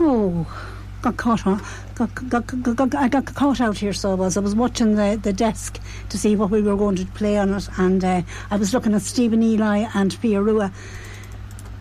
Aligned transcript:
Oh, 0.00 0.46
got 1.02 1.16
caught 1.16 1.46
on. 1.46 1.62
Got, 1.94 2.14
got, 2.28 2.46
got, 2.46 2.76
got, 2.76 2.94
I 2.94 3.08
got 3.08 3.34
caught 3.34 3.60
out 3.60 3.78
here, 3.78 3.92
so 3.92 4.12
I 4.12 4.14
was. 4.14 4.36
I 4.36 4.40
was 4.40 4.54
watching 4.54 4.94
the, 4.94 5.18
the 5.20 5.32
desk 5.32 5.80
to 6.10 6.18
see 6.18 6.36
what 6.36 6.50
we 6.50 6.62
were 6.62 6.76
going 6.76 6.96
to 6.96 7.04
play 7.06 7.38
on 7.38 7.54
it, 7.54 7.68
and 7.78 8.04
uh, 8.04 8.22
I 8.50 8.56
was 8.56 8.72
looking 8.72 8.94
at 8.94 9.02
Stephen 9.02 9.42
Ely 9.42 9.88
and 9.94 10.16
Pia 10.20 10.40
Rua 10.40 10.72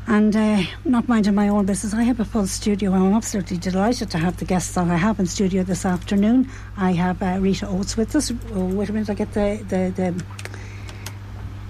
and 0.08 0.36
uh, 0.36 0.64
not 0.86 1.08
minding 1.10 1.36
my 1.36 1.50
own 1.50 1.66
business. 1.66 1.94
I 1.94 2.04
have 2.04 2.20
a 2.20 2.26
full 2.26 2.48
studio. 2.48 2.94
I'm 2.94 3.14
absolutely 3.14 3.58
delighted 3.58 4.10
to 4.12 4.18
have 4.18 4.38
the 4.38 4.46
guests 4.46 4.74
that 4.76 4.88
I 4.88 4.96
have 4.96 5.20
in 5.20 5.26
studio 5.26 5.64
this 5.64 5.86
afternoon. 5.86 6.50
I 6.78 6.94
have 6.94 7.22
uh, 7.22 7.38
Rita 7.40 7.68
Oates 7.68 7.98
with 7.98 8.16
us. 8.16 8.32
Oh, 8.54 8.66
wait 8.66 8.90
a 8.90 8.94
minute, 8.94 9.10
I 9.10 9.14
get 9.14 9.34
the, 9.34 9.64
the, 9.68 9.94
the 9.96 10.24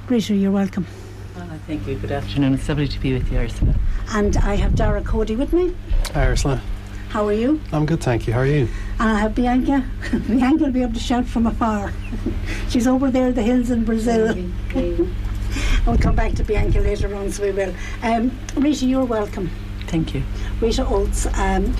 Rita, 0.07 0.35
you're 0.35 0.51
welcome. 0.51 0.85
Well, 1.35 1.59
thank 1.65 1.87
you. 1.87 1.97
Good 1.97 2.11
afternoon. 2.11 2.53
It's 2.53 2.69
lovely 2.69 2.87
to 2.87 2.99
be 2.99 3.13
with 3.13 3.31
you, 3.31 3.39
Ursula. 3.39 3.75
And 4.13 4.37
I 4.37 4.55
have 4.55 4.75
Darragh 4.75 5.05
Coady 5.05 5.35
with 5.35 5.53
me. 5.53 5.75
Hi, 6.13 6.27
Ursula. 6.27 6.61
How 7.09 7.27
are 7.27 7.33
you? 7.33 7.61
I'm 7.71 7.85
good, 7.85 8.01
thank 8.01 8.27
you. 8.27 8.33
How 8.33 8.39
are 8.39 8.45
you? 8.45 8.67
And 8.99 9.09
I 9.09 9.19
have 9.19 9.35
Bianca. 9.35 9.83
Bianca 10.27 10.65
will 10.65 10.71
be 10.71 10.81
able 10.81 10.93
to 10.93 10.99
shout 10.99 11.25
from 11.25 11.47
afar. 11.47 11.93
She's 12.69 12.87
over 12.87 13.09
there 13.11 13.27
in 13.27 13.33
the 13.33 13.43
hills 13.43 13.69
in 13.69 13.85
Brazil. 13.85 14.35
we'll 15.85 15.97
come 15.97 16.15
back 16.15 16.33
to 16.33 16.43
Bianca 16.43 16.79
later 16.79 17.13
on, 17.15 17.31
so 17.31 17.43
we 17.43 17.51
will. 17.51 17.73
Um, 18.03 18.31
Rita, 18.55 18.85
you're 18.85 19.05
welcome. 19.05 19.49
Thank 19.87 20.13
you. 20.13 20.23
Rita 20.59 20.85
Oates. 20.85 21.25
Um, 21.37 21.75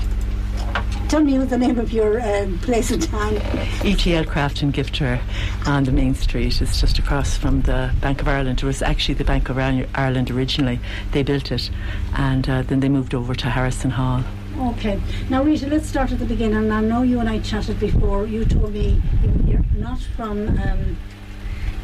tell 1.08 1.22
me 1.22 1.38
the 1.38 1.58
name 1.58 1.80
of 1.80 1.94
your 1.94 2.22
um, 2.22 2.60
place 2.60 2.92
in 2.92 3.00
town. 3.00 3.38
ETL 3.84 4.26
Craft 4.26 4.62
and 4.62 4.74
Giftware 4.74 5.22
on 5.66 5.86
the 5.86 5.92
main 5.92 6.14
street. 6.16 6.62
It's 6.62 6.82
just 6.82 7.00
across 7.00 7.38
from 7.38 7.62
the 7.62 7.94
Bank 8.02 8.22
of 8.22 8.28
Ireland. 8.28 8.60
It 8.60 8.66
was 8.66 8.82
actually 8.82 9.16
the 9.16 9.24
Bank 9.24 9.50
of 9.50 9.58
Ireland 9.58 10.30
originally. 10.30 10.80
They 11.12 11.24
built 11.24 11.52
it, 11.52 11.70
and 12.16 12.50
uh, 12.50 12.64
then 12.64 12.82
they 12.82 12.90
moved 12.90 13.14
over 13.14 13.34
to 13.36 13.50
Harrison 13.50 13.92
Hall. 13.92 14.24
Okay. 14.58 15.00
Now, 15.30 15.44
Rita, 15.44 15.68
let's 15.68 15.88
start 15.88 16.12
at 16.12 16.20
the 16.20 16.26
beginning. 16.26 16.72
I 16.72 16.82
know 16.82 17.04
you 17.04 17.20
and 17.20 17.30
I 17.30 17.40
chatted 17.40 17.80
before. 17.80 18.26
You 18.26 18.44
told 18.44 18.74
me 18.74 19.02
you're 19.46 19.64
not 19.76 20.00
from 20.00 20.50
um, 20.60 20.98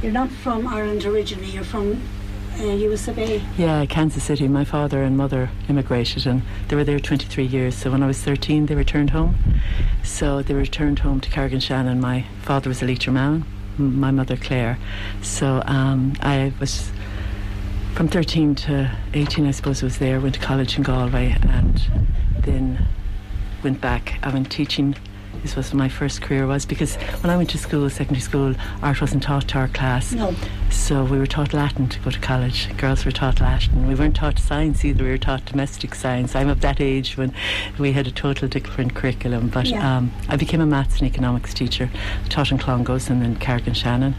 you're 0.01 0.11
not 0.11 0.29
from 0.29 0.67
Ireland 0.67 1.05
originally. 1.05 1.49
You're 1.49 1.63
from 1.63 2.01
A. 2.59 3.41
Yeah, 3.57 3.85
Kansas 3.85 4.23
City. 4.23 4.47
My 4.47 4.63
father 4.63 5.03
and 5.03 5.17
mother 5.17 5.49
immigrated, 5.67 6.25
and 6.27 6.43
they 6.67 6.75
were 6.75 6.83
there 6.83 6.99
23 6.99 7.43
years. 7.45 7.75
So 7.75 7.91
when 7.91 8.03
I 8.03 8.07
was 8.07 8.19
13, 8.21 8.67
they 8.67 8.75
returned 8.75 9.09
home. 9.09 9.35
So 10.03 10.41
they 10.41 10.53
returned 10.53 10.99
home 10.99 11.19
to 11.21 11.29
Carrick-on-Shannon. 11.29 11.99
My 11.99 12.25
father 12.41 12.69
was 12.69 12.81
a 12.81 12.85
Leitrim 12.85 13.15
man, 13.15 13.45
my 13.77 14.11
mother 14.11 14.37
Claire. 14.37 14.77
So 15.21 15.63
um, 15.65 16.13
I 16.21 16.53
was 16.59 16.91
from 17.95 18.07
13 18.07 18.55
to 18.55 18.95
18, 19.13 19.47
I 19.47 19.51
suppose, 19.51 19.81
I 19.81 19.85
was 19.85 19.97
there. 19.97 20.19
Went 20.19 20.35
to 20.35 20.41
college 20.41 20.77
in 20.77 20.83
Galway, 20.83 21.35
and 21.41 21.81
then 22.39 22.87
went 23.63 23.81
back. 23.81 24.19
I 24.23 24.29
went 24.31 24.51
teaching 24.51 24.95
this 25.43 25.55
was 25.57 25.73
my 25.73 25.89
first 25.89 26.21
career 26.21 26.47
was 26.47 26.65
because 26.65 26.95
when 27.21 27.29
I 27.29 27.37
went 27.37 27.49
to 27.51 27.57
school, 27.57 27.89
secondary 27.89 28.21
school, 28.21 28.55
art 28.81 29.01
wasn't 29.01 29.23
taught 29.23 29.49
to 29.49 29.57
our 29.59 29.67
class. 29.67 30.13
No. 30.13 30.33
So 30.71 31.03
we 31.03 31.19
were 31.19 31.27
taught 31.27 31.53
Latin 31.53 31.87
to 31.89 31.99
go 31.99 32.09
to 32.09 32.19
college. 32.19 32.75
Girls 32.77 33.05
were 33.05 33.11
taught 33.11 33.41
Latin. 33.41 33.85
We 33.85 33.93
weren't 33.93 34.15
taught 34.15 34.39
science 34.39 34.83
either. 34.83 35.03
We 35.03 35.11
were 35.11 35.17
taught 35.17 35.45
domestic 35.45 35.95
science. 35.95 36.35
I'm 36.35 36.49
of 36.49 36.61
that 36.61 36.81
age 36.81 37.17
when 37.17 37.33
we 37.77 37.91
had 37.91 38.07
a 38.07 38.11
total 38.11 38.47
different 38.47 38.95
curriculum. 38.95 39.49
But 39.49 39.67
yeah. 39.67 39.97
um, 39.97 40.11
I 40.29 40.37
became 40.37 40.61
a 40.61 40.65
maths 40.65 40.99
and 40.99 41.09
economics 41.09 41.53
teacher. 41.53 41.89
taught 42.29 42.51
in 42.51 42.57
Clongowes 42.57 43.09
and 43.09 43.21
then 43.21 43.35
Carrick-on-Shannon. 43.35 44.15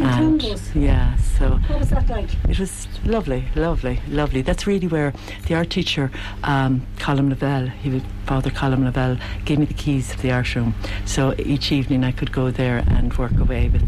In 0.00 0.06
and 0.06 0.40
Clongowes? 0.40 0.74
yeah, 0.74 1.16
so 1.16 1.50
what 1.68 1.80
was 1.80 1.90
that 1.90 2.08
like? 2.08 2.30
It 2.48 2.58
was 2.58 2.88
lovely, 3.04 3.46
lovely, 3.54 4.00
lovely. 4.08 4.42
That's 4.42 4.66
really 4.66 4.88
where 4.88 5.12
the 5.46 5.54
art 5.54 5.70
teacher, 5.70 6.10
um, 6.42 6.86
Colin 6.98 7.30
Lavelle, 7.30 7.68
he 7.68 7.90
was 7.90 8.02
Father 8.24 8.50
Colin 8.50 8.84
Lavelle, 8.84 9.18
gave 9.44 9.58
me 9.58 9.66
the 9.66 9.74
keys 9.74 10.12
of 10.12 10.22
the 10.22 10.32
art 10.32 10.54
room. 10.54 10.74
So 11.04 11.34
each 11.38 11.72
evening 11.72 12.04
I 12.04 12.12
could 12.12 12.32
go 12.32 12.50
there 12.50 12.84
and 12.88 13.12
work 13.16 13.38
away 13.38 13.68
with 13.68 13.82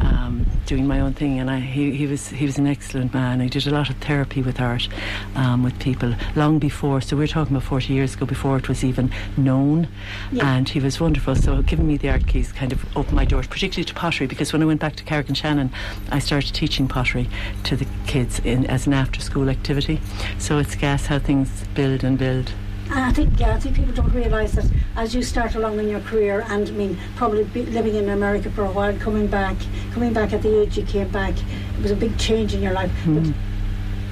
um, 0.00 0.46
doing 0.66 0.86
my 0.86 1.00
own 1.00 1.14
thing. 1.14 1.38
And 1.38 1.50
I, 1.50 1.60
he, 1.60 1.92
he 1.92 2.06
was 2.06 2.28
he 2.28 2.44
was 2.46 2.58
an 2.58 2.66
excellent 2.66 3.12
man. 3.14 3.40
I 3.40 3.48
did 3.48 3.66
a 3.66 3.70
lot 3.70 3.90
of 3.90 3.96
therapy 3.98 4.42
with 4.42 4.60
art 4.60 4.88
um, 5.34 5.62
with 5.62 5.78
people 5.78 6.14
long 6.36 6.58
before. 6.58 7.00
So 7.00 7.16
we 7.16 7.24
are 7.24 7.28
talking 7.28 7.56
about 7.56 7.66
40 7.66 7.92
years 7.92 8.14
ago, 8.14 8.26
before 8.26 8.56
it 8.56 8.68
was 8.68 8.84
even 8.84 9.10
known. 9.36 9.88
Yeah. 10.30 10.54
And 10.54 10.68
he 10.68 10.80
was 10.80 11.00
wonderful. 11.00 11.36
So 11.36 11.62
giving 11.62 11.86
me 11.86 11.96
the 11.96 12.10
art 12.10 12.26
keys 12.26 12.52
kind 12.52 12.72
of 12.72 12.84
opened 12.96 13.16
my 13.16 13.24
doors, 13.24 13.46
particularly 13.46 13.84
to 13.84 13.94
pottery, 13.94 14.26
because 14.26 14.52
when 14.52 14.62
I 14.62 14.66
went 14.66 14.80
back 14.80 14.96
to 14.96 15.04
Carrick 15.04 15.28
and 15.28 15.36
Shannon, 15.36 15.70
I 16.10 16.18
started 16.18 16.54
teaching 16.54 16.88
pottery 16.88 17.28
to 17.64 17.76
the 17.76 17.86
kids 18.06 18.38
in, 18.40 18.66
as 18.66 18.86
an 18.86 18.92
after-school 18.92 19.48
activity. 19.48 20.00
So 20.38 20.58
it's 20.58 20.74
gas 20.74 21.06
how 21.06 21.18
things 21.18 21.64
build 21.74 22.04
and 22.04 22.18
build. 22.18 22.52
I 22.94 23.12
think, 23.12 23.40
yeah, 23.40 23.54
I 23.54 23.58
think 23.58 23.76
people 23.76 23.94
don't 23.94 24.12
realise 24.12 24.52
that 24.52 24.66
as 24.96 25.14
you 25.14 25.22
start 25.22 25.54
along 25.54 25.78
in 25.78 25.88
your 25.88 26.00
career, 26.00 26.44
and 26.48 26.68
I 26.68 26.72
mean, 26.72 26.98
probably 27.16 27.44
living 27.44 27.94
in 27.94 28.10
America 28.10 28.50
for 28.50 28.64
a 28.64 28.70
while, 28.70 28.96
coming 28.98 29.26
back, 29.26 29.56
coming 29.92 30.12
back 30.12 30.32
at 30.32 30.42
the 30.42 30.60
age 30.60 30.76
you 30.76 30.84
came 30.84 31.08
back, 31.08 31.34
it 31.38 31.82
was 31.82 31.90
a 31.90 31.96
big 31.96 32.18
change 32.18 32.54
in 32.54 32.62
your 32.62 32.72
life. 32.72 32.90
Mm. 33.04 33.34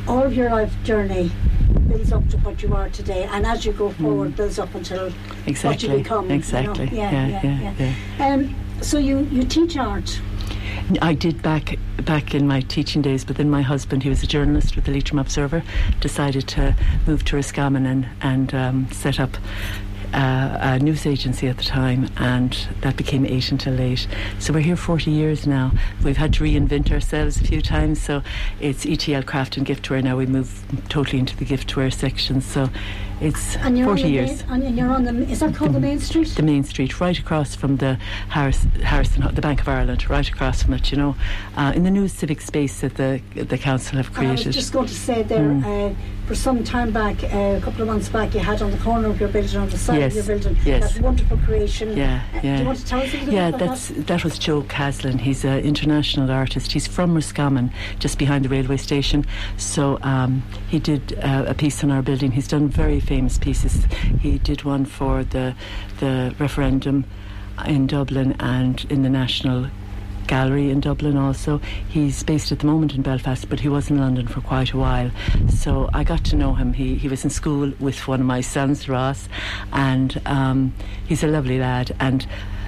But 0.06 0.10
all 0.10 0.22
of 0.22 0.34
your 0.34 0.50
life 0.50 0.72
journey 0.82 1.30
builds 1.88 2.12
up 2.12 2.26
to 2.30 2.38
what 2.38 2.62
you 2.62 2.74
are 2.74 2.88
today, 2.88 3.24
and 3.24 3.44
as 3.44 3.66
you 3.66 3.72
go 3.72 3.90
forward, 3.90 4.32
mm. 4.32 4.36
builds 4.36 4.58
up 4.58 4.74
until 4.74 5.12
exactly. 5.46 5.68
what 5.68 5.82
you 5.82 6.02
become. 6.02 6.30
Exactly. 6.30 6.84
You 6.86 6.90
know? 6.90 6.96
yeah, 6.96 7.10
yeah, 7.10 7.28
yeah, 7.28 7.42
yeah, 7.42 7.74
yeah. 7.78 7.94
yeah. 8.18 8.34
Um, 8.34 8.54
so 8.80 8.98
you 8.98 9.20
you 9.30 9.44
teach 9.44 9.76
art. 9.76 10.20
I 11.00 11.14
did 11.14 11.42
back 11.42 11.78
back 12.04 12.34
in 12.34 12.46
my 12.46 12.60
teaching 12.62 13.02
days, 13.02 13.24
but 13.24 13.36
then 13.36 13.50
my 13.50 13.62
husband, 13.62 14.02
he 14.02 14.08
was 14.08 14.22
a 14.22 14.26
journalist 14.26 14.76
with 14.76 14.86
the 14.86 14.92
Leitrim 14.92 15.18
Observer, 15.18 15.62
decided 16.00 16.48
to 16.48 16.74
move 17.06 17.24
to 17.26 17.36
Roscommon 17.36 17.86
and 17.86 18.08
and 18.22 18.54
um, 18.54 18.90
set 18.90 19.20
up 19.20 19.36
uh, 20.12 20.58
a 20.60 20.78
news 20.78 21.06
agency 21.06 21.46
at 21.46 21.56
the 21.56 21.62
time, 21.62 22.08
and 22.16 22.66
that 22.80 22.96
became 22.96 23.24
eight 23.26 23.50
until 23.52 23.80
eight. 23.80 24.06
So 24.38 24.52
we're 24.52 24.60
here 24.60 24.76
40 24.76 25.10
years 25.10 25.46
now. 25.46 25.72
We've 26.02 26.16
had 26.16 26.32
to 26.34 26.44
reinvent 26.44 26.90
ourselves 26.90 27.40
a 27.40 27.44
few 27.44 27.62
times. 27.62 28.00
So 28.00 28.22
it's 28.60 28.84
ETL 28.84 29.22
Craft 29.22 29.56
and 29.56 29.66
Giftware 29.66 30.02
now. 30.02 30.16
We 30.16 30.26
move 30.26 30.64
totally 30.88 31.18
into 31.18 31.36
the 31.36 31.44
giftware 31.44 31.92
section. 31.92 32.40
So 32.40 32.70
it's 33.20 33.56
and 33.56 33.76
you're 33.76 33.86
40 33.86 34.02
on 34.02 34.06
the 34.06 34.12
years. 34.12 34.46
Main, 34.46 34.62
and 34.62 34.78
you're 34.78 34.90
on 34.90 35.04
the. 35.04 35.30
Is 35.30 35.40
that 35.40 35.54
called 35.54 35.70
the, 35.70 35.74
the, 35.74 35.80
main 35.80 35.98
street? 35.98 36.28
The 36.28 36.42
main 36.42 36.64
street, 36.64 37.00
right 37.00 37.18
across 37.18 37.54
from 37.54 37.76
the 37.76 37.94
Harris, 38.28 38.64
Harrison, 38.82 39.34
the 39.34 39.42
Bank 39.42 39.60
of 39.60 39.68
Ireland, 39.68 40.08
right 40.08 40.28
across 40.28 40.62
from 40.62 40.74
it. 40.74 40.90
You 40.90 40.98
know, 40.98 41.16
uh, 41.56 41.72
in 41.74 41.84
the 41.84 41.90
new 41.90 42.08
civic 42.08 42.40
space 42.40 42.80
that 42.80 42.96
the 42.96 43.20
the 43.34 43.58
council 43.58 43.98
have 43.98 44.12
created. 44.12 44.46
I 44.46 44.48
was 44.48 44.56
just 44.56 44.72
going 44.72 44.86
to 44.86 44.94
say 44.94 45.22
there. 45.22 45.40
Mm. 45.40 45.92
Uh, 45.92 45.94
for 46.30 46.36
some 46.36 46.62
time 46.62 46.92
back, 46.92 47.24
uh, 47.24 47.58
a 47.58 47.60
couple 47.60 47.80
of 47.82 47.88
months 47.88 48.08
back, 48.08 48.32
you 48.34 48.38
had 48.38 48.62
on 48.62 48.70
the 48.70 48.78
corner 48.78 49.08
of 49.08 49.18
your 49.18 49.28
building, 49.28 49.56
on 49.56 49.68
the 49.68 49.76
side 49.76 49.98
yes, 49.98 50.16
of 50.16 50.28
your 50.28 50.38
building, 50.38 50.56
yes. 50.64 50.94
that 50.94 51.02
wonderful 51.02 51.36
creation. 51.38 51.96
Yeah, 51.96 52.22
yeah. 52.34 52.38
Uh, 52.38 52.56
do 52.56 52.60
you 52.60 52.66
want 52.66 52.78
to 52.78 52.86
tell 52.86 53.00
us 53.00 53.12
a 53.12 53.16
little 53.16 53.34
yeah, 53.34 53.50
bit 53.50 53.56
about 53.56 53.68
that's, 53.70 53.88
that? 53.88 54.06
that 54.06 54.22
was 54.22 54.38
Joe 54.38 54.62
Caslin. 54.62 55.18
He's 55.18 55.44
an 55.44 55.58
international 55.58 56.30
artist. 56.30 56.70
He's 56.70 56.86
from 56.86 57.16
Roscommon, 57.16 57.72
just 57.98 58.16
behind 58.16 58.44
the 58.44 58.48
railway 58.48 58.76
station. 58.76 59.26
So 59.56 59.98
um, 60.02 60.44
he 60.68 60.78
did 60.78 61.18
uh, 61.18 61.46
a 61.48 61.54
piece 61.54 61.82
on 61.82 61.90
our 61.90 62.00
building. 62.00 62.30
He's 62.30 62.46
done 62.46 62.68
very 62.68 63.00
famous 63.10 63.38
pieces. 63.38 63.86
He 64.20 64.38
did 64.38 64.62
one 64.62 64.84
for 64.84 65.24
the 65.24 65.56
the 65.98 66.32
referendum 66.38 67.04
in 67.66 67.88
Dublin 67.88 68.36
and 68.38 68.86
in 68.88 69.02
the 69.02 69.10
National 69.10 69.66
Gallery 70.28 70.70
in 70.70 70.78
Dublin 70.78 71.16
also. 71.16 71.60
He's 71.88 72.22
based 72.22 72.52
at 72.52 72.60
the 72.60 72.66
moment 72.66 72.94
in 72.94 73.02
Belfast, 73.02 73.48
but 73.48 73.58
he 73.58 73.68
was 73.68 73.90
in 73.90 73.98
London 73.98 74.28
for 74.28 74.40
quite 74.40 74.70
a 74.70 74.76
while. 74.76 75.10
So 75.48 75.90
I 75.92 76.04
got 76.04 76.24
to 76.26 76.36
know 76.36 76.54
him. 76.54 76.72
He, 76.72 76.94
he 76.94 77.08
was 77.08 77.24
in 77.24 77.30
school 77.30 77.72
with 77.80 78.06
one 78.06 78.20
of 78.20 78.26
my 78.26 78.42
sons, 78.42 78.88
Ross, 78.88 79.28
and 79.72 80.22
um, 80.26 80.72
he's 81.08 81.24
a 81.24 81.26
lovely 81.26 81.58
lad. 81.58 81.90
And 81.98 82.24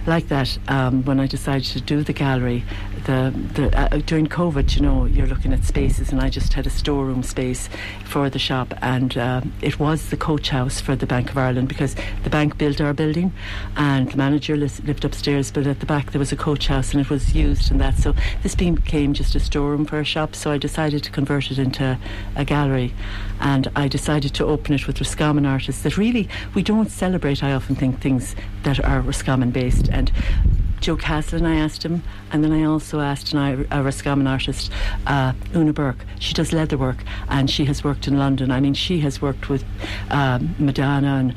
like 0.06 0.28
that, 0.28 0.58
um, 0.68 1.04
when 1.04 1.20
I 1.20 1.26
decided 1.26 1.64
to 1.72 1.80
do 1.80 2.02
the 2.02 2.12
gallery, 2.12 2.64
the, 3.06 3.32
the 3.54 3.76
uh, 3.78 3.98
during 4.06 4.26
COVID, 4.26 4.74
you 4.76 4.82
know, 4.82 5.04
you're 5.04 5.26
looking 5.26 5.52
at 5.52 5.64
spaces, 5.64 6.10
and 6.10 6.20
I 6.20 6.28
just 6.28 6.52
had 6.52 6.66
a 6.66 6.70
storeroom 6.70 7.22
space 7.22 7.68
for 8.04 8.28
the 8.28 8.38
shop, 8.38 8.74
and 8.82 9.16
uh, 9.16 9.40
it 9.60 9.78
was 9.78 10.10
the 10.10 10.16
coach 10.16 10.48
house 10.50 10.80
for 10.80 10.96
the 10.96 11.06
Bank 11.06 11.30
of 11.30 11.38
Ireland 11.38 11.68
because 11.68 11.94
the 12.24 12.30
bank 12.30 12.58
built 12.58 12.80
our 12.80 12.92
building, 12.92 13.32
and 13.76 14.10
the 14.10 14.16
manager 14.16 14.56
lived 14.56 15.04
upstairs, 15.04 15.50
but 15.50 15.66
at 15.66 15.80
the 15.80 15.86
back 15.86 16.12
there 16.12 16.18
was 16.18 16.32
a 16.32 16.36
coach 16.36 16.66
house, 16.66 16.92
and 16.92 17.00
it 17.00 17.10
was 17.10 17.34
used 17.34 17.70
and 17.70 17.80
that. 17.80 17.96
So 17.96 18.14
this 18.42 18.54
became 18.54 19.12
just 19.12 19.34
a 19.34 19.40
storeroom 19.40 19.84
for 19.84 20.00
a 20.00 20.04
shop. 20.04 20.34
So 20.34 20.50
I 20.50 20.58
decided 20.58 21.02
to 21.04 21.10
convert 21.10 21.50
it 21.50 21.58
into 21.58 21.98
a 22.36 22.44
gallery, 22.44 22.92
and 23.42 23.70
I 23.76 23.88
decided 23.88 24.32
to 24.34 24.46
open 24.46 24.74
it 24.74 24.86
with 24.86 25.00
Roscommon 25.00 25.44
artists. 25.44 25.82
That 25.82 25.98
really 25.98 26.28
we 26.54 26.62
don't 26.62 26.90
celebrate. 26.90 27.42
I 27.42 27.52
often 27.52 27.76
think 27.76 28.00
things 28.00 28.34
that 28.62 28.82
are 28.82 29.00
Roscommon 29.00 29.50
based 29.50 29.88
and 29.90 30.10
Joe 30.82 30.96
Caslin, 30.96 31.46
I 31.46 31.54
asked 31.54 31.84
him, 31.84 32.02
and 32.32 32.42
then 32.42 32.50
I 32.50 32.64
also 32.64 32.98
asked 32.98 33.32
an, 33.32 33.68
a 33.70 33.82
Roscommon 33.84 34.26
artist, 34.26 34.72
uh, 35.06 35.32
Una 35.54 35.72
Burke. 35.72 36.04
She 36.18 36.34
does 36.34 36.52
leather 36.52 36.76
work, 36.76 37.04
and 37.28 37.48
she 37.48 37.64
has 37.66 37.84
worked 37.84 38.08
in 38.08 38.18
London. 38.18 38.50
I 38.50 38.58
mean, 38.58 38.74
she 38.74 38.98
has 38.98 39.22
worked 39.22 39.48
with 39.48 39.64
um, 40.10 40.56
Madonna 40.58 41.14
and 41.14 41.30
uh, 41.32 41.34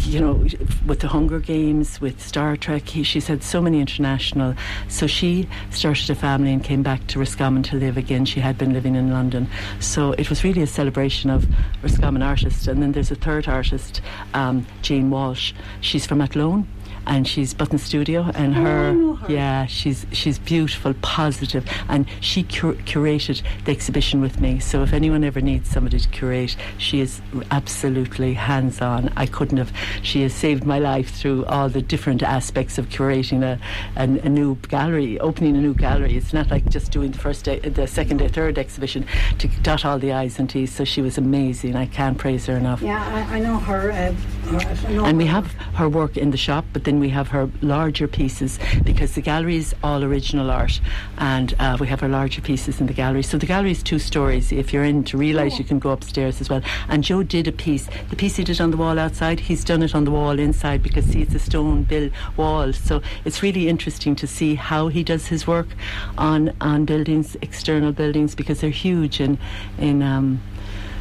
you 0.00 0.20
know, 0.20 0.46
with 0.86 1.00
the 1.00 1.08
Hunger 1.08 1.40
Games, 1.40 2.00
with 2.00 2.20
Star 2.20 2.56
Trek. 2.56 2.88
He, 2.88 3.02
she's 3.02 3.26
had 3.26 3.42
so 3.42 3.60
many 3.60 3.80
international. 3.80 4.54
So 4.88 5.06
she 5.06 5.48
started 5.70 6.08
a 6.10 6.14
family 6.14 6.52
and 6.52 6.62
came 6.62 6.82
back 6.82 7.06
to 7.08 7.18
Roscommon 7.18 7.62
to 7.64 7.76
live 7.76 7.96
again. 7.96 8.24
She 8.24 8.40
had 8.40 8.58
been 8.58 8.72
living 8.72 8.94
in 8.94 9.10
London. 9.10 9.48
So 9.80 10.12
it 10.12 10.30
was 10.30 10.44
really 10.44 10.62
a 10.62 10.66
celebration 10.66 11.30
of 11.30 11.46
Roscommon 11.82 12.22
artists. 12.22 12.66
And 12.66 12.82
then 12.82 12.92
there's 12.92 13.10
a 13.10 13.16
third 13.16 13.48
artist, 13.48 14.00
um, 14.34 14.66
Jane 14.82 15.10
Walsh. 15.10 15.52
She's 15.80 16.06
from 16.06 16.20
Athlone 16.20 16.66
and 17.06 17.26
she's 17.26 17.54
Button 17.54 17.78
Studio, 17.78 18.30
and 18.34 18.56
Oh, 18.56 18.60
her, 18.62 19.14
her. 19.26 19.32
yeah, 19.32 19.66
she's 19.66 20.06
she's 20.12 20.38
beautiful, 20.38 20.94
positive, 21.02 21.64
and 21.88 22.06
she 22.20 22.42
cur- 22.42 22.74
curated 22.74 23.42
the 23.64 23.72
exhibition 23.72 24.20
with 24.20 24.40
me. 24.40 24.58
So 24.58 24.82
if 24.82 24.92
anyone 24.92 25.24
ever 25.24 25.40
needs 25.40 25.68
somebody 25.68 25.98
to 26.00 26.08
curate, 26.08 26.56
she 26.78 27.00
is 27.00 27.20
absolutely 27.50 28.34
hands 28.34 28.80
on. 28.80 29.12
I 29.16 29.26
couldn't 29.26 29.58
have. 29.58 29.72
She 30.02 30.22
has 30.22 30.34
saved 30.34 30.64
my 30.64 30.78
life 30.78 31.10
through 31.14 31.44
all 31.46 31.68
the 31.68 31.82
different 31.82 32.22
aspects 32.22 32.78
of 32.78 32.88
curating 32.88 33.42
a, 33.42 33.58
a, 33.96 34.02
a 34.02 34.28
new 34.28 34.56
gallery, 34.68 35.18
opening 35.20 35.56
a 35.56 35.60
new 35.60 35.74
gallery. 35.74 36.16
It's 36.16 36.32
not 36.32 36.50
like 36.50 36.68
just 36.68 36.92
doing 36.92 37.10
the 37.12 37.18
first 37.18 37.44
day, 37.44 37.58
the 37.60 37.86
second 37.86 38.18
day, 38.18 38.28
third 38.28 38.58
exhibition 38.58 39.06
to 39.38 39.48
dot 39.62 39.84
all 39.84 39.98
the 39.98 40.12
i's 40.12 40.38
and 40.38 40.48
t's. 40.50 40.72
So 40.72 40.84
she 40.84 41.02
was 41.02 41.18
amazing. 41.18 41.76
I 41.76 41.86
can't 41.86 42.18
praise 42.18 42.46
her 42.46 42.56
enough. 42.56 42.82
Yeah, 42.82 43.02
I, 43.30 43.36
I 43.36 43.40
know 43.40 43.58
her. 43.58 43.90
Uh, 43.92 43.94
her 43.94 44.06
I 44.06 44.10
know 44.10 44.35
And 44.46 45.18
we 45.18 45.26
have 45.26 45.52
her 45.74 45.88
work 45.88 46.16
in 46.16 46.30
the 46.30 46.36
shop, 46.36 46.64
but 46.72 46.84
then 46.84 47.00
we 47.00 47.08
have 47.08 47.28
her 47.28 47.50
larger 47.62 48.06
pieces 48.06 48.58
because 48.84 49.14
the 49.14 49.20
gallery 49.20 49.56
is 49.56 49.74
all 49.82 50.04
original 50.04 50.50
art, 50.50 50.80
and 51.18 51.54
uh, 51.58 51.76
we 51.80 51.88
have 51.88 52.00
her 52.00 52.08
larger 52.08 52.40
pieces 52.40 52.80
in 52.80 52.86
the 52.86 52.92
gallery. 52.92 53.22
So 53.22 53.38
the 53.38 53.46
gallery 53.46 53.72
is 53.72 53.82
two 53.82 53.98
stories. 53.98 54.52
If 54.52 54.72
you're 54.72 54.84
in 54.84 55.02
to 55.04 55.18
realise, 55.18 55.58
you 55.58 55.64
can 55.64 55.78
go 55.78 55.90
upstairs 55.90 56.40
as 56.40 56.48
well. 56.48 56.62
And 56.88 57.02
Joe 57.02 57.22
did 57.22 57.48
a 57.48 57.52
piece. 57.52 57.88
The 58.10 58.16
piece 58.16 58.36
he 58.36 58.44
did 58.44 58.60
on 58.60 58.70
the 58.70 58.76
wall 58.76 58.98
outside, 58.98 59.40
he's 59.40 59.64
done 59.64 59.82
it 59.82 59.94
on 59.94 60.04
the 60.04 60.10
wall 60.12 60.38
inside 60.38 60.82
because 60.82 61.06
see, 61.06 61.22
it's 61.22 61.34
a 61.34 61.40
stone 61.40 61.82
built 61.82 62.12
wall. 62.36 62.72
So 62.72 63.02
it's 63.24 63.42
really 63.42 63.68
interesting 63.68 64.14
to 64.16 64.26
see 64.26 64.54
how 64.54 64.88
he 64.88 65.02
does 65.02 65.26
his 65.26 65.46
work 65.46 65.68
on 66.16 66.54
on 66.60 66.84
buildings, 66.84 67.36
external 67.42 67.92
buildings, 67.92 68.34
because 68.34 68.60
they're 68.60 68.70
huge 68.70 69.20
in 69.20 69.38
in. 69.78 70.02
Um, 70.02 70.40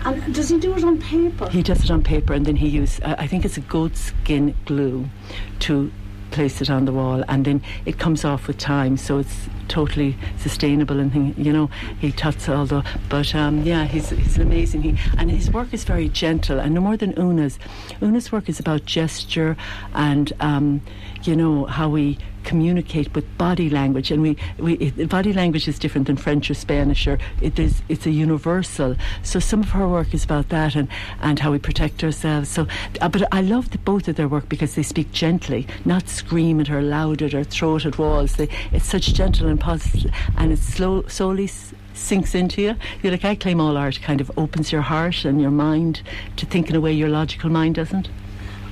And 0.06 0.36
does 0.36 0.50
he 0.50 0.60
do 0.60 0.75
it 0.78 0.84
on 0.84 1.00
paper? 1.00 1.50
he 1.50 1.63
does 1.63 1.84
it 1.84 1.90
on 1.92 2.04
paper 2.04 2.34
and 2.34 2.46
then 2.46 2.56
he 2.56 2.68
uses, 2.68 3.00
uh, 3.02 3.16
I 3.18 3.28
think 3.28 3.44
it's 3.44 3.57
a 3.57 3.62
goat 3.62 3.96
skin 3.98 4.56
glue 4.66 5.10
to 5.62 5.92
place 6.31 6.62
it 6.62 6.69
on 6.69 6.86
the 6.86 6.92
wall 6.92 7.24
and 7.28 7.44
then 7.46 7.62
it 7.86 7.98
comes 7.98 8.24
off 8.25 8.48
with 8.48 8.57
time 8.57 8.98
so 8.98 9.19
it's 9.19 9.48
totally 9.67 10.17
sustainable 10.38 11.00
and 11.00 11.12
thing, 11.12 11.35
you 11.38 11.51
know 11.51 11.69
he 12.00 12.12
tuts 12.12 12.47
all 12.50 12.65
the 12.65 12.83
but 13.09 13.33
um, 13.35 13.62
yeah 13.63 13.85
he's, 13.85 14.09
he's 14.09 14.38
amazing. 14.38 14.81
He, 14.83 14.97
and 15.17 15.29
his 15.31 15.51
work 15.51 15.73
is 15.73 15.83
very 15.83 16.09
gentle 16.09 16.59
and 16.59 16.73
no 16.73 16.81
more 16.81 16.97
than 16.97 17.13
Una's. 17.17 17.59
Una's 18.01 18.31
work 18.31 18.50
is 18.50 18.59
about 18.59 18.85
gesture 18.85 19.57
and 19.94 20.31
um, 20.39 20.81
you 21.23 21.35
know 21.35 21.65
how 21.65 21.89
we 21.89 22.17
communicate 22.45 23.13
with 23.15 23.25
body 23.38 23.69
language 23.69 24.12
and 24.12 24.21
we, 24.21 24.38
we 24.59 24.91
body 25.06 25.33
language 25.33 25.67
is 25.67 25.79
different 25.79 26.07
than 26.07 26.15
French 26.15 26.50
or 26.50 26.53
Spanish 26.53 27.07
or 27.07 27.17
it 27.41 27.57
is 27.59 27.81
it's 27.89 28.06
a 28.06 28.12
universal. 28.12 28.95
So 29.23 29.39
some 29.39 29.62
of 29.62 29.69
her 29.69 29.88
work 29.88 30.13
is 30.13 30.23
about 30.23 30.50
that 30.50 30.75
and 30.75 30.88
and 31.21 31.39
how 31.39 31.51
we 31.51 31.59
protect 31.59 32.03
ourselves. 32.03 32.50
So 32.50 32.67
uh, 33.01 33.09
but 33.09 33.23
I 33.33 33.41
love 33.41 33.71
the, 33.71 33.79
both 33.79 34.07
of 34.07 34.15
their 34.15 34.27
work 34.27 34.47
because 34.47 34.75
they 34.75 34.83
speak 34.83 35.12
gently 35.12 35.67
not 35.83 36.07
scream 36.07 36.59
at 36.59 36.67
her 36.67 36.81
loud 36.81 37.21
at 37.21 37.33
or 37.33 37.44
throw 37.44 37.75
it 37.77 37.85
at 37.85 37.97
walls. 37.97 38.35
They, 38.35 38.47
it's 38.71 38.85
such 38.85 39.13
gentle 39.13 39.47
and 39.56 39.62
positive 39.62 40.12
and 40.38 40.52
it 40.52 40.60
slow 40.60 41.04
slowly 41.07 41.50
sinks 41.94 42.36
into 42.36 42.62
you. 42.62 42.75
You're 43.02 43.12
like 43.13 43.24
I 43.24 43.36
claim 43.36 43.62
all 43.62 43.78
art 43.78 44.00
kind 44.02 44.19
of 44.19 44.30
opens 44.38 44.72
your 44.72 44.81
heart 44.81 45.24
and 45.24 45.42
your 45.42 45.52
mind 45.52 46.02
to 46.36 46.46
think 46.46 46.69
in 46.69 46.75
a 46.75 46.81
way 46.81 46.92
your 46.92 47.10
logical 47.10 47.50
mind 47.50 47.75
doesn't. 47.75 48.10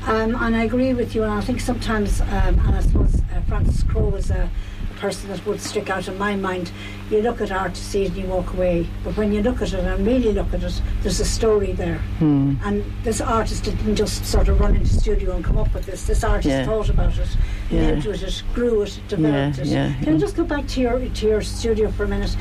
Um, 0.06 0.36
and 0.36 0.54
I 0.54 0.64
agree 0.64 0.94
with 0.94 1.16
you, 1.16 1.24
and 1.24 1.32
I 1.32 1.40
think 1.40 1.62
sometimes, 1.62 2.20
um, 2.20 2.28
and 2.60 2.76
I 2.76 2.82
suppose 2.82 3.22
uh, 3.22 3.42
Francis 3.48 3.84
Crowe 3.84 4.10
was 4.10 4.30
a, 4.30 4.50
a 4.92 5.00
person 5.00 5.30
that 5.30 5.46
would 5.46 5.62
stick 5.62 5.90
out 5.90 6.10
in 6.10 6.18
my 6.18 6.36
mind. 6.36 6.74
You 7.14 7.22
look 7.22 7.42
at 7.42 7.52
art 7.52 7.76
to 7.76 7.80
see 7.82 8.06
it 8.06 8.08
and 8.14 8.18
you 8.18 8.26
walk 8.26 8.54
away, 8.56 8.88
but 9.04 9.16
when 9.16 9.32
you 9.32 9.44
look 9.44 9.62
at 9.62 9.72
it 9.72 9.80
and 9.86 10.04
really 10.06 10.34
look 10.34 10.52
at 10.52 10.64
it, 10.64 10.82
there's 11.04 11.20
a 11.20 11.26
story 11.26 11.72
there. 11.74 12.00
Hmm. 12.18 12.56
And 12.66 12.84
this 13.04 13.22
artist 13.22 13.66
didn't 13.66 13.96
just 13.98 14.26
sort 14.26 14.48
of 14.48 14.60
run 14.60 14.76
into 14.76 14.92
the 14.92 15.00
studio 15.00 15.36
and 15.36 15.46
come 15.46 15.60
up 15.60 15.72
with 15.76 15.86
this. 15.86 16.08
This 16.08 16.24
artist 16.24 16.48
Yeah. 16.50 16.66
thought 16.66 16.90
about 16.90 17.16
it, 17.20 17.28
Yeah. 17.70 17.82
lived 17.82 18.08
with 18.08 18.24
it, 18.24 18.44
grew 18.56 18.82
it, 18.82 19.00
developed 19.08 19.58
Yeah, 19.60 19.64
it. 19.64 19.68
yeah, 19.68 19.94
Can 20.04 20.16
I 20.16 20.18
just 20.18 20.36
go 20.36 20.44
back 20.44 20.66
to 20.70 20.82
your 20.82 20.98
to 21.00 21.28
your 21.28 21.42
studio 21.44 21.92
for 21.92 22.06
a 22.06 22.08
minute? 22.08 22.36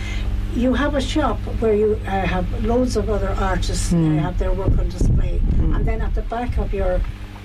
You 0.57 0.73
have 0.73 0.95
a 0.95 1.03
shop 1.03 1.39
where 1.61 1.75
you 1.75 2.01
uh, 2.07 2.11
have 2.27 2.47
loads 2.65 2.97
of 2.97 3.11
other 3.11 3.37
artists 3.39 3.91
Hmm. 3.91 4.19
uh, 4.19 4.23
have 4.23 4.39
their 4.39 4.53
work 4.53 4.79
on 4.79 4.89
display, 4.89 5.39
and 5.75 5.85
then 5.85 6.01
at 6.01 6.15
the 6.15 6.23
back 6.23 6.57
of 6.57 6.73
your 6.73 6.99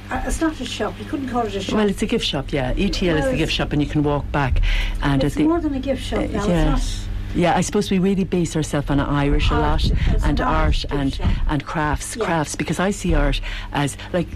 uh, 0.10 0.22
it's 0.26 0.40
not 0.40 0.58
a 0.62 0.66
shop. 0.66 0.94
You 0.98 1.04
couldn't 1.04 1.28
call 1.28 1.46
it 1.46 1.54
a 1.54 1.60
shop. 1.60 1.76
Well, 1.76 1.90
it's 1.90 2.02
a 2.02 2.06
gift 2.06 2.24
shop, 2.26 2.54
yeah. 2.54 2.72
ETL 2.78 3.18
is 3.18 3.24
Well, 3.24 3.32
the 3.32 3.38
gift 3.38 3.52
shop, 3.52 3.74
and 3.74 3.82
you 3.82 3.90
can 3.90 4.04
walk 4.04 4.32
back. 4.32 4.62
And 5.04 5.22
it's 5.22 5.36
more 5.38 5.60
than 5.60 5.74
a 5.74 5.82
gift 5.82 6.02
shop 6.02 6.20
Uh, 6.20 6.28
now. 6.28 6.48
yeah. 6.48 6.76
It's 6.78 7.06
Yeah, 7.38 7.56
I 7.56 7.62
suppose 7.62 7.92
we 7.92 8.00
really 8.00 8.24
base 8.24 8.56
ourselves 8.56 8.89
on 8.89 9.00
Irish 9.00 9.51
a 9.51 9.54
lot 9.54 9.84
and 10.24 10.42
art 10.42 10.57
art 10.57 10.86
and 10.89 11.19
and 11.48 11.63
crafts, 11.63 12.16
Yeah. 12.16 12.25
crafts 12.25 12.56
because 12.56 12.80
I 12.80 12.92
see 12.92 13.13
art 13.13 13.39
as 13.72 13.95
like 14.12 14.28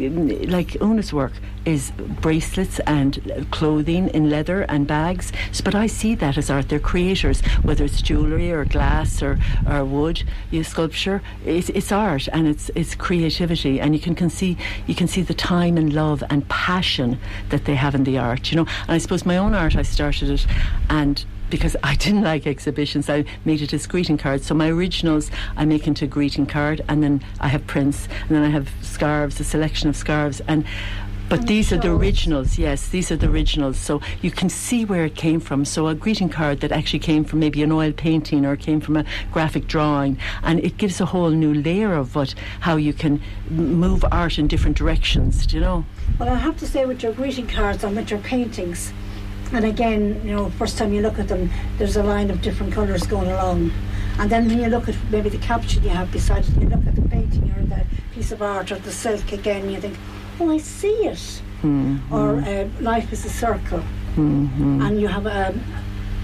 like 0.57 0.77
Una's 0.79 1.11
work 1.11 1.33
is 1.65 1.91
bracelets 2.21 2.79
and 2.85 3.45
clothing 3.51 4.07
in 4.09 4.29
leather 4.29 4.61
and 4.73 4.85
bags. 4.87 5.31
But 5.63 5.73
I 5.75 5.87
see 5.87 6.15
that 6.15 6.37
as 6.37 6.49
art. 6.49 6.69
They're 6.69 6.79
creators, 6.93 7.41
whether 7.63 7.83
it's 7.85 8.01
jewellery 8.01 8.51
or 8.51 8.65
glass 8.65 9.21
or, 9.21 9.37
or 9.69 9.83
wood, 9.85 10.23
you 10.51 10.63
sculpture. 10.63 11.21
It's, 11.45 11.69
it's 11.69 11.91
art 11.91 12.27
and 12.33 12.47
it's 12.47 12.69
it's 12.75 12.93
creativity, 12.95 13.81
and 13.81 13.93
you 13.95 14.01
can, 14.01 14.15
can 14.15 14.29
see 14.29 14.57
you 14.87 14.95
can 14.95 15.07
see 15.07 15.23
the 15.23 15.33
time 15.33 15.75
and 15.77 15.91
love 15.93 16.23
and 16.29 16.47
passion 16.49 17.17
that 17.49 17.65
they 17.65 17.75
have 17.75 17.95
in 17.95 18.03
the 18.03 18.17
art. 18.17 18.51
You 18.51 18.57
know, 18.57 18.67
and 18.87 18.91
I 18.91 18.99
suppose 18.99 19.25
my 19.25 19.37
own 19.37 19.53
art, 19.55 19.75
I 19.75 19.83
started 19.83 20.29
it 20.29 20.45
and 20.89 21.25
because 21.51 21.75
I 21.83 21.95
didn't 21.95 22.23
like 22.23 22.47
exhibitions, 22.47 23.09
I 23.09 23.25
made 23.45 23.61
it 23.61 23.73
as 23.73 23.85
greeting 23.85 24.17
cards. 24.17 24.47
So 24.47 24.55
my 24.55 24.69
originals 24.69 25.29
I 25.55 25.65
make 25.65 25.85
into 25.85 26.05
a 26.05 26.07
greeting 26.07 26.47
card, 26.47 26.81
and 26.87 27.03
then 27.03 27.23
I 27.39 27.49
have 27.49 27.67
prints, 27.67 28.07
and 28.21 28.29
then 28.29 28.41
I 28.41 28.49
have 28.49 28.71
scarves, 28.81 29.39
a 29.39 29.43
selection 29.43 29.89
of 29.89 29.95
scarves, 29.95 30.41
and. 30.47 30.65
But 31.29 31.47
these 31.47 31.71
are 31.71 31.77
the 31.77 31.89
originals, 31.89 32.57
yes, 32.57 32.89
these 32.89 33.09
are 33.09 33.15
the 33.15 33.29
originals. 33.29 33.77
So 33.77 34.01
you 34.21 34.31
can 34.31 34.49
see 34.49 34.83
where 34.83 35.05
it 35.05 35.15
came 35.15 35.39
from. 35.39 35.63
So 35.63 35.87
a 35.87 35.95
greeting 35.95 36.27
card 36.27 36.59
that 36.59 36.73
actually 36.73 36.99
came 36.99 37.23
from 37.23 37.39
maybe 37.39 37.63
an 37.63 37.71
oil 37.71 37.93
painting 37.93 38.45
or 38.45 38.57
came 38.57 38.81
from 38.81 38.97
a 38.97 39.05
graphic 39.31 39.65
drawing, 39.65 40.17
and 40.43 40.59
it 40.59 40.75
gives 40.77 40.99
a 40.99 41.05
whole 41.05 41.29
new 41.29 41.53
layer 41.53 41.93
of 41.93 42.15
what 42.15 42.35
how 42.59 42.75
you 42.75 42.91
can 42.91 43.21
move 43.49 44.03
art 44.11 44.37
in 44.39 44.47
different 44.47 44.75
directions. 44.75 45.47
Do 45.47 45.55
you 45.55 45.61
know? 45.61 45.85
Well, 46.19 46.27
I 46.27 46.35
have 46.35 46.57
to 46.57 46.67
say, 46.67 46.83
with 46.85 47.01
your 47.01 47.13
greeting 47.13 47.47
cards 47.47 47.85
and 47.85 47.95
with 47.95 48.11
your 48.11 48.19
paintings, 48.19 48.91
and 49.53 49.65
again, 49.65 50.21
you 50.25 50.35
know, 50.35 50.49
first 50.51 50.77
time 50.77 50.93
you 50.93 51.01
look 51.01 51.19
at 51.19 51.27
them, 51.27 51.49
there's 51.77 51.97
a 51.97 52.03
line 52.03 52.29
of 52.31 52.41
different 52.41 52.73
colours 52.73 53.05
going 53.05 53.29
along. 53.29 53.71
And 54.19 54.29
then 54.31 54.47
when 54.47 54.59
you 54.59 54.67
look 54.67 54.87
at 54.89 54.95
maybe 55.09 55.29
the 55.29 55.37
caption 55.39 55.83
you 55.83 55.89
have 55.89 56.11
beside 56.11 56.43
it, 56.47 56.55
you 56.57 56.69
look 56.69 56.85
at 56.85 56.95
the 56.95 57.01
painting 57.09 57.51
or 57.57 57.63
the 57.65 57.85
piece 58.13 58.31
of 58.31 58.41
art 58.41 58.71
or 58.71 58.75
the 58.79 58.91
silk 58.91 59.31
again, 59.31 59.69
you 59.69 59.79
think, 59.81 59.97
oh, 60.39 60.51
I 60.51 60.57
see 60.57 60.93
it. 61.05 61.41
Mm-hmm. 61.63 62.13
Or 62.13 62.39
uh, 62.41 62.67
life 62.81 63.11
is 63.13 63.25
a 63.25 63.29
circle. 63.29 63.79
Mm-hmm. 64.15 64.81
And 64.81 64.99
you 65.01 65.07
have 65.07 65.25
a, 65.25 65.53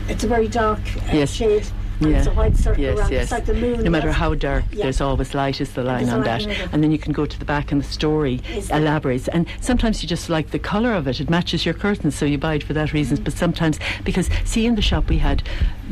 it's 0.08 0.24
a 0.24 0.28
very 0.28 0.48
dark 0.48 0.80
uh, 0.80 1.12
Yes. 1.13 1.32
shade. 1.32 1.68
It's 2.00 2.27
a 2.27 2.32
white 2.32 2.56
circle 2.56 2.84
yes, 2.84 3.00
around. 3.00 3.12
yes. 3.12 3.24
It's 3.24 3.32
like 3.32 3.46
the 3.46 3.54
moon. 3.54 3.84
No 3.84 3.89
matter 3.89 4.12
how 4.12 4.36
dark, 4.36 4.66
yeah. 4.72 4.84
there's 4.84 5.01
always 5.01 5.34
light 5.34 5.60
is 5.62 5.74
the 5.74 5.84
line 5.84 6.10
on 6.10 6.24
that. 6.24 6.46
And 6.72 6.84
then 6.84 6.92
you 6.92 7.00
can 7.00 7.13
go 7.13 7.25
to 7.25 7.39
the 7.39 7.46
back 7.46 7.72
and 7.72 7.82
the 7.82 7.88
story 7.88 8.42
Is 8.51 8.70
elaborates. 8.70 9.27
And 9.30 9.48
sometimes 9.62 10.04
you 10.04 10.10
just 10.10 10.30
like 10.30 10.51
the 10.51 10.60
colour 10.60 10.94
of 10.94 11.08
it. 11.08 11.20
It 11.20 11.30
matches 11.30 11.66
your 11.66 11.74
curtains, 11.74 12.16
so 12.16 12.25
you 12.25 12.38
buy 12.38 12.56
it 12.56 12.63
for 12.63 12.74
that 12.74 12.94
reason. 12.94 13.18
Mm. 13.18 13.24
But 13.24 13.34
sometimes, 13.34 13.80
because 14.04 14.30
see, 14.46 14.66
in 14.66 14.75
the 14.75 14.82
shop 14.82 15.10
we 15.10 15.18
had 15.18 15.42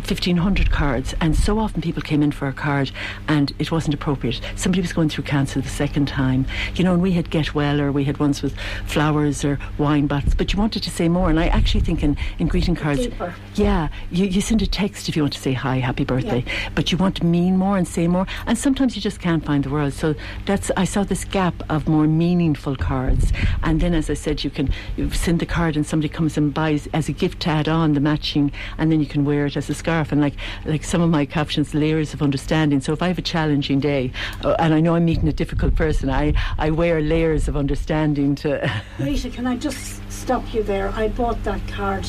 1,500 0.08 0.72
cards, 0.72 1.16
and 1.22 1.36
so 1.36 1.60
often 1.60 1.82
people 1.82 2.02
came 2.02 2.22
in 2.22 2.32
for 2.32 2.48
a 2.48 2.54
card 2.54 2.92
and 3.28 3.54
it 3.60 3.72
wasn't 3.72 3.94
appropriate. 3.94 4.42
Somebody 4.56 4.82
was 4.82 4.94
going 4.94 5.10
through 5.10 5.24
cancer 5.24 5.62
the 5.62 5.70
second 5.70 6.08
time, 6.08 6.46
you 6.76 6.84
know, 6.84 6.94
and 6.94 7.02
we 7.02 7.14
had 7.14 7.30
Get 7.30 7.56
Well 7.56 7.82
or 7.82 7.92
we 7.92 8.04
had 8.04 8.18
ones 8.18 8.42
with 8.42 8.56
flowers 8.86 9.44
or 9.44 9.58
wine 9.78 10.08
bottles, 10.08 10.36
but 10.36 10.54
you 10.54 10.60
wanted 10.60 10.84
to 10.84 10.92
say 10.92 11.10
more. 11.10 11.30
And 11.30 11.40
I 11.40 11.48
actually 11.48 11.82
think 11.82 12.04
in, 12.04 12.18
in 12.38 12.48
greeting 12.48 12.76
cards, 12.76 13.02
Deeper. 13.02 13.34
yeah, 13.56 13.88
you, 14.12 14.26
you 14.26 14.42
send 14.42 14.62
a 14.62 14.68
text 14.68 15.10
if 15.10 15.16
you 15.16 15.24
want 15.24 15.34
to 15.34 15.40
say 15.40 15.54
hi, 15.54 15.78
happy 15.78 15.95
birthday, 16.04 16.44
but 16.74 16.92
you 16.92 16.98
want 16.98 17.16
to 17.18 17.26
mean 17.26 17.58
more 17.58 17.78
and 17.78 17.88
say 17.88 18.08
more, 18.08 18.28
and 18.46 18.58
sometimes 18.58 18.96
you 18.96 19.02
just 19.02 19.20
can't 19.20 19.46
find 19.46 19.64
the 19.64 19.70
words. 19.70 19.96
So 19.96 20.16
that's 20.46 20.72
I 20.78 20.86
saw 20.86 21.04
this 21.04 21.26
gap 21.26 21.56
of 21.70 21.88
more 21.88 22.08
meaningful 22.08 22.76
cards, 22.76 23.32
and 23.64 23.82
then 23.82 23.94
as 23.94 24.10
I 24.10 24.14
said, 24.14 24.44
you 24.44 24.50
can 24.50 24.70
you 24.98 25.10
send 25.12 25.40
the 25.40 25.46
card 25.46 25.76
and 25.76 25.86
somebody 25.86 26.10
comes 26.10 26.38
and 26.38 26.54
buys 26.54 26.88
as 26.94 27.10
a 27.10 27.14
gift 27.14 27.42
to 27.42 27.50
add 27.50 27.68
on 27.68 27.94
the 27.94 28.00
matching, 28.00 28.52
and 28.78 28.92
then 28.92 29.00
you 29.00 29.08
can 29.08 29.26
wear 29.26 29.46
it 29.46 29.58
as 29.58 29.70
a 29.70 29.74
scarf. 29.74 30.12
And 30.12 30.22
like 30.22 30.36
like 30.66 30.84
some 30.84 31.02
of 31.02 31.10
my 31.10 31.26
captions, 31.26 31.74
layers 31.74 32.14
of 32.14 32.22
understanding. 32.22 32.82
So 32.82 32.94
if 32.94 33.02
I 33.02 33.08
have 33.08 33.18
a 33.18 33.24
challenging 33.24 33.80
day, 33.80 34.12
uh, 34.44 34.56
and 34.60 34.74
I 34.74 34.80
know 34.80 34.96
I'm 34.96 35.06
meeting 35.06 35.28
a 35.28 35.34
difficult 35.34 35.76
person, 35.76 36.10
I 36.10 36.34
I 36.58 36.72
wear 36.72 37.02
layers 37.02 37.48
of 37.48 37.56
understanding 37.56 38.36
to. 38.36 38.72
Rita, 39.00 39.30
can 39.30 39.48
I 39.48 39.56
just 39.58 40.02
stop 40.12 40.54
you 40.54 40.64
there? 40.64 40.90
I 40.90 41.10
bought 41.10 41.44
that 41.44 41.66
card 41.68 42.08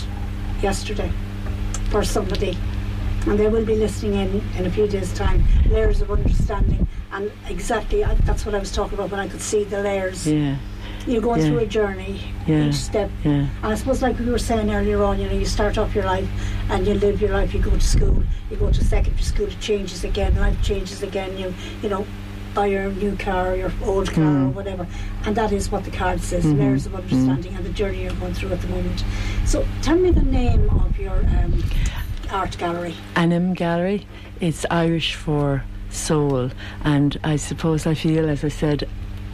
yesterday 0.62 1.12
for 1.90 2.02
somebody, 2.04 2.56
and 3.26 3.38
they 3.38 3.48
will 3.48 3.64
be 3.64 3.76
listening 3.76 4.14
in 4.14 4.42
in 4.58 4.66
a 4.66 4.70
few 4.70 4.86
days' 4.86 5.12
time. 5.12 5.44
Layers 5.70 6.00
of 6.00 6.10
understanding, 6.10 6.86
and 7.12 7.30
exactly 7.48 8.04
I, 8.04 8.14
that's 8.26 8.44
what 8.46 8.54
I 8.54 8.58
was 8.58 8.72
talking 8.72 8.94
about 8.98 9.10
when 9.10 9.20
I 9.20 9.28
could 9.28 9.40
see 9.42 9.64
the 9.64 9.80
layers. 9.82 10.26
yeah. 10.26 10.56
you're 11.08 11.22
going 11.22 11.40
Yeah. 11.40 11.48
through 11.48 11.58
a 11.58 11.66
journey 11.66 12.14
Yeah. 12.48 12.64
each 12.66 12.74
step. 12.74 13.10
Yeah. 13.24 13.30
And 13.62 13.72
I 13.72 13.76
suppose, 13.76 14.02
like 14.02 14.18
we 14.18 14.26
were 14.26 14.40
saying 14.50 14.68
earlier 14.74 15.00
on, 15.04 15.20
you 15.20 15.26
know, 15.28 15.34
you 15.42 15.46
start 15.46 15.78
off 15.78 15.94
your 15.94 16.04
life 16.04 16.28
and 16.68 16.84
you 16.84 16.94
live 16.94 17.20
your 17.20 17.30
life. 17.30 17.54
You 17.54 17.60
go 17.60 17.70
to 17.70 17.80
school, 17.80 18.24
you 18.50 18.56
go 18.56 18.70
to 18.72 18.82
secondary 18.84 19.22
school, 19.22 19.46
it 19.46 19.60
changes 19.60 20.02
again, 20.02 20.34
life 20.46 20.60
changes 20.62 21.04
again. 21.04 21.38
You, 21.38 21.54
you 21.82 21.88
know, 21.88 22.04
buy 22.54 22.66
your 22.66 22.90
new 22.90 23.14
car, 23.16 23.52
or 23.52 23.56
your 23.56 23.72
old 23.84 24.10
car, 24.10 24.24
or 24.24 24.48
Mm. 24.50 24.54
whatever, 24.54 24.84
and 25.24 25.36
that 25.36 25.52
is 25.52 25.70
what 25.70 25.84
the 25.84 25.92
card 25.92 26.20
says. 26.22 26.44
Mhm. 26.44 26.58
Layers 26.58 26.86
of 26.86 26.94
understanding 26.96 27.54
and 27.54 27.64
the 27.64 27.74
journey 27.80 28.02
you're 28.02 28.18
going 28.22 28.34
through 28.34 28.50
at 28.56 28.60
the 28.62 28.68
moment. 28.76 29.04
So, 29.44 29.64
tell 29.82 29.96
me 30.04 30.10
the 30.10 30.22
name 30.40 30.68
of 30.84 30.98
your 30.98 31.18
um, 31.38 31.52
art 32.30 32.56
gallery. 32.58 32.94
Anam 33.14 33.54
Gallery. 33.54 34.06
It's 34.40 34.66
Irish 34.70 35.14
for 35.14 35.64
soul, 35.90 36.50
and 36.84 37.18
I 37.24 37.36
suppose 37.36 37.86
I 37.86 37.94
feel, 37.94 38.28
as 38.28 38.44
I 38.44 38.48
said, 38.48 38.88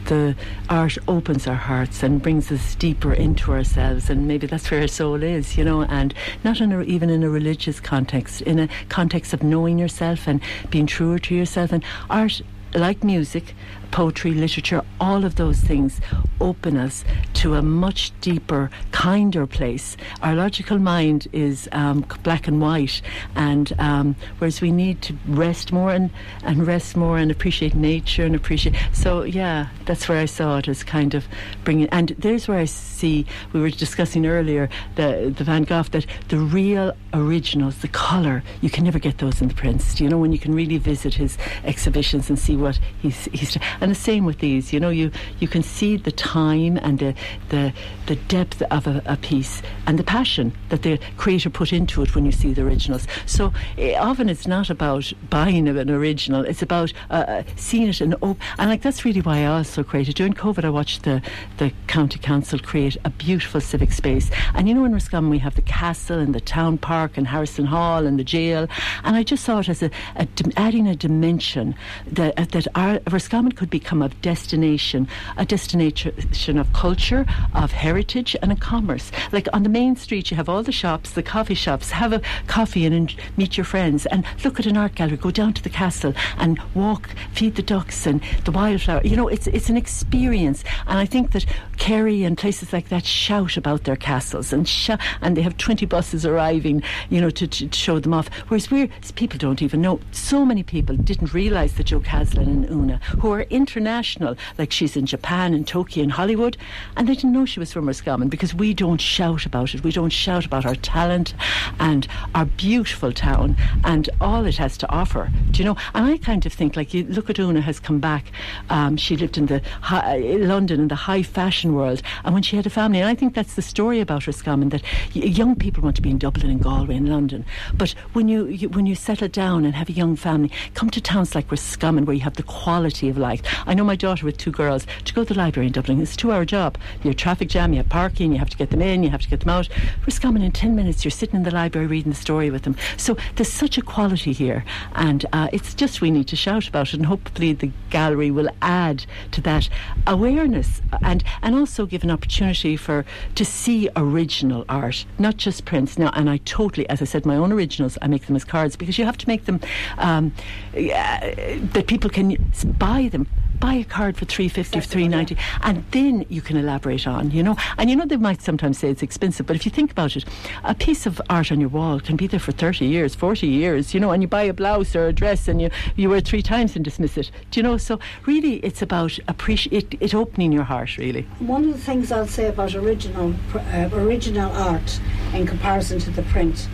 the 0.05 0.35
art 0.69 0.97
opens 1.07 1.47
our 1.47 1.55
hearts 1.55 2.03
and 2.03 2.21
brings 2.21 2.51
us 2.51 2.75
deeper 2.75 3.13
into 3.13 3.51
ourselves, 3.51 4.09
and 4.09 4.27
maybe 4.27 4.47
that's 4.47 4.69
where 4.69 4.81
our 4.81 4.87
soul 4.87 5.23
is, 5.23 5.57
you 5.57 5.63
know. 5.63 5.83
And 5.83 6.13
not 6.43 6.61
in 6.61 6.71
a, 6.71 6.81
even 6.81 7.09
in 7.09 7.23
a 7.23 7.29
religious 7.29 7.79
context, 7.79 8.41
in 8.41 8.59
a 8.59 8.69
context 8.89 9.33
of 9.33 9.43
knowing 9.43 9.79
yourself 9.79 10.27
and 10.27 10.41
being 10.69 10.87
truer 10.87 11.19
to 11.19 11.35
yourself. 11.35 11.71
And 11.71 11.83
art, 12.09 12.41
like 12.73 13.03
music, 13.03 13.55
poetry, 13.93 14.33
literature, 14.33 14.81
all 14.99 15.23
of 15.23 15.35
those 15.35 15.59
things 15.59 16.01
open 16.41 16.75
us 16.77 17.05
to 17.33 17.53
a 17.53 17.61
much 17.61 18.11
deeper, 18.21 18.71
kinder 18.91 19.45
place. 19.45 19.95
Our 20.23 20.33
logical 20.33 20.79
mind 20.79 21.27
is 21.31 21.69
um, 21.71 22.03
black 22.23 22.47
and 22.47 22.59
white, 22.59 23.03
and 23.35 23.71
um, 23.77 24.15
whereas 24.39 24.61
we 24.61 24.71
need 24.71 25.03
to 25.03 25.15
rest 25.27 25.71
more 25.71 25.91
and, 25.91 26.09
and 26.43 26.65
rest 26.65 26.97
more 26.97 27.19
and 27.19 27.29
appreciate 27.29 27.75
nature 27.75 28.25
and 28.25 28.35
appreciate. 28.35 28.75
So 28.93 29.21
yeah, 29.21 29.67
that's 29.85 30.09
where 30.09 30.17
I 30.17 30.25
saw 30.25 30.57
it 30.57 30.67
as 30.67 30.83
kind 30.83 31.13
of 31.13 31.27
bringing. 31.63 31.87
And 31.89 32.15
there's 32.17 32.47
where 32.47 32.57
I 32.57 32.65
see 32.65 33.27
we 33.53 33.61
were 33.61 33.69
discussing 33.69 34.25
earlier 34.25 34.69
the 34.95 35.31
the 35.37 35.43
Van 35.43 35.63
Gogh 35.63 35.83
that 35.83 36.07
the 36.29 36.39
real 36.39 36.93
originals, 37.13 37.77
the 37.77 37.87
colour, 37.89 38.41
you 38.61 38.71
can 38.71 38.83
never 38.85 38.97
get 38.97 39.19
those 39.19 39.39
in 39.39 39.49
the 39.49 39.53
prints. 39.53 40.01
You 40.01 40.09
know 40.09 40.17
when 40.17 40.31
you 40.31 40.39
can 40.39 40.55
really 40.55 40.79
visit 40.79 41.13
his 41.13 41.37
exhibitions 41.63 42.29
and 42.29 42.39
see 42.39 42.55
what 42.55 42.79
he's 43.03 43.25
he's 43.25 43.55
and 43.83 43.91
the 43.91 43.95
same 43.95 44.23
with 44.23 44.39
these. 44.39 44.71
You 44.71 44.79
know 44.79 44.89
you 44.89 45.11
you 45.39 45.47
can 45.47 45.61
see 45.61 45.97
the 45.97 46.11
time 46.11 46.77
and 46.77 46.99
the 46.99 47.13
the 47.49 47.73
the 48.05 48.15
depth 48.15 48.61
of 48.71 48.87
a, 48.87 49.01
a 49.05 49.17
piece 49.17 49.61
and 49.85 49.99
the 49.99 50.03
passion 50.03 50.53
that 50.69 50.83
the 50.83 50.97
creator 51.17 51.49
put 51.49 51.73
into 51.73 52.01
it 52.01 52.15
when 52.15 52.25
you 52.25 52.31
see 52.31 52.53
the 52.53 52.63
originals. 52.63 53.07
So 53.25 53.53
eh, 53.77 53.95
often 53.97 54.29
it's 54.29 54.47
not 54.47 54.69
about 54.69 55.11
buying 55.29 55.67
an 55.67 55.89
original; 55.89 56.45
it's 56.45 56.61
about 56.61 56.93
uh, 57.09 57.25
uh, 57.27 57.43
seeing 57.57 57.89
it 57.89 57.99
and 57.99 58.15
op- 58.21 58.39
and 58.57 58.69
like 58.69 58.81
that's 58.81 59.03
really 59.03 59.21
why 59.21 59.39
I 59.39 59.45
also 59.47 59.83
created 59.83 60.15
during 60.15 60.33
COVID. 60.33 60.63
I 60.63 60.69
watched 60.69 61.03
the 61.03 61.21
the 61.57 61.73
county 61.87 62.19
council 62.19 62.59
create 62.59 62.95
a 63.03 63.09
beautiful 63.09 63.59
civic 63.59 63.91
space, 63.91 64.31
and 64.53 64.69
you 64.69 64.73
know 64.73 64.85
in 64.85 64.93
Roscommon 64.93 65.29
we 65.29 65.39
have 65.39 65.55
the 65.55 65.61
castle 65.61 66.19
and 66.19 66.33
the 66.33 66.41
town 66.41 66.77
park 66.77 67.17
and 67.17 67.27
Harrison 67.27 67.65
Hall 67.65 68.05
and 68.05 68.17
the 68.17 68.23
jail, 68.23 68.69
and 69.03 69.17
I 69.17 69.23
just 69.23 69.43
saw 69.43 69.59
it 69.59 69.67
as 69.67 69.83
a, 69.83 69.91
a 70.15 70.27
adding 70.55 70.87
a 70.87 70.95
dimension 70.95 71.75
that 72.07 72.39
uh, 72.39 72.45
that 72.51 72.67
our 72.75 73.01
Roscommon 73.11 73.51
could 73.51 73.72
become 73.73 74.03
a 74.03 74.09
destination, 74.21 75.07
a 75.35 75.45
destination 75.45 76.57
of 76.59 76.71
culture, 76.73 77.25
of 77.55 77.71
heritage, 77.71 78.35
and 78.41 78.51
of 78.51 78.59
commerce. 78.59 79.11
Like 79.31 79.47
on 79.51 79.63
the 79.63 79.69
main 79.69 79.95
street, 79.95 80.29
you 80.29 80.37
have 80.37 80.47
all 80.47 80.61
the 80.61 80.71
shops, 80.71 81.11
the 81.11 81.23
coffee 81.23 81.55
shops. 81.55 81.89
Have 81.89 82.13
a 82.13 82.21
coffee 82.45 82.85
and 82.85 82.95
en- 82.95 83.17
meet 83.35 83.57
your 83.57 83.65
friends, 83.65 84.05
and 84.05 84.23
look 84.43 84.59
at 84.59 84.67
an 84.67 84.77
art 84.77 84.93
gallery. 84.93 85.17
Go 85.17 85.31
down 85.31 85.53
to 85.53 85.63
the 85.63 85.71
castle 85.71 86.13
and 86.37 86.61
walk, 86.75 87.09
feed 87.31 87.55
the 87.55 87.63
ducks 87.63 88.05
and 88.05 88.21
the 88.45 88.51
wildflower. 88.51 89.01
You 89.03 89.15
know, 89.15 89.27
it's 89.27 89.47
it's 89.47 89.69
an 89.69 89.77
experience, 89.77 90.63
and 90.85 90.99
I 90.99 91.07
think 91.07 91.31
that 91.31 91.45
Kerry 91.77 92.23
and 92.23 92.37
places 92.37 92.71
like 92.71 92.89
that 92.89 93.05
shout 93.05 93.57
about 93.57 93.85
their 93.85 93.95
castles 93.97 94.53
and 94.53 94.67
shout, 94.67 95.01
and 95.21 95.35
they 95.35 95.41
have 95.41 95.57
twenty 95.57 95.87
buses 95.87 96.25
arriving, 96.25 96.83
you 97.09 97.19
know, 97.19 97.31
to, 97.31 97.47
to 97.47 97.71
show 97.73 97.99
them 97.99 98.13
off. 98.13 98.29
Whereas 98.49 98.69
we're 98.69 98.89
people 99.15 99.39
don't 99.39 99.63
even 99.63 99.81
know. 99.81 99.99
So 100.11 100.45
many 100.45 100.63
people 100.63 100.95
didn't 100.95 101.33
realise 101.33 101.73
that 101.73 101.87
Joe 101.87 102.01
Caslin 102.01 102.47
and 102.47 102.69
Una, 102.69 102.97
who 103.19 103.31
are 103.31 103.45
international, 103.63 104.35
like 104.57 104.71
she's 104.73 104.97
in 104.97 105.05
Japan 105.05 105.53
and 105.53 105.65
Tokyo 105.65 106.03
and 106.03 106.11
Hollywood, 106.11 106.57
and 106.97 107.07
they 107.07 107.15
didn't 107.15 107.31
know 107.31 107.45
she 107.45 107.61
was 107.61 107.71
from 107.71 107.87
Roscommon 107.87 108.27
because 108.27 108.53
we 108.53 108.73
don't 108.73 108.99
shout 108.99 109.45
about 109.45 109.73
it. 109.73 109.83
We 109.83 109.91
don't 109.91 110.09
shout 110.25 110.45
about 110.45 110.65
our 110.65 110.75
talent 110.75 111.33
and 111.79 112.05
our 112.35 112.45
beautiful 112.45 113.13
town 113.13 113.55
and 113.85 114.09
all 114.19 114.45
it 114.45 114.57
has 114.57 114.77
to 114.79 114.91
offer. 114.91 115.31
Do 115.51 115.59
you 115.59 115.65
know? 115.65 115.77
And 115.93 116.05
I 116.05 116.17
kind 116.17 116.45
of 116.45 116.51
think, 116.51 116.75
like, 116.75 116.93
you 116.93 117.05
look 117.05 117.29
at 117.29 117.39
Una 117.39 117.61
has 117.61 117.79
come 117.79 117.99
back. 117.99 118.25
Um, 118.69 118.97
she 118.97 119.15
lived 119.15 119.37
in 119.37 119.45
the 119.45 119.61
high, 119.81 120.17
London 120.17 120.81
in 120.81 120.87
the 120.89 120.95
high 120.95 121.23
fashion 121.23 121.73
world, 121.73 122.01
and 122.25 122.33
when 122.33 122.43
she 122.43 122.55
had 122.57 122.65
a 122.65 122.69
family, 122.69 122.99
and 122.99 123.07
I 123.07 123.15
think 123.15 123.33
that's 123.33 123.55
the 123.55 123.61
story 123.61 124.01
about 124.01 124.27
Roscommon 124.27 124.69
that 124.69 124.83
young 125.13 125.55
people 125.55 125.83
want 125.83 125.95
to 125.95 126.01
be 126.01 126.09
in 126.09 126.17
Dublin 126.17 126.49
and 126.49 126.61
Galway 126.61 126.95
and 126.95 127.09
London, 127.09 127.45
but 127.73 127.91
when 128.13 128.27
you, 128.27 128.47
you 128.47 128.69
when 128.69 128.85
you 128.85 128.95
settle 128.95 129.27
down 129.27 129.63
and 129.65 129.75
have 129.75 129.89
a 129.89 129.93
young 129.93 130.15
family, 130.15 130.51
come 130.73 130.89
to 130.89 131.01
towns 131.01 131.35
like 131.35 131.49
Roscommon 131.51 132.05
where 132.05 132.15
you 132.15 132.21
have 132.21 132.35
the 132.35 132.43
quality 132.43 133.07
of 133.09 133.17
life. 133.17 133.41
I 133.65 133.73
know 133.73 133.83
my 133.83 133.95
daughter 133.95 134.25
with 134.25 134.37
two 134.37 134.51
girls 134.51 134.85
to 135.05 135.13
go 135.13 135.23
to 135.23 135.33
the 135.33 135.39
library 135.39 135.67
in 135.67 135.73
Dublin. 135.73 136.01
It's 136.01 136.13
a 136.13 136.17
two-hour 136.17 136.45
job. 136.45 136.77
You 137.03 137.09
have 137.09 137.17
traffic 137.17 137.49
jam, 137.49 137.73
you 137.73 137.77
have 137.77 137.89
parking, 137.89 138.31
you 138.31 138.39
have 138.39 138.49
to 138.49 138.57
get 138.57 138.69
them 138.69 138.81
in, 138.81 139.03
you 139.03 139.09
have 139.09 139.21
to 139.21 139.29
get 139.29 139.41
them 139.41 139.49
out. 139.49 139.69
Roscommon 140.05 140.41
in 140.41 140.51
ten 140.51 140.75
minutes, 140.75 141.03
you're 141.03 141.11
sitting 141.11 141.35
in 141.35 141.43
the 141.43 141.51
library 141.51 141.87
reading 141.87 142.11
the 142.11 142.17
story 142.17 142.49
with 142.49 142.63
them. 142.63 142.75
So 142.97 143.17
there's 143.35 143.51
such 143.51 143.77
a 143.77 143.81
quality 143.81 144.33
here, 144.33 144.63
and 144.95 145.25
uh, 145.33 145.49
it's 145.51 145.73
just 145.73 146.01
we 146.01 146.11
need 146.11 146.27
to 146.27 146.35
shout 146.35 146.67
about 146.67 146.89
it, 146.89 146.95
and 146.95 147.05
hopefully 147.05 147.53
the 147.53 147.71
gallery 147.89 148.31
will 148.31 148.49
add 148.61 149.05
to 149.31 149.41
that 149.41 149.69
awareness 150.07 150.81
and 151.01 151.23
and 151.41 151.55
also 151.55 151.85
give 151.85 152.03
an 152.03 152.11
opportunity 152.11 152.75
for 152.77 153.05
to 153.35 153.45
see 153.45 153.89
original 153.95 154.65
art, 154.69 155.05
not 155.19 155.37
just 155.37 155.65
prints. 155.65 155.97
Now, 155.97 156.11
and 156.13 156.29
I 156.29 156.37
totally, 156.37 156.87
as 156.89 157.01
I 157.01 157.05
said, 157.05 157.25
my 157.25 157.35
own 157.35 157.51
originals, 157.51 157.97
I 158.01 158.07
make 158.07 158.27
them 158.27 158.35
as 158.35 158.43
cards 158.43 158.75
because 158.75 158.97
you 158.97 159.05
have 159.05 159.17
to 159.17 159.27
make 159.27 159.45
them 159.45 159.59
um, 159.97 160.33
that 160.73 161.85
people 161.87 162.09
can 162.09 162.37
buy 162.77 163.09
them. 163.09 163.27
Buy 163.63 163.75
a 163.75 163.83
card 163.85 164.17
for 164.17 164.25
three 164.25 164.49
fifty, 164.49 164.79
Accessible, 164.79 164.91
three 164.91 165.07
ninety, 165.07 165.37
and 165.61 165.85
then 165.91 166.25
you 166.27 166.41
can 166.41 166.57
elaborate 166.57 167.07
on. 167.07 167.31
You 167.31 167.43
know, 167.43 167.55
and 167.77 167.89
you 167.89 167.95
know 167.95 168.05
they 168.05 168.17
might 168.17 168.41
sometimes 168.41 168.77
say 168.77 168.89
it's 168.89 169.01
expensive, 169.01 169.45
but 169.45 169.55
if 169.55 169.63
you 169.63 169.71
think 169.71 169.89
about 169.89 170.17
it, 170.17 170.25
a 170.65 170.75
piece 170.75 171.05
of 171.05 171.21
art 171.29 171.49
on 171.49 171.61
your 171.61 171.69
wall 171.69 172.01
can 172.01 172.17
be 172.17 172.27
there 172.27 172.41
for 172.41 172.51
thirty 172.51 172.85
years, 172.85 173.15
forty 173.15 173.47
years. 173.47 173.93
You 173.93 174.01
know, 174.01 174.11
and 174.11 174.21
you 174.21 174.27
buy 174.27 174.43
a 174.43 174.53
blouse 174.53 174.97
or 174.97 175.07
a 175.07 175.13
dress, 175.13 175.47
and 175.47 175.61
you 175.61 175.69
you 175.95 176.09
wear 176.09 176.17
it 176.17 176.27
three 176.27 176.41
times 176.41 176.75
and 176.75 176.83
dismiss 176.83 177.17
it. 177.17 177.31
Do 177.51 177.61
you 177.61 177.63
know? 177.63 177.77
So 177.77 178.01
really, 178.25 178.55
it's 178.55 178.81
about 178.81 179.17
appreciate 179.29 179.93
it, 179.93 180.01
it 180.01 180.13
opening 180.13 180.51
your 180.51 180.63
heart. 180.63 180.97
Really. 180.97 181.21
One 181.39 181.63
of 181.63 181.71
the 181.71 181.79
things 181.79 182.11
I'll 182.11 182.27
say 182.27 182.47
about 182.47 182.75
original 182.75 183.33
uh, 183.55 183.89
original 183.93 184.51
art 184.51 184.99
in 185.33 185.47
comparison 185.47 185.99
to 185.99 186.11
the 186.11 186.23
print, 186.23 186.67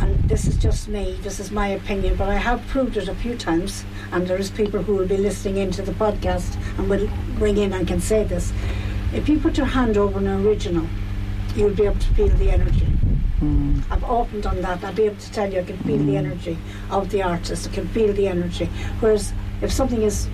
and 0.00 0.18
this 0.28 0.48
is 0.48 0.56
just 0.56 0.88
me, 0.88 1.16
this 1.22 1.38
is 1.38 1.52
my 1.52 1.68
opinion, 1.68 2.16
but 2.16 2.28
I 2.28 2.38
have 2.38 2.66
proved 2.66 2.96
it 2.96 3.06
a 3.08 3.14
few 3.14 3.36
times, 3.36 3.84
and 4.10 4.26
there 4.26 4.36
is 4.36 4.50
people 4.50 4.82
who 4.82 4.96
will 4.96 5.06
be 5.06 5.16
listening 5.16 5.58
into 5.58 5.80
the 5.80 5.92
podcast 5.92 6.23
and 6.26 6.88
will 6.88 7.08
ring 7.38 7.58
in 7.58 7.72
and 7.72 7.86
can 7.86 8.00
say 8.00 8.24
this. 8.24 8.52
If 9.12 9.28
you 9.28 9.38
put 9.38 9.56
your 9.56 9.66
hand 9.66 9.96
over 9.96 10.18
an 10.18 10.28
original, 10.28 10.86
you'll 11.54 11.74
be 11.74 11.84
able 11.84 12.00
to 12.00 12.14
feel 12.14 12.28
the 12.28 12.50
energy. 12.50 12.86
Mm. 13.40 13.82
I've 13.90 14.04
often 14.04 14.40
done 14.40 14.62
that. 14.62 14.82
I'll 14.82 14.92
be 14.92 15.04
able 15.04 15.16
to 15.16 15.32
tell 15.32 15.52
you 15.52 15.60
I 15.60 15.64
can 15.64 15.78
feel 15.78 15.98
the 15.98 16.16
energy 16.16 16.58
of 16.90 17.10
the 17.10 17.22
artist. 17.22 17.68
I 17.68 17.72
can 17.72 17.88
feel 17.88 18.12
the 18.12 18.26
energy. 18.26 18.66
Whereas 19.00 19.32
if 19.60 19.72
something 19.72 20.02
is, 20.02 20.28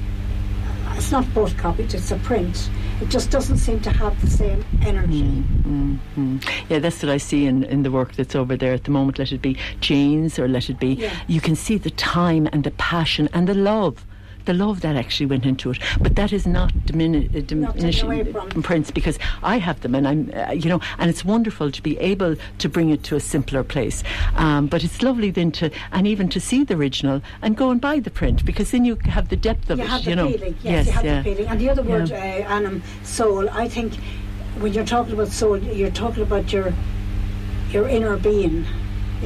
it's 0.92 1.12
not 1.12 1.25
photocopied, 1.26 1.94
it's 1.94 2.11
a 2.11 2.16
print. 2.18 2.70
It 3.00 3.09
just 3.09 3.30
doesn't 3.30 3.56
seem 3.56 3.80
to 3.80 3.90
have 3.90 4.20
the 4.20 4.28
same 4.28 4.64
energy. 4.82 5.23
Mm, 5.23 5.99
mm. 6.16 6.50
Yeah, 6.68 6.80
that's 6.80 7.02
what 7.02 7.11
I 7.11 7.16
see 7.16 7.47
in, 7.47 7.64
in 7.64 7.82
the 7.82 7.90
work 7.90 8.12
that's 8.12 8.35
over 8.35 8.56
there 8.56 8.75
at 8.75 8.85
the 8.85 8.90
moment. 8.90 9.18
Let 9.18 9.32
it 9.32 9.40
be 9.40 9.56
Jane's 9.80 10.38
or 10.38 10.47
let 10.47 10.68
it 10.68 10.78
be. 10.78 10.94
Yeah. 10.94 11.18
You 11.26 11.40
can 11.40 11.56
see 11.56 11.78
the 11.78 11.90
time 11.90 12.49
and 12.52 12.62
the 12.62 12.73
passion 12.73 13.28
and 13.32 13.49
the 13.49 13.54
love. 13.54 14.04
The 14.44 14.54
love 14.54 14.80
that 14.80 14.97
actually 14.97 15.26
went 15.26 15.44
into 15.44 15.70
it, 15.70 15.78
but 16.00 16.16
that 16.16 16.32
is 16.32 16.47
not 16.47 16.73
dimini- 16.87 17.28
uh, 17.37 17.40
diminishing 17.42 18.32
from. 18.32 18.62
prints 18.62 18.90
because 18.90 19.18
I 19.42 19.59
have 19.59 19.80
them 19.80 19.94
and 19.94 20.09
I'm, 20.09 20.30
uh, 20.35 20.52
you 20.52 20.68
know, 20.68 20.80
and 20.99 21.11
it's 21.11 21.25
wonderful 21.25 21.70
to 21.70 21.82
be 21.82 21.99
able 21.99 22.37
to 22.59 22.68
bring 22.68 22.90
it 22.90 23.02
to 23.04 23.16
a 23.16 23.20
simpler 23.20 23.62
place. 23.62 24.02
Um, 24.37 24.66
but 24.66 24.82
it's 24.82 25.02
lovely 25.02 25.30
then 25.30 25.52
to, 25.52 25.70
and 25.92 26.06
even 26.06 26.28
to 26.30 26.40
see 26.40 26.64
the 26.64 26.75
original 26.75 27.20
and 27.42 27.56
go 27.56 27.70
and 27.70 27.80
buy 27.80 28.00
the 28.00 28.11
print 28.11 28.44
because 28.44 28.70
then 28.70 28.85
you 28.85 28.97
have 29.04 29.28
the 29.28 29.37
depth 29.37 29.70
of 29.70 29.78
You 29.78 29.85
it. 29.85 29.90
have 29.90 30.04
the 30.04 30.11
you 30.11 30.16
know, 30.16 30.30
feeling. 30.32 30.56
Yes, 30.62 30.87
you 30.87 30.92
have 30.92 31.04
yeah. 31.04 31.23
the 31.23 31.35
feeling. 31.35 31.47
And 31.49 31.61
the 31.61 31.68
other 31.70 31.82
word, 31.82 32.09
Yeah. 32.09 32.47
uh, 32.49 32.54
anam, 32.54 32.82
soul. 33.04 33.49
I 33.50 33.68
think 33.68 33.94
when 34.59 34.73
you're 34.73 34.85
talking 34.87 35.14
about 35.14 35.28
soul, 35.28 35.59
you're 35.59 35.90
talking 35.90 36.23
about 36.23 36.52
your 36.52 36.73
your 37.70 37.88
inner 37.88 38.16
being, 38.16 38.64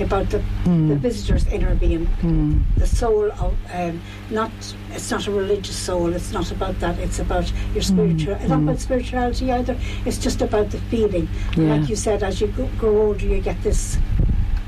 about 0.00 0.28
the 0.30 0.40
Hmm. 0.64 0.88
the 0.88 0.96
visitor's 0.96 1.46
inner 1.48 1.74
being, 1.74 2.06
Mm. 2.22 2.60
the 2.76 2.86
soul 2.86 3.30
of 3.40 3.54
um, 3.72 4.00
not. 4.30 4.50
It's 4.92 5.10
not 5.10 5.26
a 5.26 5.30
religious 5.30 5.76
soul. 5.76 6.12
It's 6.14 6.32
not 6.32 6.50
about 6.50 6.80
that. 6.80 6.98
It's 6.98 7.18
about 7.20 7.52
your 7.74 7.82
spiritual. 7.82 8.34
It's 8.34 8.48
not 8.48 8.60
about 8.62 8.80
spirituality 8.80 9.52
either. 9.52 9.76
It's 10.04 10.18
just 10.18 10.42
about 10.42 10.70
the 10.70 10.78
feeling. 10.90 11.28
Yeah. 11.56 11.74
Like 11.76 11.88
you 11.88 11.96
said, 11.96 12.22
as 12.22 12.40
you 12.40 12.48
go, 12.48 12.68
grow 12.78 12.96
older, 13.06 13.26
you 13.26 13.40
get 13.40 13.62
this 13.62 13.98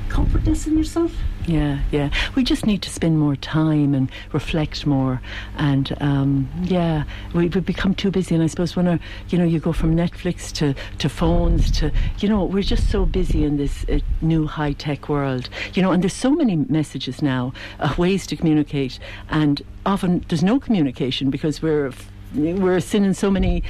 comfortness 0.09 0.67
in 0.67 0.77
yourself. 0.77 1.11
Yeah, 1.47 1.79
yeah. 1.91 2.09
We 2.35 2.43
just 2.43 2.65
need 2.65 2.81
to 2.81 2.89
spend 2.89 3.17
more 3.17 3.37
time 3.37 3.93
and 3.93 4.11
reflect 4.33 4.85
more, 4.85 5.21
and 5.57 5.95
um, 6.01 6.49
yeah, 6.63 7.05
we, 7.33 7.47
we 7.47 7.61
become 7.61 7.95
too 7.95 8.11
busy. 8.11 8.35
And 8.35 8.43
I 8.43 8.47
suppose 8.47 8.75
when 8.75 8.87
our, 8.87 8.99
you 9.29 9.37
know, 9.37 9.45
you 9.45 9.59
go 9.59 9.71
from 9.71 9.95
Netflix 9.95 10.51
to 10.55 10.75
to 10.97 11.09
phones 11.09 11.71
to, 11.79 11.91
you 12.19 12.27
know, 12.27 12.43
we're 12.43 12.63
just 12.63 12.91
so 12.91 13.05
busy 13.05 13.45
in 13.45 13.55
this 13.55 13.85
uh, 13.87 13.99
new 14.21 14.45
high 14.45 14.73
tech 14.73 15.07
world, 15.07 15.49
you 15.73 15.81
know, 15.81 15.93
and 15.93 16.03
there's 16.03 16.13
so 16.13 16.31
many 16.31 16.57
messages 16.57 17.21
now, 17.21 17.53
uh, 17.79 17.95
ways 17.97 18.27
to 18.27 18.35
communicate, 18.35 18.99
and 19.29 19.61
often 19.85 20.25
there's 20.27 20.43
no 20.43 20.59
communication 20.59 21.29
because 21.29 21.61
we're 21.61 21.93
we're 22.33 22.79
sending 22.79 23.13
so 23.13 23.31
many 23.31 23.63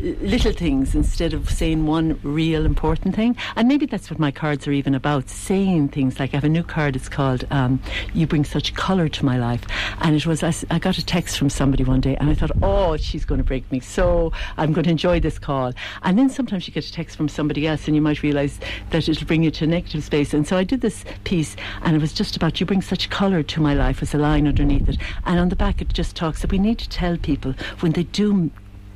little 0.00 0.52
things 0.52 0.94
instead 0.94 1.32
of 1.32 1.50
saying 1.50 1.86
one 1.86 2.18
real 2.22 2.64
important 2.64 3.14
thing. 3.14 3.36
And 3.56 3.68
maybe 3.68 3.86
that's 3.86 4.10
what 4.10 4.18
my 4.18 4.30
cards 4.30 4.66
are 4.66 4.72
even 4.72 4.94
about 4.94 5.28
saying 5.28 5.88
things 5.88 6.18
like 6.18 6.32
I 6.34 6.36
have 6.36 6.44
a 6.44 6.48
new 6.48 6.62
card, 6.62 6.96
it's 6.96 7.08
called 7.08 7.44
um, 7.50 7.80
You 8.12 8.26
Bring 8.26 8.44
Such 8.44 8.74
Colour 8.74 9.08
to 9.08 9.24
My 9.24 9.38
Life. 9.38 9.64
And 10.00 10.14
it 10.14 10.26
was, 10.26 10.42
I, 10.42 10.54
I, 10.70 10.78
got 10.78 10.98
a 10.98 11.04
text 11.04 11.38
from 11.38 11.50
somebody 11.50 11.84
one 11.84 12.00
day 12.00 12.16
and 12.16 12.30
I 12.30 12.34
thought, 12.34 12.50
oh, 12.62 12.96
she's 12.96 13.24
going 13.24 13.38
to 13.38 13.44
break 13.44 13.70
me. 13.72 13.80
So 13.80 14.32
I'm 14.56 14.72
going 14.72 14.84
to 14.84 14.90
enjoy 14.90 15.20
this 15.20 15.38
call. 15.38 15.72
And 16.02 16.18
then 16.18 16.30
sometimes 16.30 16.66
you 16.66 16.74
get 16.74 16.86
a 16.86 16.92
text 16.92 17.16
from 17.16 17.28
somebody 17.28 17.66
else 17.66 17.86
and 17.86 17.94
you 17.94 18.02
might 18.02 18.22
realise 18.22 18.58
that 18.90 19.08
it'll 19.08 19.26
bring 19.26 19.42
you 19.42 19.50
to 19.52 19.64
a 19.64 19.66
negative 19.66 20.04
space. 20.04 20.34
And 20.34 20.46
so 20.46 20.56
I 20.56 20.64
did 20.64 20.80
this 20.80 21.04
piece 21.24 21.56
and 21.82 21.96
it 21.96 22.00
was 22.00 22.12
just 22.12 22.36
about 22.36 22.60
You 22.60 22.66
Bring 22.66 22.82
Such 22.82 23.10
Colour 23.10 23.42
to 23.42 23.60
My 23.60 23.74
Life 23.74 24.02
as 24.02 24.14
a 24.14 24.18
line 24.18 24.46
underneath 24.46 24.88
it. 24.88 24.98
And 25.24 25.38
on 25.38 25.48
the 25.48 25.56
back 25.56 25.80
it 25.80 25.92
just 25.92 26.16
talks 26.16 26.42
that 26.42 26.52
we 26.52 26.58
need 26.58 26.78
to 26.78 26.88
tell 26.88 27.16
people 27.16 27.54
when 27.80 27.92
they 27.92 28.03
do 28.12 28.50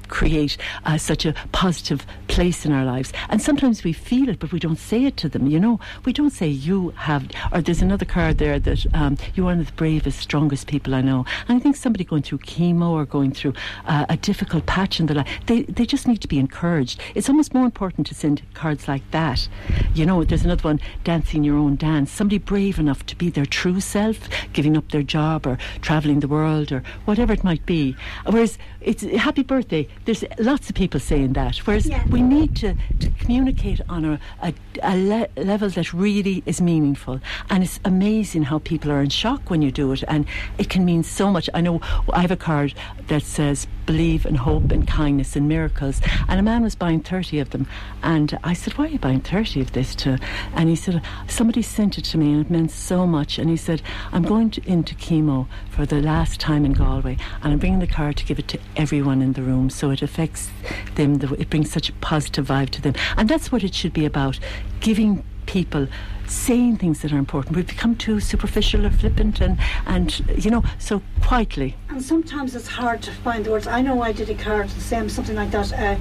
create 0.08 0.56
uh, 0.84 0.98
such 0.98 1.24
a 1.24 1.34
positive 1.52 2.06
place 2.28 2.64
in 2.64 2.72
our 2.72 2.84
lives. 2.84 3.12
And 3.28 3.40
sometimes 3.40 3.84
we 3.84 3.92
feel 3.92 4.28
it, 4.28 4.38
but 4.38 4.52
we 4.52 4.58
don't 4.58 4.78
say 4.78 5.04
it 5.04 5.16
to 5.18 5.28
them. 5.28 5.46
You 5.46 5.60
know, 5.60 5.80
we 6.04 6.12
don't 6.12 6.30
say 6.30 6.48
you 6.48 6.90
have, 6.90 7.28
or 7.52 7.60
there's 7.60 7.82
another 7.82 8.04
card 8.04 8.38
there 8.38 8.58
that 8.58 8.86
um, 8.94 9.16
you're 9.34 9.46
one 9.46 9.60
of 9.60 9.66
the 9.66 9.72
bravest, 9.72 10.18
strongest 10.18 10.66
people 10.66 10.94
I 10.94 11.00
know. 11.00 11.24
And 11.48 11.56
I 11.56 11.60
think 11.60 11.76
somebody 11.76 12.04
going 12.04 12.22
through 12.22 12.38
chemo 12.38 12.90
or 12.90 13.04
going 13.04 13.32
through 13.32 13.54
uh, 13.86 14.06
a 14.08 14.16
difficult 14.16 14.66
patch 14.66 15.00
in 15.00 15.06
their 15.06 15.16
life, 15.16 15.40
they, 15.46 15.62
they 15.62 15.86
just 15.86 16.06
need 16.06 16.20
to 16.20 16.28
be 16.28 16.38
encouraged. 16.38 17.00
It's 17.14 17.28
almost 17.28 17.54
more 17.54 17.64
important 17.64 18.06
to 18.08 18.14
send 18.14 18.42
cards 18.54 18.88
like 18.88 19.08
that. 19.10 19.48
You 19.94 20.06
know, 20.06 20.24
there's 20.24 20.44
another 20.44 20.62
one, 20.62 20.80
dancing 21.04 21.44
your 21.44 21.56
own 21.56 21.76
dance. 21.76 22.10
Somebody 22.10 22.38
brave 22.38 22.78
enough 22.78 23.04
to 23.06 23.16
be 23.16 23.30
their 23.30 23.46
true 23.46 23.80
self, 23.80 24.28
giving 24.52 24.76
up 24.76 24.90
their 24.90 25.02
job 25.02 25.46
or 25.46 25.58
travelling 25.80 26.20
the 26.20 26.28
world 26.28 26.72
or 26.72 26.82
whatever 27.04 27.32
it 27.32 27.44
might 27.44 27.64
be. 27.66 27.96
Whereas 28.26 28.58
it's 28.80 29.02
happy 29.02 29.42
birthday. 29.42 29.88
There's 30.08 30.24
lots 30.38 30.70
of 30.70 30.74
people 30.74 31.00
saying 31.00 31.34
that. 31.34 31.58
Whereas 31.66 31.84
yeah. 31.84 32.02
we 32.06 32.22
need 32.22 32.56
to, 32.56 32.74
to 33.00 33.10
communicate 33.10 33.82
on 33.90 34.06
a, 34.06 34.20
a, 34.42 34.54
a 34.82 34.96
le- 34.96 35.28
level 35.36 35.68
that 35.68 35.92
really 35.92 36.42
is 36.46 36.62
meaningful. 36.62 37.20
And 37.50 37.62
it's 37.62 37.78
amazing 37.84 38.44
how 38.44 38.60
people 38.60 38.90
are 38.90 39.02
in 39.02 39.10
shock 39.10 39.50
when 39.50 39.60
you 39.60 39.70
do 39.70 39.92
it. 39.92 40.02
And 40.08 40.24
it 40.56 40.70
can 40.70 40.86
mean 40.86 41.02
so 41.02 41.30
much. 41.30 41.50
I 41.52 41.60
know 41.60 41.82
I 42.10 42.22
have 42.22 42.30
a 42.30 42.38
card 42.38 42.72
that 43.08 43.22
says 43.22 43.66
believe 43.88 44.26
and 44.26 44.36
hope 44.36 44.70
and 44.70 44.86
kindness 44.86 45.34
and 45.34 45.48
miracles. 45.48 46.02
And 46.28 46.38
a 46.38 46.42
man 46.42 46.62
was 46.62 46.74
buying 46.74 47.00
30 47.00 47.40
of 47.40 47.50
them. 47.50 47.66
And 48.02 48.38
I 48.44 48.52
said, 48.52 48.74
why 48.74 48.84
are 48.84 48.88
you 48.88 48.98
buying 48.98 49.22
30 49.22 49.62
of 49.62 49.72
this 49.72 49.94
to? 49.96 50.18
And 50.52 50.68
he 50.68 50.76
said, 50.76 51.00
somebody 51.26 51.62
sent 51.62 51.96
it 51.96 52.04
to 52.04 52.18
me 52.18 52.32
and 52.32 52.44
it 52.44 52.50
meant 52.50 52.70
so 52.70 53.06
much. 53.06 53.38
And 53.38 53.48
he 53.48 53.56
said, 53.56 53.80
I'm 54.12 54.24
going 54.24 54.50
to, 54.50 54.68
into 54.68 54.94
chemo 54.94 55.46
for 55.70 55.86
the 55.86 56.02
last 56.02 56.38
time 56.38 56.66
in 56.66 56.74
Galway 56.74 57.16
and 57.42 57.50
I'm 57.54 57.58
bringing 57.58 57.78
the 57.78 57.86
card 57.86 58.18
to 58.18 58.26
give 58.26 58.38
it 58.38 58.48
to 58.48 58.58
everyone 58.76 59.22
in 59.22 59.32
the 59.32 59.42
room. 59.42 59.70
So 59.70 59.90
it 59.90 60.02
affects 60.02 60.50
them, 60.96 61.18
it 61.38 61.48
brings 61.48 61.72
such 61.72 61.88
a 61.88 61.94
positive 61.94 62.46
vibe 62.46 62.68
to 62.70 62.82
them. 62.82 62.94
And 63.16 63.26
that's 63.26 63.50
what 63.50 63.64
it 63.64 63.74
should 63.74 63.94
be 63.94 64.04
about 64.04 64.38
giving 64.80 65.24
people 65.48 65.88
saying 66.26 66.76
things 66.76 67.00
that 67.00 67.10
are 67.12 67.18
important. 67.18 67.56
We've 67.56 67.66
become 67.66 67.96
too 67.96 68.20
superficial 68.20 68.86
or 68.86 68.90
flippant 68.90 69.40
and, 69.40 69.58
and 69.86 70.20
you 70.44 70.50
know, 70.50 70.62
so 70.78 71.02
quietly. 71.22 71.74
And 71.88 72.02
sometimes 72.02 72.54
it's 72.54 72.68
hard 72.68 73.02
to 73.02 73.10
find 73.10 73.44
the 73.44 73.50
words. 73.50 73.66
I 73.66 73.80
know 73.80 74.02
I 74.02 74.12
did 74.12 74.28
a 74.30 74.34
card 74.34 74.68
the 74.68 74.80
same, 74.80 75.08
something 75.08 75.34
like 75.34 75.50
that. 75.50 75.72
Uh, 75.72 75.96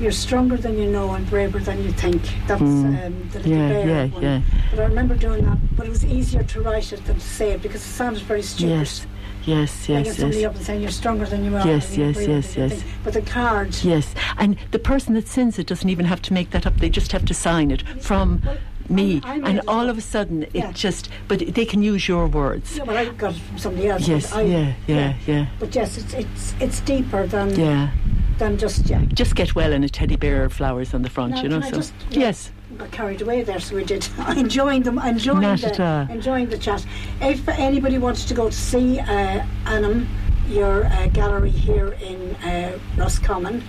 you're 0.00 0.12
stronger 0.12 0.56
than 0.56 0.78
you 0.78 0.86
know 0.86 1.10
and 1.12 1.28
braver 1.28 1.58
than 1.58 1.82
you 1.82 1.92
think. 1.92 2.22
That's 2.46 2.62
mm. 2.62 3.06
um, 3.06 3.28
the 3.32 3.40
little 3.40 3.52
yeah, 3.52 3.68
bear 3.68 3.86
yeah, 3.86 4.06
one. 4.06 4.22
Yeah. 4.22 4.40
But 4.70 4.80
I 4.80 4.84
remember 4.84 5.16
doing 5.16 5.44
that. 5.44 5.58
But 5.76 5.86
it 5.86 5.90
was 5.90 6.04
easier 6.04 6.44
to 6.44 6.60
write 6.60 6.92
it 6.92 7.04
than 7.04 7.16
to 7.16 7.20
say 7.20 7.50
it 7.52 7.62
because 7.62 7.82
it 7.82 7.90
sounded 7.90 8.22
very 8.22 8.42
stupid. 8.42 8.70
Yes. 8.70 9.06
Yes, 9.44 9.88
yes, 9.88 10.06
yes. 10.06 10.16
somebody 10.18 10.46
up 10.46 10.54
and 10.54 10.64
saying 10.64 10.82
you're 10.82 10.90
stronger 10.92 11.26
than 11.26 11.44
you 11.44 11.56
are. 11.56 11.66
Yes, 11.66 11.96
yes, 11.96 12.16
yes, 12.24 12.56
yes. 12.56 12.84
But 13.02 13.14
the 13.14 13.22
card. 13.22 13.76
Yes, 13.82 14.14
and 14.38 14.56
the 14.70 14.78
person 14.78 15.14
that 15.14 15.26
sends 15.26 15.58
it 15.58 15.66
doesn't 15.66 15.88
even 15.88 16.06
have 16.06 16.22
to 16.22 16.32
make 16.32 16.50
that 16.50 16.64
up. 16.64 16.76
They 16.76 16.88
just 16.88 17.10
have 17.10 17.24
to 17.24 17.34
sign 17.34 17.72
it 17.72 17.82
from. 18.00 18.40
Well, 18.44 18.56
me, 18.90 19.20
I, 19.24 19.34
I 19.34 19.36
and 19.48 19.60
all 19.66 19.88
of 19.88 19.98
a 19.98 20.00
sudden 20.00 20.46
it 20.54 20.74
just. 20.74 21.08
But 21.28 21.54
they 21.54 21.64
can 21.64 21.82
use 21.82 22.08
your 22.08 22.26
words. 22.26 22.76
Yeah, 22.76 22.84
but 22.84 22.96
I 22.96 23.08
got 23.10 23.34
it 23.34 23.40
from 23.40 23.58
somebody 23.58 23.88
else. 23.88 24.08
Yes, 24.08 24.32
I, 24.32 24.42
yeah, 24.42 24.74
yeah, 24.86 24.96
yeah, 24.96 25.16
yeah. 25.26 25.46
But 25.58 25.74
yes, 25.74 25.98
it's 25.98 26.14
it's 26.14 26.54
it's 26.60 26.80
deeper 26.80 27.26
than 27.26 27.58
yeah 27.58 27.90
than 28.42 28.58
just 28.58 28.88
yeah. 28.88 29.04
Just 29.06 29.34
get 29.34 29.54
well 29.54 29.72
and 29.72 29.84
a 29.84 29.88
teddy 29.88 30.16
bear 30.16 30.48
flowers 30.48 30.94
on 30.94 31.02
the 31.02 31.10
front, 31.10 31.34
now, 31.34 31.42
you 31.42 31.48
know. 31.48 31.60
So 31.60 31.76
just, 31.76 31.94
yes. 32.10 32.50
Got 32.76 32.90
carried 32.90 33.22
away 33.22 33.42
there, 33.42 33.60
so 33.60 33.76
we 33.76 33.84
did. 33.84 34.06
enjoying 34.36 34.82
them, 34.82 34.98
enjoying 34.98 35.42
Not 35.42 35.60
the, 35.60 36.08
enjoying 36.10 36.48
the 36.48 36.58
chat. 36.58 36.84
If 37.20 37.48
anybody 37.48 37.98
wants 37.98 38.24
to 38.26 38.34
go 38.34 38.48
to 38.48 38.56
see 38.56 38.98
uh, 38.98 39.46
Anam, 39.66 40.08
your 40.48 40.86
uh, 40.86 41.06
gallery 41.08 41.50
here 41.50 41.92
in 41.92 42.34
uh, 42.36 42.78
Roscommon, 42.96 43.62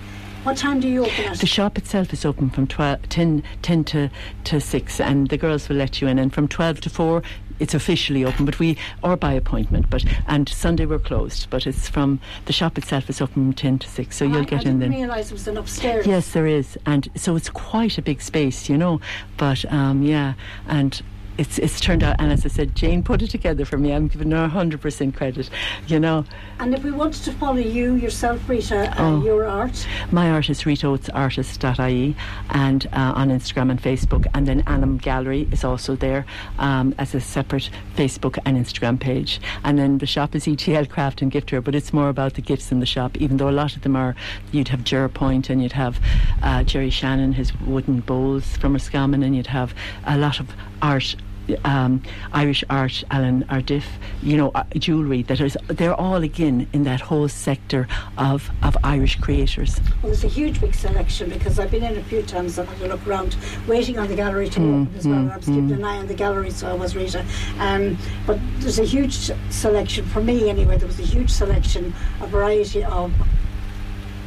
what 0.44 0.56
time 0.56 0.78
do 0.80 0.88
you 0.88 1.06
open? 1.06 1.32
The 1.38 1.46
shop 1.46 1.78
itself 1.78 2.12
is 2.12 2.24
open 2.24 2.50
from 2.50 2.66
12, 2.66 3.08
10, 3.08 3.42
10 3.62 3.84
to, 3.84 4.10
to 4.44 4.60
6 4.60 5.00
and 5.00 5.28
the 5.28 5.38
girls 5.38 5.68
will 5.68 5.76
let 5.76 6.00
you 6.00 6.08
in. 6.08 6.18
And 6.18 6.32
from 6.32 6.48
12 6.48 6.82
to 6.82 6.90
4 6.90 7.22
it's 7.60 7.72
officially 7.74 8.24
open 8.24 8.44
but 8.44 8.58
we 8.58 8.76
or 9.02 9.16
by 9.16 9.32
appointment 9.32 9.88
but 9.88 10.04
and 10.26 10.48
Sunday 10.48 10.86
we're 10.86 10.98
closed 10.98 11.48
but 11.50 11.68
it's 11.68 11.88
from 11.88 12.18
the 12.46 12.52
shop 12.52 12.76
itself 12.76 13.08
is 13.08 13.20
open 13.20 13.34
from 13.34 13.52
10 13.52 13.78
to 13.78 13.88
6 13.88 14.16
so 14.16 14.24
oh, 14.24 14.28
you'll 14.28 14.40
I, 14.40 14.44
get 14.44 14.66
I 14.66 14.70
in 14.70 14.80
then. 14.80 14.90
realise 14.90 15.30
it 15.30 15.34
was 15.34 15.46
an 15.46 15.56
upstairs. 15.56 16.04
Yes 16.04 16.32
there 16.32 16.48
is 16.48 16.76
and 16.84 17.08
so 17.14 17.36
it's 17.36 17.48
quite 17.50 17.96
a 17.96 18.02
big 18.02 18.20
space 18.20 18.68
you 18.68 18.76
know 18.76 19.00
but 19.36 19.64
um, 19.72 20.02
yeah 20.02 20.34
and 20.66 21.00
it's 21.38 21.58
it's 21.58 21.80
turned 21.80 22.02
out, 22.02 22.16
and 22.18 22.32
as 22.32 22.44
I 22.44 22.48
said, 22.48 22.74
Jane 22.74 23.02
put 23.02 23.22
it 23.22 23.28
together 23.30 23.64
for 23.64 23.78
me. 23.78 23.92
I'm 23.92 24.08
giving 24.08 24.30
her 24.30 24.48
hundred 24.48 24.80
percent 24.80 25.16
credit, 25.16 25.50
you 25.86 26.00
know. 26.00 26.24
And 26.58 26.74
if 26.74 26.82
we 26.84 26.90
wanted 26.90 27.22
to 27.24 27.32
follow 27.32 27.56
you 27.56 27.94
yourself, 27.94 28.48
Rita, 28.48 28.90
uh, 28.90 28.94
oh, 28.98 29.24
your 29.24 29.46
art, 29.46 29.86
my 30.10 30.30
art 30.30 30.50
is 30.50 30.62
ritaoatesartist.ie 30.62 32.16
and 32.50 32.86
uh, 32.92 33.12
on 33.14 33.28
Instagram 33.28 33.70
and 33.70 33.82
Facebook, 33.82 34.26
and 34.34 34.46
then 34.46 34.62
Anam 34.66 34.98
Gallery 34.98 35.48
is 35.50 35.64
also 35.64 35.96
there 35.96 36.26
um, 36.58 36.94
as 36.98 37.14
a 37.14 37.20
separate 37.20 37.70
Facebook 37.96 38.38
and 38.44 38.56
Instagram 38.56 38.98
page. 38.98 39.40
And 39.62 39.78
then 39.78 39.98
the 39.98 40.06
shop 40.06 40.34
is 40.34 40.46
ETL 40.46 40.86
Craft 40.86 41.22
and 41.22 41.30
Gift 41.30 41.44
but 41.62 41.74
it's 41.74 41.92
more 41.92 42.08
about 42.08 42.34
the 42.34 42.42
gifts 42.42 42.72
in 42.72 42.80
the 42.80 42.86
shop. 42.86 43.16
Even 43.18 43.36
though 43.36 43.48
a 43.48 43.52
lot 43.52 43.76
of 43.76 43.82
them 43.82 43.96
are, 43.96 44.14
you'd 44.50 44.68
have 44.68 44.82
Ger 44.84 45.08
Point 45.08 45.50
and 45.50 45.62
you'd 45.62 45.72
have 45.72 46.00
uh, 46.42 46.62
Jerry 46.64 46.90
Shannon, 46.90 47.32
his 47.32 47.54
wooden 47.60 48.00
bowls 48.00 48.56
from 48.56 48.72
Roscommon, 48.72 49.22
and 49.22 49.36
you'd 49.36 49.48
have 49.48 49.74
a 50.04 50.16
lot 50.16 50.40
of 50.40 50.48
art 50.84 51.16
um, 51.64 52.02
Irish 52.32 52.64
art, 52.70 53.04
Alan 53.10 53.44
Ardiff, 53.44 53.84
you 54.22 54.36
know, 54.36 54.50
uh, 54.54 54.64
jewellery 54.76 55.22
that 55.24 55.40
is, 55.40 55.56
they're 55.68 55.94
all 55.94 56.22
again 56.22 56.66
in 56.72 56.84
that 56.84 57.00
whole 57.00 57.28
sector 57.28 57.86
of, 58.16 58.50
of 58.62 58.76
Irish 58.82 59.20
creators. 59.20 59.78
Well, 60.02 60.12
there's 60.12 60.24
a 60.24 60.28
huge 60.28 60.60
big 60.60 60.74
selection 60.74 61.28
because 61.28 61.58
I've 61.58 61.70
been 61.70 61.84
in 61.84 61.96
a 61.96 62.04
few 62.04 62.22
times 62.22 62.58
and 62.58 62.68
had 62.68 62.80
a 62.82 62.88
look 62.88 63.06
around, 63.06 63.36
waiting 63.66 63.98
on 63.98 64.08
the 64.08 64.16
gallery 64.16 64.48
to 64.50 64.60
mm, 64.60 64.82
open 64.82 64.94
as 64.96 65.06
well. 65.06 65.16
Mm, 65.16 65.32
I 65.32 65.36
was 65.36 65.46
keeping 65.46 65.68
mm. 65.68 65.74
an 65.74 65.84
eye 65.84 65.98
on 65.98 66.06
the 66.06 66.14
gallery, 66.14 66.50
so 66.50 66.68
I 66.68 66.74
was 66.74 66.96
Rita. 66.96 67.24
Um, 67.58 67.98
but 68.26 68.38
there's 68.60 68.78
a 68.78 68.84
huge 68.84 69.30
selection, 69.50 70.06
for 70.06 70.22
me 70.22 70.48
anyway, 70.48 70.78
there 70.78 70.88
was 70.88 71.00
a 71.00 71.04
huge 71.04 71.30
selection, 71.30 71.92
a 72.20 72.26
variety 72.26 72.84
of 72.84 73.12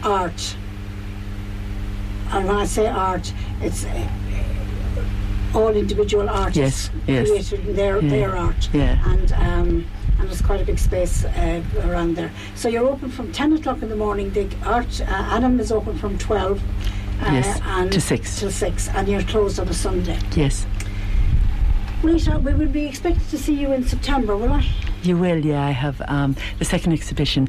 art. 0.04 0.56
And 2.30 2.46
when 2.46 2.58
I 2.58 2.66
say 2.66 2.88
art, 2.88 3.34
it's 3.62 3.86
uh, 3.86 4.10
all 5.54 5.70
individual 5.70 6.30
artists 6.30 6.90
yes, 7.06 7.28
yes. 7.30 7.50
created 7.50 7.76
their 7.76 8.02
yeah. 8.02 8.10
their 8.10 8.36
art. 8.36 8.70
Yeah. 8.74 9.12
And 9.12 9.32
um, 9.34 9.88
and 10.20 10.28
there's 10.28 10.42
quite 10.42 10.62
a 10.62 10.66
big 10.66 10.80
space 10.80 11.26
uh, 11.26 11.62
around 11.84 12.16
there. 12.16 12.32
So 12.56 12.70
you're 12.70 12.88
open 12.88 13.12
from 13.12 13.32
10 13.32 13.54
o'clock 13.54 13.84
in 13.84 13.90
the 13.90 13.96
morning. 13.96 14.32
The 14.32 14.50
art 14.66 15.00
uh, 15.02 15.06
Anam 15.06 15.60
is 15.60 15.72
open 15.72 15.98
from 15.98 16.18
12 16.18 16.60
uh, 16.60 17.32
yes, 17.32 17.60
and 17.64 17.92
to 17.92 18.02
6. 18.02 18.40
To 18.40 18.52
6, 18.52 18.90
and 18.90 19.08
you're 19.08 19.22
closed 19.24 19.60
on 19.60 19.68
a 19.68 19.74
Sunday. 19.74 20.20
Yes. 20.36 20.66
Rita, 22.04 22.40
we 22.40 22.54
will 22.54 22.68
be 22.68 22.86
expected 22.86 23.28
to 23.30 23.38
see 23.38 23.54
you 23.54 23.74
in 23.74 23.84
September, 23.84 24.36
will 24.36 24.54
I? 24.54 24.66
You 25.04 25.16
will, 25.18 25.46
yeah. 25.46 25.64
I 25.64 25.72
have 25.72 26.02
um, 26.08 26.36
the 26.60 26.66
second 26.66 26.92
exhibition. 26.94 27.48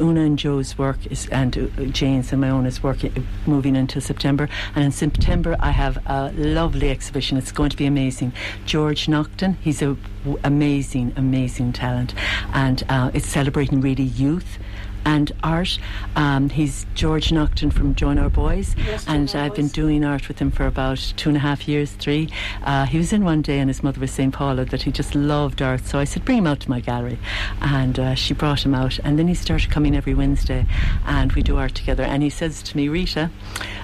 Una 0.00 0.20
and 0.22 0.38
Joe's 0.38 0.76
work 0.76 0.98
is, 1.06 1.26
and 1.28 1.56
uh, 1.56 1.84
Jane's 1.86 2.32
and 2.32 2.40
my 2.40 2.50
own 2.50 2.66
is 2.66 2.82
working, 2.82 3.26
moving 3.46 3.76
until 3.76 4.02
September. 4.02 4.48
And 4.74 4.84
in 4.84 4.92
September, 4.92 5.56
I 5.60 5.70
have 5.70 5.98
a 6.06 6.32
lovely 6.32 6.90
exhibition. 6.90 7.38
It's 7.38 7.52
going 7.52 7.70
to 7.70 7.76
be 7.76 7.86
amazing. 7.86 8.32
George 8.66 9.06
Nocton, 9.06 9.56
he's 9.60 9.80
a 9.80 9.96
w- 10.24 10.40
amazing, 10.44 11.12
amazing 11.16 11.72
talent, 11.72 12.14
and 12.52 12.84
uh, 12.88 13.10
it's 13.14 13.28
celebrating 13.28 13.80
really 13.80 14.02
youth 14.04 14.58
and 15.04 15.32
art. 15.42 15.78
Um, 16.16 16.50
he's 16.50 16.86
George 16.94 17.30
Nocton 17.30 17.72
from 17.72 17.94
Join 17.94 18.18
Our 18.18 18.30
Boys, 18.30 18.74
Yes, 18.76 19.04
and 19.08 19.30
I've 19.34 19.54
been 19.54 19.68
doing 19.68 20.04
art 20.04 20.28
with 20.28 20.38
him 20.38 20.50
for 20.50 20.66
about 20.66 20.98
two 21.16 21.28
and 21.28 21.36
a 21.36 21.40
half 21.40 21.68
years, 21.68 21.92
three. 21.92 22.28
Uh, 22.62 22.86
he 22.86 22.98
was 22.98 23.12
in 23.12 23.24
one 23.24 23.42
day, 23.42 23.58
and 23.58 23.68
his 23.68 23.82
mother 23.82 24.00
was 24.00 24.10
saying, 24.10 24.32
Paula, 24.32 24.64
that 24.66 24.82
he 24.82 24.92
just 24.92 25.14
loved 25.14 25.62
art. 25.62 25.84
So 25.84 25.98
I 25.98 26.04
said, 26.04 26.24
bring 26.24 26.38
him 26.38 26.46
out 26.46 26.60
to 26.60 26.70
my 26.70 26.80
gallery, 26.80 27.18
and 27.60 27.98
uh, 27.98 28.14
she 28.14 28.34
brought 28.34 28.64
him 28.64 28.74
out, 28.74 28.98
and 29.00 29.18
then 29.18 29.28
he 29.28 29.34
started 29.34 29.70
coming 29.70 29.96
every 29.96 30.14
Wednesday, 30.14 30.66
and 31.06 31.32
we 31.32 31.42
do 31.42 31.56
art 31.56 31.74
together. 31.74 32.02
And 32.02 32.22
he 32.22 32.30
says 32.30 32.62
to 32.62 32.76
me, 32.76 32.88
Rita, 32.88 33.30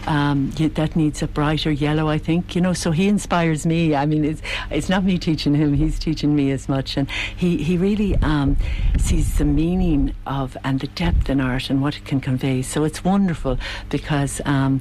um, 0.07 0.51
that 0.57 0.97
needs 0.97 1.23
a 1.23 1.29
brighter 1.29 1.71
yellow, 1.71 2.09
I 2.09 2.19
think. 2.19 2.55
You 2.55 2.61
know, 2.61 2.73
so 2.73 2.91
he 2.91 3.09
inspires 3.09 3.65
me. 3.67 3.95
I 3.95 4.07
mean, 4.07 4.25
it's 4.25 4.43
it's 4.71 4.89
not 4.89 5.05
me 5.05 5.19
teaching 5.19 5.55
him; 5.55 5.75
he's 5.75 5.99
teaching 5.99 6.35
me 6.35 6.51
as 6.51 6.69
much, 6.69 6.97
and 6.97 7.11
he 7.11 7.63
he 7.63 7.77
really 7.77 8.17
um, 8.17 8.57
sees 8.99 9.39
the 9.39 9.45
meaning 9.45 10.15
of 10.27 10.57
and 10.65 10.81
the 10.81 10.89
depth 10.89 11.14
in 11.29 11.41
art 11.41 11.71
and 11.71 11.81
what 11.83 11.97
it 11.97 12.05
can 12.05 12.21
convey. 12.21 12.63
So 12.63 12.85
it's 12.85 13.05
wonderful 13.05 13.59
because 13.91 14.41
um, 14.45 14.81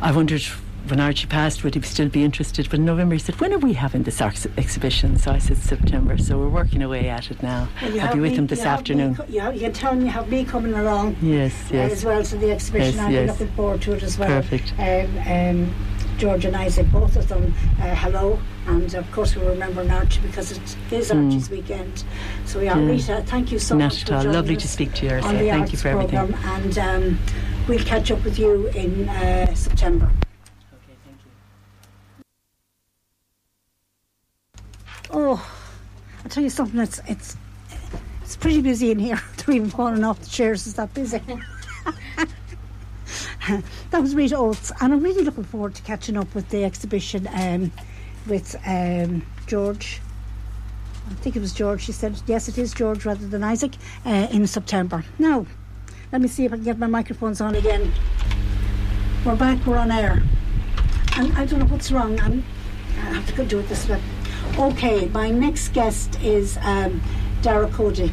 I 0.00 0.12
wondered. 0.12 0.42
When 0.86 1.00
Archie 1.00 1.26
passed, 1.26 1.64
would 1.64 1.74
he 1.74 1.82
still 1.82 2.08
be 2.08 2.24
interested? 2.24 2.70
But 2.70 2.78
in 2.78 2.86
November, 2.86 3.14
he 3.14 3.18
said, 3.18 3.38
"When 3.40 3.52
are 3.52 3.58
we 3.58 3.74
having 3.74 4.04
this 4.04 4.22
ex- 4.22 4.46
exhibition?" 4.56 5.18
So 5.18 5.32
I 5.32 5.38
said, 5.38 5.58
"September." 5.58 6.16
So 6.16 6.38
we're 6.38 6.48
working 6.48 6.82
away 6.82 7.10
at 7.10 7.30
it 7.30 7.42
now. 7.42 7.68
Well, 7.82 8.00
I'll 8.00 8.14
be 8.14 8.20
with 8.20 8.30
me- 8.30 8.38
him 8.38 8.46
this 8.46 8.62
afternoon. 8.62 9.16
co- 9.16 9.26
you, 9.28 9.40
have, 9.40 9.54
you 9.54 9.60
can 9.60 9.72
tell 9.74 9.94
me 9.94 10.04
you 10.04 10.10
have 10.10 10.30
me 10.30 10.44
coming 10.46 10.72
along 10.72 11.16
Yes, 11.20 11.52
uh, 11.70 11.74
yes. 11.74 11.92
as 11.92 12.04
well 12.06 12.22
to 12.22 12.36
the 12.38 12.52
exhibition. 12.52 12.94
Yes, 12.94 13.04
I'm 13.04 13.12
yes. 13.12 13.28
looking 13.28 13.54
forward 13.54 13.82
to 13.82 13.92
it 13.92 14.02
as 14.02 14.18
well. 14.18 14.28
Perfect. 14.28 14.72
Um, 14.78 15.18
um, 15.28 15.74
George 16.18 16.44
and 16.44 16.56
Isaac, 16.56 16.90
both 16.90 17.14
of 17.14 17.28
them, 17.28 17.54
uh, 17.80 17.94
hello. 17.94 18.38
And 18.66 18.92
of 18.94 19.10
course, 19.12 19.36
we 19.36 19.46
remember 19.46 19.88
Archie 19.90 20.20
because 20.20 20.50
it 20.50 20.76
is 20.90 21.10
Mm. 21.10 21.26
Archie's 21.26 21.48
weekend. 21.48 22.02
So, 22.44 22.58
yeah, 22.60 22.76
Yeah. 22.76 22.86
Rita, 22.90 23.22
thank 23.26 23.52
you 23.52 23.58
so 23.60 23.76
Not 23.76 23.84
much 23.92 24.02
at 24.02 24.08
for 24.08 24.14
all. 24.14 24.22
joining 24.22 24.34
Lovely 24.34 24.56
us 24.56 24.62
to 24.62 24.68
speak 24.68 24.94
to 24.94 25.06
you, 25.06 25.12
Ursula. 25.12 25.32
on 25.32 25.38
the 25.38 25.48
Thank 25.48 25.60
arts 25.60 25.72
you 25.72 25.78
for 25.78 25.88
everything. 25.88 26.18
programme. 26.32 26.44
And 26.64 26.78
um, 26.78 27.18
we'll 27.68 27.78
catch 27.84 28.10
up 28.10 28.22
with 28.24 28.36
you 28.38 28.66
in 28.68 29.08
uh, 29.08 29.54
September. 29.54 30.06
Okay, 30.74 30.96
thank 31.06 31.18
you. 31.24 31.30
Oh, 35.12 35.50
I'll 36.24 36.30
tell 36.30 36.42
you 36.42 36.50
something. 36.50 36.80
It's 36.80 37.00
it's 37.06 37.36
it's 38.22 38.36
pretty 38.36 38.60
busy 38.60 38.90
in 38.90 38.98
here. 38.98 39.20
They're 39.46 39.54
even 39.54 39.70
falling 39.70 40.02
off 40.02 40.18
the 40.20 40.28
chairs. 40.28 40.66
It's 40.66 40.74
that 40.76 40.92
busy. 40.94 41.20
that 43.90 44.00
was 44.00 44.14
Rita 44.14 44.36
Oates, 44.36 44.72
and 44.80 44.92
I'm 44.92 45.02
really 45.02 45.22
looking 45.22 45.44
forward 45.44 45.74
to 45.76 45.82
catching 45.82 46.16
up 46.16 46.34
with 46.34 46.48
the 46.50 46.64
exhibition 46.64 47.28
um, 47.32 47.72
with 48.26 48.56
um, 48.66 49.24
George. 49.46 50.00
I 51.10 51.14
think 51.14 51.36
it 51.36 51.40
was 51.40 51.52
George. 51.52 51.82
She 51.82 51.92
said 51.92 52.20
yes, 52.26 52.48
it 52.48 52.58
is 52.58 52.74
George 52.74 53.06
rather 53.06 53.26
than 53.26 53.42
Isaac 53.42 53.72
uh, 54.04 54.28
in 54.30 54.46
September. 54.46 55.04
Now, 55.18 55.46
let 56.12 56.20
me 56.20 56.28
see 56.28 56.44
if 56.44 56.52
I 56.52 56.56
can 56.56 56.64
get 56.64 56.78
my 56.78 56.86
microphones 56.86 57.40
on 57.40 57.54
again. 57.54 57.92
We're 59.24 59.36
back. 59.36 59.64
We're 59.66 59.78
on 59.78 59.90
air, 59.90 60.22
and 61.16 61.32
I 61.34 61.46
don't 61.46 61.60
know 61.60 61.66
what's 61.66 61.90
wrong. 61.90 62.20
I'm, 62.20 62.44
I 62.96 63.14
have 63.14 63.26
to 63.28 63.32
go 63.34 63.44
do 63.44 63.60
it 63.60 63.68
this 63.68 63.88
way. 63.88 64.02
Okay, 64.58 65.06
my 65.08 65.30
next 65.30 65.68
guest 65.68 66.20
is 66.22 66.58
um, 66.62 67.00
Darragh 67.42 67.72
Coady. 67.72 68.12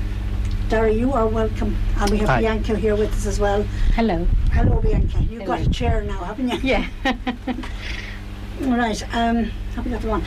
Darragh, 0.69 0.97
you 0.97 1.13
are 1.13 1.27
welcome. 1.27 1.75
And 1.97 2.09
we 2.09 2.17
have 2.17 2.29
Hi. 2.29 2.41
Bianca 2.41 2.75
here 2.75 2.95
with 2.95 3.11
us 3.13 3.25
as 3.25 3.39
well. 3.39 3.63
Hello. 3.93 4.27
Hello, 4.55 4.79
Bianca. 4.81 5.21
You've 5.23 5.45
got 5.45 5.59
a 5.59 5.69
chair 5.69 6.01
now, 6.01 6.23
haven't 6.23 6.47
you? 6.49 6.57
Yeah. 6.63 6.87
All 8.63 8.77
right. 8.77 9.03
Um, 9.13 9.43
have 9.75 9.85
we 9.85 9.91
got 9.91 10.01
the 10.01 10.07
one? 10.07 10.23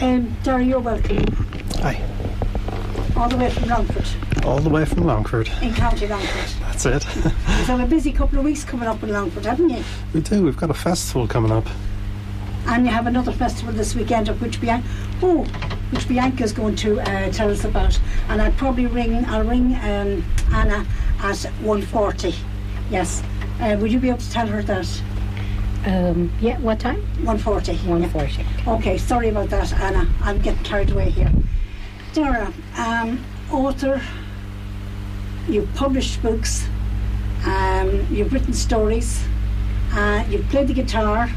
Um, 0.00 0.34
Darragh, 0.42 0.66
you're 0.66 0.80
welcome. 0.80 1.24
Hi. 1.82 2.02
All 3.14 3.28
the 3.28 3.36
way 3.36 3.50
from 3.50 3.68
Longford, 3.68 4.06
All 4.46 4.58
the 4.58 4.70
way 4.70 4.86
from 4.86 5.04
Longford. 5.04 5.48
in 5.60 5.74
County 5.74 6.08
Longford. 6.08 6.60
That's 6.62 6.86
it. 6.86 7.04
You've 7.14 7.66
had 7.66 7.80
a 7.80 7.86
busy 7.86 8.10
couple 8.10 8.38
of 8.38 8.44
weeks 8.44 8.64
coming 8.64 8.88
up 8.88 9.02
in 9.02 9.10
Longford, 9.10 9.44
haven't 9.44 9.68
you? 9.68 9.84
we 10.14 10.22
do. 10.22 10.42
We've 10.42 10.56
got 10.56 10.70
a 10.70 10.74
festival 10.74 11.28
coming 11.28 11.52
up. 11.52 11.66
And 12.66 12.86
you 12.86 12.90
have 12.90 13.06
another 13.06 13.32
festival 13.32 13.74
this 13.74 13.94
weekend, 13.94 14.30
of 14.30 14.40
which 14.40 14.60
Bianca, 14.62 14.88
oh, 15.20 15.44
which 15.90 16.08
Bianca 16.08 16.42
is 16.42 16.52
going 16.52 16.74
to 16.76 17.00
uh, 17.00 17.30
tell 17.32 17.50
us 17.50 17.64
about. 17.64 18.00
And 18.28 18.40
I'll 18.40 18.52
probably 18.52 18.86
ring, 18.86 19.26
I'll 19.26 19.44
ring 19.44 19.74
um, 19.76 20.24
Anna 20.52 20.86
at 21.20 21.36
1.40. 21.36 22.34
Yes. 22.90 23.22
Uh, 23.62 23.76
would 23.78 23.92
you 23.92 24.00
be 24.00 24.08
able 24.08 24.18
to 24.18 24.30
tell 24.32 24.46
her 24.48 24.60
that? 24.64 25.02
Um, 25.86 26.32
yeah, 26.40 26.58
what 26.58 26.80
time? 26.80 27.00
1.40. 27.18 27.86
140. 27.86 28.44
Okay, 28.68 28.98
sorry 28.98 29.28
about 29.28 29.50
that, 29.50 29.72
Anna. 29.74 30.08
I'm 30.22 30.40
getting 30.40 30.62
carried 30.64 30.90
away 30.90 31.10
here. 31.10 31.30
Dora, 32.12 32.52
um, 32.76 33.24
author, 33.52 34.02
you've 35.48 35.72
published 35.74 36.20
books, 36.22 36.66
um, 37.44 38.04
you've 38.10 38.32
written 38.32 38.52
stories, 38.52 39.24
uh, 39.92 40.24
you've 40.28 40.48
played 40.48 40.66
the 40.66 40.74
guitar, 40.74 41.30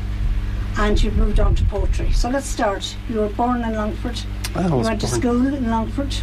and 0.77 1.01
you've 1.01 1.17
moved 1.17 1.39
on 1.39 1.53
to 1.55 1.63
poetry. 1.65 2.11
So 2.11 2.29
let's 2.29 2.47
start. 2.47 2.95
You 3.07 3.19
were 3.21 3.29
born 3.29 3.63
in 3.63 3.73
Longford. 3.75 4.19
I 4.55 4.67
You 4.67 4.75
was 4.77 4.87
went 4.87 5.01
to 5.01 5.07
school 5.07 5.45
in 5.47 5.69
Longford, 5.69 6.15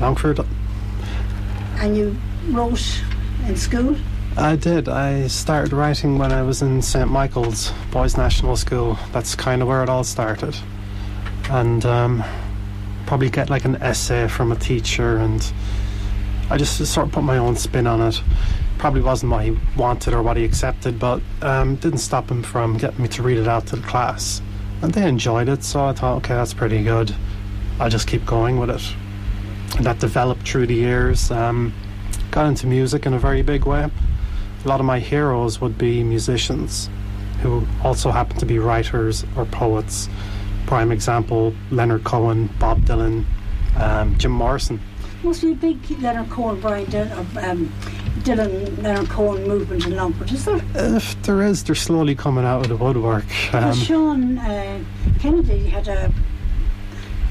Longford. 0.00 0.40
and 1.78 1.96
you 1.96 2.16
wrote 2.50 3.02
in 3.46 3.56
school. 3.56 3.96
I 4.36 4.54
did. 4.54 4.88
I 4.88 5.26
started 5.26 5.72
writing 5.72 6.16
when 6.16 6.32
I 6.32 6.42
was 6.42 6.62
in 6.62 6.82
St 6.82 7.10
Michael's 7.10 7.72
Boys 7.90 8.16
National 8.16 8.56
School. 8.56 8.96
That's 9.12 9.34
kind 9.34 9.60
of 9.60 9.66
where 9.66 9.82
it 9.82 9.88
all 9.88 10.04
started. 10.04 10.56
And 11.50 11.84
um, 11.84 12.24
probably 13.06 13.28
get 13.28 13.50
like 13.50 13.64
an 13.64 13.76
essay 13.82 14.28
from 14.28 14.52
a 14.52 14.56
teacher, 14.56 15.16
and 15.16 15.52
I 16.48 16.56
just 16.56 16.78
sort 16.86 17.08
of 17.08 17.12
put 17.12 17.24
my 17.24 17.38
own 17.38 17.56
spin 17.56 17.88
on 17.88 18.00
it. 18.00 18.22
Probably 18.78 19.00
wasn't 19.00 19.32
what 19.32 19.44
he 19.44 19.58
wanted 19.76 20.14
or 20.14 20.22
what 20.22 20.36
he 20.36 20.44
accepted, 20.44 20.98
but 20.98 21.20
um, 21.42 21.74
didn't 21.76 21.98
stop 21.98 22.30
him 22.30 22.44
from 22.44 22.76
getting 22.76 23.02
me 23.02 23.08
to 23.08 23.22
read 23.22 23.36
it 23.36 23.48
out 23.48 23.66
to 23.66 23.76
the 23.76 23.86
class. 23.86 24.40
And 24.80 24.94
they 24.94 25.06
enjoyed 25.06 25.48
it, 25.48 25.64
so 25.64 25.84
I 25.84 25.92
thought, 25.92 26.18
okay, 26.18 26.34
that's 26.34 26.54
pretty 26.54 26.84
good. 26.84 27.14
I'll 27.80 27.90
just 27.90 28.06
keep 28.06 28.24
going 28.24 28.58
with 28.58 28.70
it. 28.70 28.82
And 29.76 29.84
that 29.84 29.98
developed 29.98 30.48
through 30.48 30.68
the 30.68 30.74
years. 30.74 31.32
Um, 31.32 31.74
got 32.30 32.46
into 32.46 32.68
music 32.68 33.06
in 33.06 33.12
a 33.12 33.18
very 33.18 33.42
big 33.42 33.66
way. 33.66 33.90
A 34.64 34.68
lot 34.68 34.80
of 34.80 34.86
my 34.86 34.98
heroes 34.98 35.60
would 35.60 35.78
be 35.78 36.04
musicians 36.04 36.90
who 37.42 37.66
also 37.82 38.10
happen 38.10 38.36
to 38.38 38.46
be 38.46 38.58
writers 38.58 39.24
or 39.36 39.46
poets. 39.46 40.08
Prime 40.66 40.92
example 40.92 41.54
Leonard 41.70 42.04
Cohen, 42.04 42.48
Bob 42.58 42.82
Dylan, 42.82 43.24
um, 43.76 44.16
Jim 44.18 44.32
Morrison. 44.32 44.80
Must 45.22 45.42
be 45.42 45.52
a 45.52 45.54
big 45.54 45.90
Leonard 46.00 46.30
Cohen, 46.30 46.60
Brian 46.60 46.86
Dylan, 46.86 47.42
um, 47.42 47.72
Dylan 48.20 48.82
Leonard 48.82 49.08
Cohen 49.08 49.46
movement 49.48 49.86
in 49.86 49.96
Longford, 49.96 50.30
is 50.30 50.44
there? 50.44 50.60
If 50.74 51.20
there 51.22 51.42
is, 51.42 51.64
they're 51.64 51.74
slowly 51.74 52.14
coming 52.14 52.44
out 52.44 52.60
of 52.60 52.68
the 52.68 52.76
woodwork. 52.76 53.24
Um, 53.54 53.74
Sean 53.74 54.38
uh, 54.38 54.82
Kennedy 55.18 55.66
had 55.68 55.88
a 55.88 56.12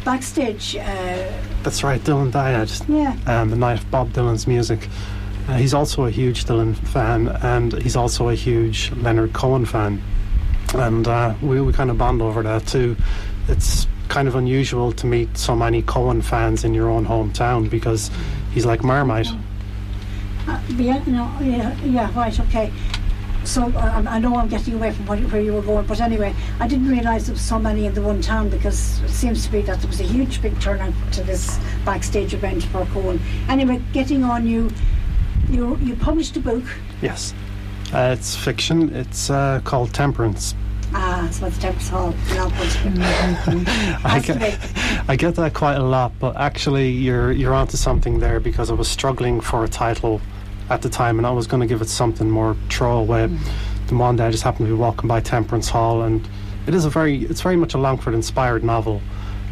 backstage. 0.03 0.75
Uh, 0.75 1.31
that's 1.63 1.83
right, 1.83 2.01
Dylan 2.01 2.31
died 2.31 2.71
yeah, 2.87 3.15
um, 3.27 3.49
the 3.49 3.55
night 3.55 3.79
of 3.79 3.89
Bob 3.91 4.09
Dylan's 4.13 4.47
music. 4.47 4.87
Uh, 5.49 5.53
he's 5.53 5.73
also 5.73 6.05
a 6.05 6.11
huge 6.11 6.45
Dylan 6.45 6.75
fan, 6.75 7.27
and 7.41 7.73
he's 7.81 7.95
also 7.95 8.29
a 8.29 8.35
huge 8.35 8.91
Leonard 8.97 9.33
Cohen 9.33 9.65
fan. 9.65 9.99
And 10.75 11.07
uh, 11.07 11.33
we, 11.41 11.59
we 11.59 11.73
kind 11.73 11.89
of 11.89 11.97
bond 11.97 12.21
over 12.21 12.43
that 12.43 12.67
too. 12.67 12.95
It's 13.47 13.87
kind 14.09 14.27
of 14.27 14.35
unusual 14.35 14.91
to 14.91 15.07
meet 15.07 15.35
so 15.39 15.55
many 15.55 15.81
Cohen 15.81 16.21
fans 16.21 16.63
in 16.63 16.75
your 16.75 16.87
own 16.87 17.03
hometown 17.03 17.67
because 17.67 18.11
he's 18.51 18.63
like 18.63 18.83
Marmite. 18.83 19.27
uh, 20.47 20.61
yeah, 20.77 21.03
no, 21.07 21.35
yeah, 21.41 21.75
yeah, 21.81 22.15
right, 22.15 22.39
okay. 22.41 22.71
So 23.43 23.63
uh, 23.63 24.03
I 24.07 24.19
know 24.19 24.35
I'm 24.35 24.49
getting 24.49 24.75
away 24.75 24.91
from 24.91 25.07
what, 25.07 25.19
where 25.31 25.41
you 25.41 25.53
were 25.53 25.63
going, 25.63 25.87
but 25.87 25.99
anyway, 25.99 26.35
I 26.59 26.67
didn't 26.67 26.89
realise 26.89 27.25
there 27.25 27.33
was 27.33 27.41
so 27.41 27.57
many 27.57 27.87
in 27.87 27.95
the 27.95 28.03
one 28.03 28.21
town 28.21 28.49
because 28.49 29.01
it 29.01 29.09
seems 29.09 29.47
to 29.47 29.51
be 29.51 29.61
that 29.63 29.79
there 29.79 29.87
was 29.87 29.99
a 29.99 30.03
huge 30.03 30.43
big 30.43 30.61
turnout 30.61 30.93
to 31.13 31.23
this 31.23 31.57
backstage 31.85 32.35
event 32.35 32.65
for 32.65 32.85
Cohen. 32.87 33.19
Anyway, 33.47 33.81
getting 33.93 34.23
on, 34.23 34.45
you 34.45 34.69
you 35.49 35.77
you 35.77 35.95
published 35.95 36.37
a 36.37 36.39
book. 36.39 36.63
Yes. 37.01 37.33
Uh, 37.93 38.15
it's 38.17 38.35
fiction. 38.35 38.95
It's 38.95 39.29
uh, 39.29 39.61
called 39.63 39.93
Temperance. 39.93 40.53
Ah, 40.93 41.27
so 41.31 41.45
it's 41.45 41.55
the 41.57 41.61
Tempest 41.61 41.89
Hall 41.91 42.15
Longford. 42.35 42.97
I 44.05 44.21
get. 44.23 45.09
I 45.09 45.15
get 45.15 45.35
that 45.35 45.53
quite 45.53 45.75
a 45.75 45.83
lot, 45.83 46.13
but 46.19 46.35
actually, 46.35 46.89
you're 46.89 47.31
you're 47.31 47.53
onto 47.53 47.77
something 47.77 48.19
there 48.19 48.39
because 48.39 48.71
I 48.71 48.73
was 48.73 48.87
struggling 48.87 49.39
for 49.39 49.63
a 49.63 49.67
title 49.67 50.19
at 50.69 50.81
the 50.81 50.89
time, 50.89 51.19
and 51.19 51.27
I 51.27 51.31
was 51.31 51.47
going 51.47 51.61
to 51.61 51.67
give 51.67 51.81
it 51.81 51.89
something 51.89 52.29
more 52.29 52.55
throwaway. 52.69 53.27
Then 53.87 53.97
one 53.99 54.15
day, 54.15 54.25
I 54.25 54.31
just 54.31 54.43
happened 54.43 54.67
to 54.67 54.73
be 54.73 54.79
walking 54.79 55.07
by 55.07 55.19
Temperance 55.19 55.69
Hall, 55.69 56.01
and 56.01 56.27
it 56.65 56.73
is 56.73 56.85
a 56.85 56.89
very 56.89 57.23
it's 57.25 57.41
very 57.41 57.55
much 57.55 57.75
a 57.75 57.77
Longford-inspired 57.77 58.63
novel, 58.63 59.01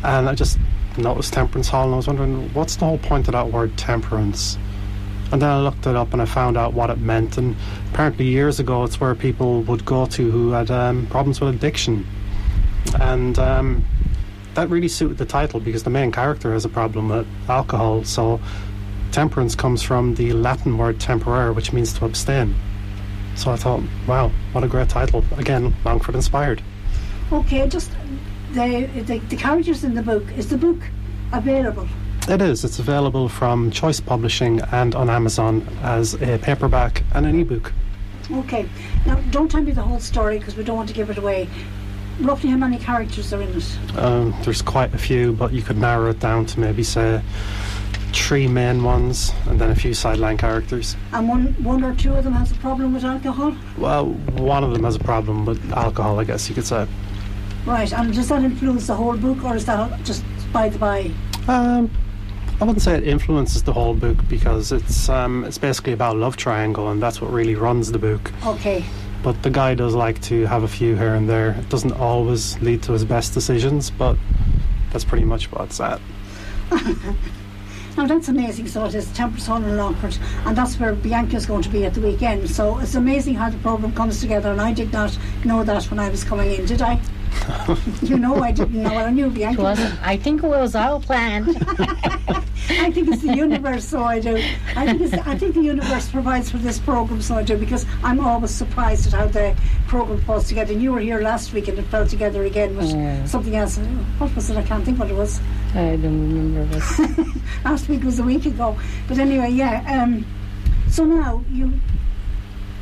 and 0.03 0.27
I 0.27 0.33
just 0.33 0.57
noticed 0.97 1.33
Temperance 1.33 1.67
Hall, 1.67 1.85
and 1.85 1.93
I 1.93 1.97
was 1.97 2.07
wondering 2.07 2.51
what's 2.53 2.77
the 2.77 2.85
whole 2.85 2.97
point 2.97 3.27
of 3.27 3.33
that 3.33 3.51
word 3.51 3.77
temperance. 3.77 4.57
And 5.31 5.41
then 5.41 5.49
I 5.49 5.59
looked 5.59 5.85
it 5.85 5.95
up 5.95 6.13
and 6.13 6.21
I 6.21 6.25
found 6.25 6.55
out 6.57 6.73
what 6.73 6.89
it 6.89 6.99
meant. 6.99 7.37
And 7.37 7.55
apparently, 7.91 8.25
years 8.25 8.59
ago, 8.59 8.83
it's 8.83 8.99
where 8.99 9.13
people 9.13 9.61
would 9.63 9.85
go 9.85 10.05
to 10.05 10.31
who 10.31 10.51
had 10.51 10.71
um, 10.71 11.07
problems 11.07 11.41
with 11.41 11.53
addiction. 11.53 12.05
And 12.99 13.37
um, 13.37 13.85
that 14.53 14.69
really 14.69 14.87
suited 14.87 15.17
the 15.17 15.25
title 15.25 15.59
because 15.59 15.83
the 15.83 15.89
main 15.89 16.11
character 16.11 16.53
has 16.53 16.65
a 16.65 16.69
problem 16.69 17.09
with 17.09 17.27
alcohol. 17.49 18.05
So 18.05 18.39
temperance 19.11 19.53
comes 19.53 19.83
from 19.83 20.15
the 20.15 20.31
Latin 20.33 20.77
word 20.77 20.99
temperare, 20.99 21.53
which 21.53 21.73
means 21.73 21.93
to 21.93 22.05
abstain. 22.05 22.55
So 23.35 23.51
I 23.51 23.55
thought, 23.55 23.83
wow, 24.07 24.31
what 24.53 24.63
a 24.63 24.67
great 24.67 24.89
title. 24.89 25.23
Again, 25.37 25.75
Longford 25.85 26.15
inspired. 26.15 26.63
Okay, 27.31 27.67
just 27.67 27.91
the, 28.53 28.89
the 29.05 29.19
the 29.19 29.35
characters 29.35 29.83
in 29.83 29.93
the 29.93 30.01
book. 30.01 30.23
Is 30.37 30.49
the 30.49 30.57
book 30.57 30.79
available? 31.33 31.87
It 32.29 32.41
is. 32.41 32.65
It's 32.65 32.77
available 32.77 33.29
from 33.29 33.71
Choice 33.71 34.01
Publishing 34.01 34.59
and 34.73 34.93
on 34.95 35.09
Amazon 35.09 35.65
as 35.81 36.13
a 36.15 36.37
paperback 36.37 37.03
and 37.13 37.25
an 37.25 37.39
ebook. 37.39 37.71
Okay. 38.29 38.67
Now, 39.05 39.15
don't 39.31 39.49
tell 39.49 39.61
me 39.61 39.71
the 39.71 39.81
whole 39.81 40.01
story 40.01 40.37
because 40.37 40.57
we 40.57 40.65
don't 40.65 40.75
want 40.75 40.89
to 40.89 40.95
give 40.95 41.09
it 41.09 41.17
away. 41.17 41.47
Roughly 42.19 42.49
how 42.49 42.57
many 42.57 42.79
characters 42.79 43.31
are 43.31 43.41
in 43.41 43.55
it? 43.55 43.97
Um, 43.97 44.35
there's 44.43 44.61
quite 44.61 44.93
a 44.93 44.97
few, 44.97 45.31
but 45.31 45.53
you 45.53 45.61
could 45.61 45.77
narrow 45.77 46.09
it 46.09 46.19
down 46.19 46.45
to 46.47 46.59
maybe 46.59 46.83
say 46.83 47.21
three 48.11 48.47
main 48.47 48.83
ones 48.83 49.31
and 49.45 49.61
then 49.61 49.69
a 49.69 49.75
few 49.75 49.93
sideline 49.93 50.37
characters. 50.37 50.97
And 51.13 51.29
one, 51.29 51.55
one 51.63 51.81
or 51.81 51.95
two 51.95 52.13
of 52.13 52.25
them 52.25 52.33
has 52.33 52.51
a 52.51 52.55
problem 52.55 52.93
with 52.93 53.05
alcohol? 53.05 53.55
Well, 53.77 54.07
one 54.35 54.65
of 54.65 54.73
them 54.73 54.83
has 54.83 54.97
a 54.97 54.99
problem 54.99 55.45
with 55.45 55.71
alcohol, 55.71 56.19
I 56.19 56.25
guess 56.25 56.49
you 56.49 56.55
could 56.55 56.67
say. 56.67 56.87
Right. 57.65 57.93
And 57.93 58.13
does 58.13 58.27
that 58.27 58.43
influence 58.43 58.87
the 58.87 58.95
whole 58.95 59.15
book 59.15 59.45
or 59.45 59.55
is 59.55 59.65
that 59.65 60.03
just 60.03 60.25
by 60.51 60.67
the 60.67 60.77
by? 60.77 61.11
Um, 61.47 61.89
I 62.59 62.63
wouldn't 62.63 62.81
say 62.81 62.95
it 62.95 63.07
influences 63.07 63.63
the 63.63 63.73
whole 63.73 63.93
book 63.93 64.17
because 64.27 64.71
it's 64.71 65.09
um, 65.09 65.43
it's 65.43 65.59
basically 65.59 65.93
about 65.93 66.17
love 66.17 66.37
triangle 66.37 66.89
and 66.89 67.01
that's 67.01 67.21
what 67.21 67.31
really 67.31 67.55
runs 67.55 67.91
the 67.91 67.99
book. 67.99 68.31
Okay. 68.45 68.83
But 69.21 69.43
the 69.43 69.49
guy 69.49 69.75
does 69.75 69.93
like 69.93 70.21
to 70.23 70.45
have 70.45 70.63
a 70.63 70.67
few 70.67 70.95
here 70.95 71.13
and 71.13 71.29
there. 71.29 71.51
It 71.51 71.69
doesn't 71.69 71.93
always 71.93 72.59
lead 72.59 72.81
to 72.83 72.93
his 72.93 73.05
best 73.05 73.33
decisions, 73.33 73.91
but 73.91 74.17
that's 74.91 75.05
pretty 75.05 75.25
much 75.25 75.51
what 75.51 75.65
it's 75.65 75.79
at. 75.79 76.01
Now 77.97 78.05
that's 78.05 78.27
amazing. 78.27 78.67
So 78.67 78.85
it 78.85 78.93
is 78.93 79.11
Temperance 79.13 79.47
Hall 79.47 79.57
in 79.57 79.75
Longford, 79.75 80.19
and 80.45 80.55
that's 80.55 80.79
where 80.79 80.93
Bianca's 80.93 81.47
going 81.47 81.63
to 81.63 81.69
be 81.69 81.83
at 81.83 81.95
the 81.95 82.01
weekend. 82.01 82.47
So 82.47 82.77
it's 82.77 82.93
amazing 82.93 83.33
how 83.33 83.49
the 83.49 83.57
program 83.57 83.91
comes 83.93 84.21
together, 84.21 84.51
and 84.51 84.61
I 84.61 84.71
did 84.71 84.93
not 84.93 85.17
know 85.43 85.63
that 85.63 85.85
when 85.85 85.97
I 85.97 86.07
was 86.07 86.23
coming 86.23 86.51
in, 86.51 86.67
did 86.67 86.83
I? 86.83 87.01
You 88.01 88.17
know, 88.17 88.35
I 88.41 88.51
didn't 88.51 88.81
know. 88.83 88.95
I 88.95 89.09
knew 89.09 89.29
Bianca. 89.29 89.61
wasn't. 89.61 90.01
I 90.07 90.17
think 90.17 90.43
it 90.43 90.47
was 90.47 90.75
all 90.75 90.99
planned. 90.99 91.49
I 92.69 92.91
think 92.91 93.07
it's 93.09 93.21
the 93.21 93.35
universe, 93.35 93.85
so 93.85 94.03
I 94.03 94.19
do. 94.19 94.35
I 94.75 94.85
think 94.85 95.01
it's, 95.01 95.13
I 95.13 95.37
think 95.37 95.55
the 95.55 95.61
universe 95.61 96.09
provides 96.09 96.51
for 96.51 96.57
this 96.57 96.79
program, 96.79 97.21
so 97.21 97.35
I 97.35 97.43
do, 97.43 97.57
because 97.57 97.85
I'm 98.03 98.19
always 98.19 98.51
surprised 98.51 99.07
at 99.07 99.13
how 99.13 99.27
the 99.27 99.55
program 99.87 100.21
falls 100.21 100.47
together. 100.47 100.73
And 100.73 100.81
you 100.81 100.91
were 100.91 100.99
here 100.99 101.21
last 101.21 101.53
week, 101.53 101.67
and 101.69 101.79
it 101.79 101.83
fell 101.83 102.05
together 102.05 102.43
again 102.43 102.75
with 102.75 102.91
Yeah. 102.91 103.25
something 103.25 103.55
else. 103.55 103.77
What 104.17 104.35
was 104.35 104.49
it? 104.49 104.57
I 104.57 104.63
can't 104.63 104.83
think 104.83 104.99
what 104.99 105.09
it 105.09 105.15
was. 105.15 105.39
I 105.73 105.95
don't 105.95 106.33
remember 106.33 106.79
last 107.65 107.87
week 107.87 108.03
was 108.03 108.19
a 108.19 108.23
week 108.23 108.45
ago. 108.45 108.77
But 109.07 109.19
anyway, 109.19 109.51
yeah. 109.51 110.01
Um, 110.03 110.25
so 110.89 111.05
now 111.05 111.43
you, 111.51 111.71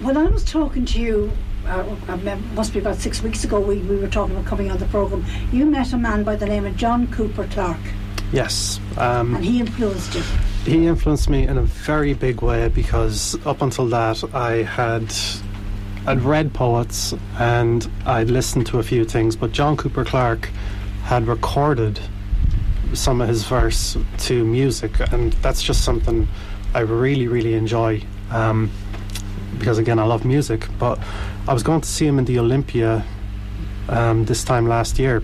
when 0.01 0.17
I 0.17 0.25
was 0.25 0.43
talking 0.43 0.85
to 0.85 0.99
you, 0.99 1.31
uh, 1.67 1.95
I 2.07 2.15
mem- 2.17 2.55
must 2.55 2.73
be 2.73 2.79
about 2.79 2.97
six 2.97 3.21
weeks 3.21 3.43
ago. 3.43 3.59
We, 3.59 3.79
we 3.79 3.97
were 3.97 4.07
talking 4.07 4.35
about 4.35 4.47
coming 4.47 4.71
on 4.71 4.77
the 4.77 4.85
program. 4.85 5.25
You 5.51 5.65
met 5.65 5.93
a 5.93 5.97
man 5.97 6.23
by 6.23 6.35
the 6.35 6.45
name 6.45 6.65
of 6.65 6.75
John 6.75 7.07
Cooper 7.07 7.47
Clarke, 7.47 7.77
Yes. 8.31 8.79
Um, 8.97 9.35
and 9.35 9.45
he 9.45 9.59
influenced 9.59 10.15
you. 10.15 10.23
He 10.65 10.87
influenced 10.87 11.29
me 11.29 11.47
in 11.47 11.57
a 11.57 11.61
very 11.61 12.13
big 12.13 12.41
way 12.41 12.67
because 12.69 13.37
up 13.45 13.61
until 13.61 13.87
that 13.89 14.23
I 14.33 14.63
had 14.63 15.13
I'd 16.07 16.21
read 16.21 16.53
poets 16.53 17.13
and 17.37 17.89
I'd 18.05 18.29
listened 18.29 18.67
to 18.67 18.79
a 18.79 18.83
few 18.83 19.05
things, 19.05 19.35
but 19.35 19.51
John 19.51 19.77
Cooper 19.77 20.03
Clarke 20.03 20.49
had 21.03 21.27
recorded 21.27 21.99
some 22.93 23.21
of 23.21 23.27
his 23.27 23.43
verse 23.43 23.97
to 24.19 24.45
music, 24.45 24.99
and 25.11 25.33
that's 25.33 25.61
just 25.61 25.83
something 25.83 26.27
I 26.73 26.79
really, 26.79 27.27
really 27.27 27.53
enjoy. 27.53 28.01
Um, 28.31 28.71
because 29.57 29.77
again, 29.77 29.99
I 29.99 30.03
love 30.03 30.25
music. 30.25 30.67
But 30.77 30.99
I 31.47 31.53
was 31.53 31.61
going 31.61 31.81
to 31.81 31.87
see 31.87 32.07
him 32.07 32.17
in 32.17 32.25
the 32.25 32.39
Olympia 32.39 33.05
um, 33.87 34.25
this 34.25 34.43
time 34.43 34.67
last 34.67 34.97
year, 34.97 35.21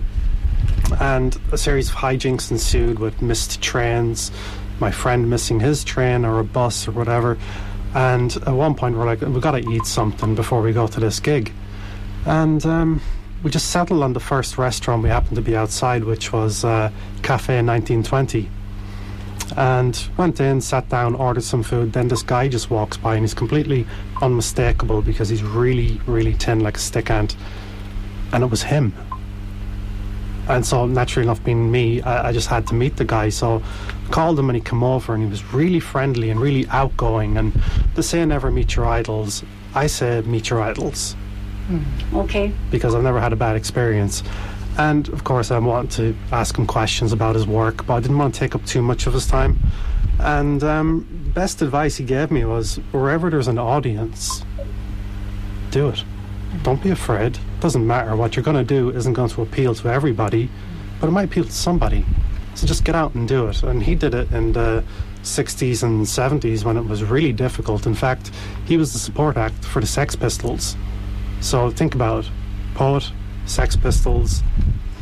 and 1.00 1.36
a 1.50 1.58
series 1.58 1.88
of 1.88 1.96
hijinks 1.96 2.52
ensued 2.52 3.00
with 3.00 3.20
missed 3.20 3.60
trains, 3.60 4.30
my 4.78 4.92
friend 4.92 5.28
missing 5.28 5.58
his 5.58 5.82
train 5.82 6.24
or 6.24 6.38
a 6.38 6.44
bus 6.44 6.86
or 6.86 6.92
whatever. 6.92 7.38
And 7.94 8.34
at 8.36 8.52
one 8.52 8.76
point, 8.76 8.96
we're 8.96 9.04
like, 9.04 9.20
we've 9.20 9.42
got 9.42 9.52
to 9.52 9.68
eat 9.68 9.84
something 9.84 10.36
before 10.36 10.62
we 10.62 10.72
go 10.72 10.86
to 10.86 11.00
this 11.00 11.18
gig. 11.18 11.52
And 12.24 12.64
um, 12.66 13.00
we 13.42 13.50
just 13.50 13.70
settled 13.72 14.04
on 14.04 14.12
the 14.12 14.20
first 14.20 14.58
restaurant 14.58 15.02
we 15.02 15.08
happened 15.08 15.34
to 15.36 15.42
be 15.42 15.56
outside, 15.56 16.04
which 16.04 16.32
was 16.32 16.64
uh, 16.64 16.92
Cafe 17.22 17.54
1920. 17.54 18.48
And 19.56 20.08
went 20.16 20.40
in, 20.40 20.60
sat 20.60 20.88
down, 20.88 21.14
ordered 21.14 21.44
some 21.44 21.62
food. 21.62 21.92
Then 21.92 22.08
this 22.08 22.22
guy 22.22 22.48
just 22.48 22.70
walks 22.70 22.96
by 22.96 23.14
and 23.14 23.22
he's 23.22 23.34
completely 23.34 23.86
unmistakable 24.20 25.02
because 25.02 25.28
he's 25.28 25.42
really, 25.42 26.00
really 26.06 26.32
thin 26.32 26.60
like 26.60 26.76
a 26.76 26.80
stick 26.80 27.10
ant. 27.10 27.36
And 28.32 28.42
it 28.42 28.50
was 28.50 28.62
him. 28.62 28.94
And 30.48 30.66
so, 30.66 30.86
naturally 30.86 31.26
enough, 31.26 31.42
being 31.44 31.70
me, 31.70 32.02
I, 32.02 32.28
I 32.28 32.32
just 32.32 32.48
had 32.48 32.66
to 32.68 32.74
meet 32.74 32.96
the 32.96 33.04
guy. 33.04 33.28
So, 33.28 33.62
called 34.10 34.38
him 34.38 34.50
and 34.50 34.56
he 34.56 34.62
came 34.62 34.82
over 34.82 35.14
and 35.14 35.22
he 35.22 35.30
was 35.30 35.52
really 35.54 35.80
friendly 35.80 36.30
and 36.30 36.40
really 36.40 36.66
outgoing. 36.68 37.36
And 37.36 37.52
they 37.94 38.02
say 38.02 38.24
never 38.24 38.50
meet 38.50 38.74
your 38.74 38.86
idols. 38.86 39.44
I 39.74 39.86
say 39.86 40.20
meet 40.22 40.50
your 40.50 40.60
idols 40.60 41.14
hmm. 41.68 42.16
Okay. 42.16 42.52
because 42.70 42.94
I've 42.94 43.02
never 43.02 43.20
had 43.20 43.32
a 43.32 43.36
bad 43.36 43.56
experience. 43.56 44.22
And 44.78 45.08
of 45.10 45.24
course, 45.24 45.50
I 45.50 45.58
wanted 45.58 45.90
to 45.92 46.16
ask 46.34 46.56
him 46.56 46.66
questions 46.66 47.12
about 47.12 47.34
his 47.34 47.46
work, 47.46 47.86
but 47.86 47.94
I 47.94 48.00
didn't 48.00 48.18
want 48.18 48.34
to 48.34 48.40
take 48.40 48.54
up 48.54 48.64
too 48.64 48.82
much 48.82 49.06
of 49.06 49.12
his 49.12 49.26
time. 49.26 49.58
And 50.18 50.62
um, 50.64 51.06
best 51.34 51.62
advice 51.62 51.96
he 51.96 52.04
gave 52.04 52.30
me 52.30 52.44
was 52.44 52.76
wherever 52.92 53.28
there's 53.28 53.48
an 53.48 53.58
audience, 53.58 54.44
do 55.70 55.88
it. 55.88 56.04
Don't 56.62 56.82
be 56.82 56.90
afraid. 56.90 57.38
Doesn't 57.60 57.86
matter. 57.86 58.14
What 58.16 58.36
you're 58.36 58.44
going 58.44 58.56
to 58.56 58.64
do 58.64 58.90
isn't 58.90 59.14
going 59.14 59.30
to 59.30 59.42
appeal 59.42 59.74
to 59.74 59.88
everybody, 59.88 60.50
but 61.00 61.08
it 61.08 61.10
might 61.12 61.24
appeal 61.24 61.44
to 61.44 61.52
somebody. 61.52 62.04
So 62.54 62.66
just 62.66 62.84
get 62.84 62.94
out 62.94 63.14
and 63.14 63.26
do 63.26 63.48
it. 63.48 63.62
And 63.62 63.82
he 63.82 63.94
did 63.94 64.14
it 64.14 64.30
in 64.32 64.52
the 64.52 64.84
60s 65.22 65.82
and 65.82 66.04
70s 66.04 66.64
when 66.64 66.76
it 66.76 66.84
was 66.84 67.02
really 67.04 67.32
difficult. 67.32 67.86
In 67.86 67.94
fact, 67.94 68.30
he 68.66 68.76
was 68.76 68.92
the 68.92 68.98
support 68.98 69.36
act 69.36 69.64
for 69.64 69.80
the 69.80 69.86
Sex 69.86 70.14
Pistols. 70.14 70.76
So 71.40 71.70
think 71.70 71.94
about 71.94 72.24
it. 72.24 72.30
Poet, 72.74 73.10
Sex 73.46 73.76
Pistols, 73.76 74.42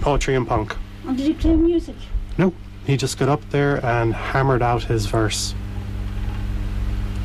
poetry 0.00 0.34
and 0.34 0.46
punk. 0.46 0.76
And 1.06 1.16
did 1.16 1.26
he 1.26 1.32
play 1.34 1.54
music? 1.54 1.96
No, 2.38 2.52
he 2.84 2.96
just 2.96 3.18
got 3.18 3.28
up 3.28 3.42
there 3.50 3.84
and 3.84 4.14
hammered 4.14 4.62
out 4.62 4.82
his 4.82 5.06
verse. 5.06 5.54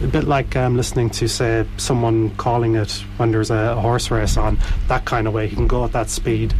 A 0.03 0.07
bit 0.07 0.25
like 0.25 0.55
um, 0.57 0.75
listening 0.75 1.09
to, 1.11 1.27
say, 1.27 1.65
someone 1.77 2.35
calling 2.35 2.75
it 2.75 2.91
when 3.17 3.31
there's 3.31 3.49
a, 3.49 3.75
horse 3.79 4.11
race 4.11 4.35
on, 4.35 4.57
that 4.89 5.05
kind 5.05 5.25
of 5.25 5.33
way. 5.33 5.47
He 5.47 5.55
can 5.55 5.67
go 5.67 5.85
at 5.85 5.93
that 5.93 6.09
speed. 6.09 6.53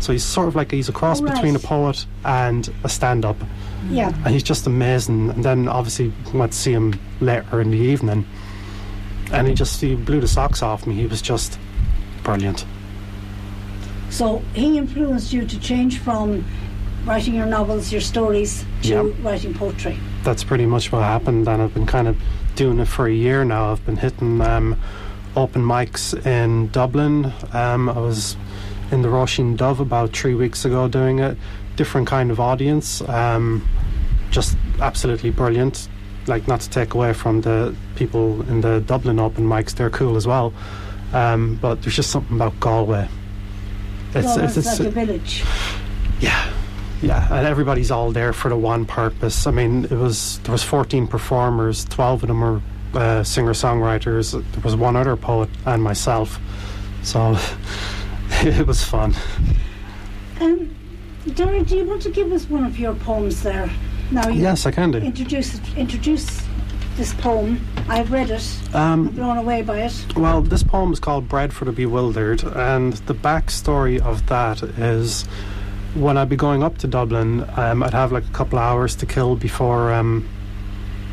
So 0.00 0.12
he's 0.12 0.22
sort 0.24 0.48
of 0.48 0.54
like 0.54 0.70
he's 0.70 0.88
a 0.90 0.92
cross 0.92 1.20
Oh, 1.20 1.24
right. 1.24 1.34
between 1.34 1.56
a 1.56 1.58
poet 1.58 2.04
and 2.26 2.70
a 2.84 2.90
stand 2.90 3.24
up. 3.24 3.36
Yeah. 3.88 4.12
And 4.24 4.34
he's 4.34 4.42
just 4.42 4.66
amazing. 4.66 5.30
And 5.30 5.42
then 5.42 5.66
obviously 5.66 6.12
went 6.34 6.52
to 6.52 6.58
see 6.58 6.72
him 6.72 7.00
later 7.20 7.60
in 7.62 7.70
the 7.70 7.78
evening. 7.78 8.26
And 9.32 9.48
he 9.48 9.54
just 9.54 9.80
he 9.80 9.94
blew 9.94 10.20
the 10.20 10.28
socks 10.28 10.62
off 10.62 10.86
me. 10.86 10.94
He 10.94 11.06
was 11.06 11.22
just 11.22 11.58
brilliant. 12.22 12.66
So 14.14 14.40
he 14.54 14.78
influenced 14.78 15.32
you 15.32 15.44
to 15.44 15.58
change 15.58 15.98
from 15.98 16.44
writing 17.04 17.34
your 17.34 17.46
novels, 17.46 17.90
your 17.90 18.00
stories, 18.00 18.64
to 18.82 18.88
Yeah. 18.88 19.02
writing 19.28 19.52
poetry. 19.54 19.98
that's 20.22 20.44
pretty 20.44 20.64
much 20.66 20.90
what 20.92 21.02
happened 21.02 21.46
and 21.48 21.60
I've 21.60 21.74
been 21.74 21.84
kind 21.84 22.06
of 22.08 22.16
doing 22.56 22.78
it 22.78 22.86
for 22.88 23.06
a 23.06 23.12
year 23.12 23.44
now. 23.44 23.72
I've 23.72 23.84
been 23.84 23.96
hitting 23.96 24.40
um, 24.40 24.76
open 25.36 25.62
mics 25.62 26.14
in 26.24 26.68
Dublin. 26.68 27.32
Um, 27.52 27.88
I 27.90 27.98
was 27.98 28.36
in 28.92 29.02
the 29.02 29.08
Róisín 29.08 29.56
Dubh 29.56 29.80
about 29.80 30.16
three 30.16 30.34
weeks 30.34 30.64
ago 30.64 30.86
doing 30.88 31.18
it. 31.18 31.36
Different 31.76 32.06
kind 32.06 32.30
of 32.30 32.38
audience. 32.40 33.02
Um, 33.08 33.68
just 34.30 34.56
absolutely 34.80 35.30
brilliant. 35.30 35.88
Like 36.28 36.46
not 36.48 36.60
to 36.60 36.70
take 36.70 36.94
away 36.94 37.12
from 37.14 37.40
the 37.42 37.74
people 37.96 38.40
in 38.48 38.60
the 38.62 38.80
Dublin 38.80 39.18
open 39.18 39.44
mics, 39.46 39.74
they're 39.74 39.90
cool 39.90 40.16
as 40.16 40.26
well. 40.26 40.52
Um, 41.12 41.58
but 41.60 41.82
there's 41.82 41.96
just 41.96 42.10
something 42.10 42.36
about 42.36 42.58
Galway. 42.60 43.08
It's, 44.14 44.36
it's, 44.36 44.56
it's, 44.56 44.78
like 44.78 44.88
a 44.88 44.92
village. 44.92 45.44
yeah, 46.20 46.52
yeah, 47.02 47.26
and 47.32 47.46
everybody's 47.46 47.90
all 47.90 48.12
there 48.12 48.32
for 48.32 48.48
the 48.48 48.56
one 48.56 48.86
purpose. 48.86 49.46
I 49.46 49.50
mean, 49.50 49.84
it 49.84 49.90
was 49.92 50.38
there 50.40 50.52
was 50.52 50.62
14 50.62 51.06
performers, 51.06 51.84
12 51.86 52.22
of 52.22 52.28
them 52.28 52.40
were 52.40 52.62
uh, 52.94 53.22
singer-songwriters. 53.24 54.32
There 54.32 54.62
was 54.62 54.76
one 54.76 54.96
other 54.96 55.16
poet 55.16 55.50
and 55.66 55.82
myself, 55.82 56.38
so 57.02 57.36
it 58.42 58.66
was 58.66 58.82
fun. 58.84 59.14
Um, 60.40 60.74
Derek, 61.34 61.66
do 61.66 61.76
you 61.76 61.84
want 61.84 62.02
to 62.02 62.10
give 62.10 62.30
us 62.32 62.48
one 62.48 62.64
of 62.64 62.78
your 62.78 62.94
poems 62.94 63.42
there? 63.42 63.70
Now, 64.10 64.28
you 64.28 64.42
Yes, 64.42 64.66
I 64.66 64.70
can 64.70 64.90
do. 64.90 64.98
introduce 64.98 65.58
introduce 65.76 66.43
this 66.96 67.12
poem. 67.14 67.60
I've 67.88 68.10
read 68.12 68.30
it. 68.30 68.44
I'm 68.72 68.80
Um, 68.92 69.08
blown 69.08 69.36
away 69.38 69.62
by 69.62 69.80
it. 69.82 70.04
well, 70.16 70.40
this 70.42 70.62
poem 70.62 70.92
is 70.92 71.00
called 71.00 71.28
"Bread 71.28 71.52
for 71.52 71.64
the 71.64 71.72
Bewildered," 71.72 72.42
and 72.44 72.92
the 73.06 73.14
backstory 73.14 74.00
of 74.00 74.26
that 74.26 74.62
is 74.62 75.24
when 75.94 76.16
I'd 76.16 76.28
be 76.28 76.36
going 76.36 76.62
up 76.62 76.78
to 76.78 76.86
Dublin, 76.86 77.44
um, 77.56 77.82
I'd 77.82 77.92
have 77.94 78.10
like 78.12 78.24
a 78.24 78.32
couple 78.32 78.58
hours 78.58 78.96
to 78.96 79.06
kill 79.06 79.36
before 79.36 79.92
um, 79.92 80.28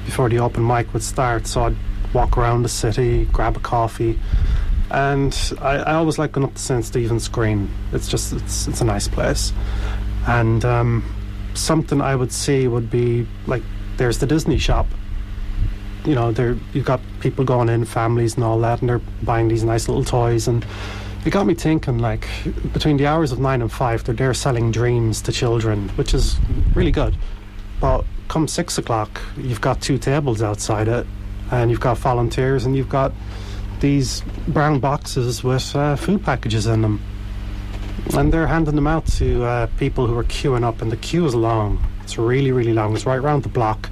before 0.05 0.29
the 0.29 0.39
open 0.39 0.65
mic 0.65 0.91
would 0.93 1.03
start. 1.03 1.45
So 1.47 1.65
I'd 1.65 1.75
walk 2.13 2.37
around 2.37 2.63
the 2.63 2.69
city, 2.69 3.25
grab 3.25 3.55
a 3.57 3.59
coffee, 3.59 4.19
and 4.89 5.35
I, 5.61 5.77
I 5.77 5.93
always 5.95 6.17
like 6.19 6.31
going 6.33 6.45
up 6.45 6.53
to 6.55 6.61
St 6.61 6.83
Stephen's 6.85 7.27
Green. 7.27 7.69
It's 7.91 8.07
just 8.07 8.33
it's 8.33 8.67
it's 8.67 8.81
a 8.81 8.85
nice 8.85 9.07
place, 9.07 9.51
and 10.27 10.63
um, 10.65 11.03
something 11.53 12.01
I 12.01 12.15
would 12.15 12.31
see 12.31 12.67
would 12.67 12.89
be 12.89 13.27
like 13.47 13.63
there's 13.97 14.17
the 14.19 14.25
Disney 14.27 14.57
shop. 14.57 14.87
You 16.05 16.15
know, 16.15 16.31
there 16.31 16.57
you've 16.73 16.85
got 16.85 16.99
people 17.19 17.45
going 17.45 17.69
in, 17.69 17.85
families 17.85 18.35
and 18.35 18.43
all 18.43 18.59
that, 18.61 18.81
and 18.81 18.89
they're 18.89 19.01
buying 19.23 19.47
these 19.47 19.63
nice 19.63 19.87
little 19.87 20.03
toys 20.03 20.47
and 20.47 20.65
it 21.23 21.29
got 21.29 21.45
me 21.45 21.53
thinking 21.53 21.99
like 21.99 22.27
between 22.73 22.97
the 22.97 23.05
hours 23.05 23.31
of 23.31 23.39
nine 23.39 23.61
and 23.61 23.71
five 23.71 24.03
they're 24.03 24.15
there 24.15 24.33
selling 24.33 24.71
dreams 24.71 25.21
to 25.21 25.31
children 25.31 25.89
which 25.89 26.13
is 26.13 26.37
really 26.73 26.91
good. 26.91 27.15
But 27.79 28.05
come 28.27 28.47
six 28.47 28.77
o'clock 28.77 29.21
you've 29.37 29.61
got 29.61 29.81
two 29.81 29.97
tables 29.97 30.41
outside 30.41 30.87
it 30.87 31.05
and 31.51 31.69
you've 31.69 31.79
got 31.79 31.97
volunteers 31.97 32.65
and 32.65 32.75
you've 32.75 32.89
got 32.89 33.11
these 33.81 34.21
brown 34.47 34.79
boxes 34.79 35.43
with 35.43 35.75
uh, 35.75 35.95
food 35.95 36.23
packages 36.23 36.65
in 36.65 36.81
them. 36.81 37.01
And 38.13 38.33
they're 38.33 38.47
handing 38.47 38.75
them 38.75 38.87
out 38.87 39.05
to 39.17 39.43
uh, 39.43 39.67
people 39.77 40.07
who 40.07 40.17
are 40.17 40.23
queuing 40.23 40.63
up 40.63 40.81
and 40.81 40.91
the 40.91 40.97
queue 40.97 41.25
is 41.25 41.35
long 41.35 41.85
it's 42.01 42.17
really 42.17 42.51
really 42.51 42.73
long. 42.73 42.95
It's 42.95 43.05
right 43.05 43.19
around 43.19 43.43
the 43.43 43.49
block 43.49 43.91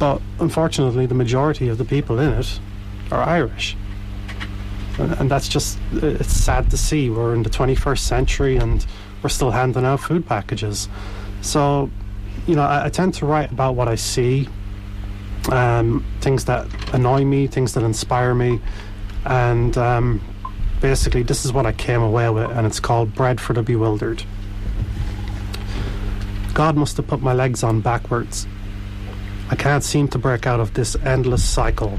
but 0.00 0.20
unfortunately 0.40 1.06
the 1.06 1.14
majority 1.14 1.68
of 1.68 1.78
the 1.78 1.84
people 1.84 2.18
in 2.18 2.32
it 2.32 2.58
are 3.12 3.22
irish 3.22 3.76
and, 5.00 5.12
and 5.12 5.30
that's 5.30 5.48
just 5.48 5.78
it's 5.92 6.32
sad 6.32 6.70
to 6.70 6.76
see. 6.76 7.10
We're 7.10 7.34
in 7.34 7.42
the 7.42 7.50
21st 7.50 7.98
century 7.98 8.56
and 8.56 8.84
we're 9.22 9.30
still 9.30 9.50
handing 9.50 9.84
out 9.84 10.00
food 10.00 10.26
packages. 10.26 10.88
So, 11.40 11.90
you 12.46 12.54
know, 12.54 12.62
I, 12.62 12.86
I 12.86 12.88
tend 12.90 13.14
to 13.14 13.26
write 13.26 13.50
about 13.50 13.74
what 13.74 13.88
I 13.88 13.94
see, 13.94 14.48
um, 15.50 16.04
things 16.20 16.44
that 16.44 16.66
annoy 16.94 17.24
me, 17.24 17.46
things 17.46 17.74
that 17.74 17.82
inspire 17.82 18.34
me, 18.34 18.60
and 19.24 19.76
um, 19.78 20.20
basically, 20.80 21.22
this 21.22 21.44
is 21.44 21.52
what 21.52 21.66
I 21.66 21.72
came 21.72 22.02
away 22.02 22.28
with, 22.30 22.50
and 22.50 22.66
it's 22.66 22.80
called 22.80 23.14
Bread 23.14 23.40
for 23.40 23.52
the 23.52 23.62
Bewildered. 23.62 24.22
God 26.52 26.76
must 26.76 26.96
have 26.96 27.06
put 27.06 27.22
my 27.22 27.32
legs 27.32 27.62
on 27.62 27.80
backwards. 27.80 28.46
I 29.52 29.56
can't 29.56 29.82
seem 29.82 30.06
to 30.08 30.18
break 30.18 30.46
out 30.46 30.60
of 30.60 30.74
this 30.74 30.94
endless 31.04 31.42
cycle. 31.42 31.98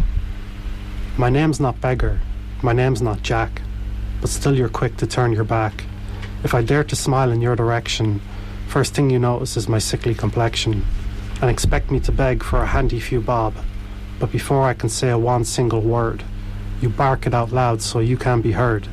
My 1.17 1.29
name's 1.29 1.59
not 1.59 1.81
beggar. 1.81 2.21
My 2.63 2.71
name's 2.71 3.01
not 3.01 3.23
Jack, 3.23 3.61
but 4.21 4.29
still 4.29 4.55
you're 4.55 4.69
quick 4.69 4.95
to 4.97 5.05
turn 5.05 5.33
your 5.33 5.43
back. 5.43 5.83
If 6.45 6.53
I 6.53 6.61
dare 6.61 6.85
to 6.85 6.95
smile 6.95 7.29
in 7.29 7.41
your 7.41 7.57
direction, 7.57 8.21
first 8.69 8.93
thing 8.93 9.09
you 9.09 9.19
notice 9.19 9.57
is 9.57 9.67
my 9.67 9.79
sickly 9.79 10.15
complexion, 10.15 10.85
and 11.41 11.49
expect 11.51 11.91
me 11.91 11.99
to 11.99 12.11
beg 12.13 12.41
for 12.41 12.61
a 12.61 12.67
handy 12.67 13.01
few 13.01 13.19
bob. 13.19 13.53
But 14.17 14.31
before 14.31 14.63
I 14.63 14.73
can 14.73 14.87
say 14.87 15.09
a 15.09 15.17
one 15.17 15.43
single 15.43 15.81
word, 15.81 16.23
you 16.79 16.87
bark 16.87 17.27
it 17.27 17.33
out 17.33 17.51
loud 17.51 17.81
so 17.81 17.99
you 17.99 18.15
can 18.15 18.39
be 18.39 18.53
heard, 18.53 18.87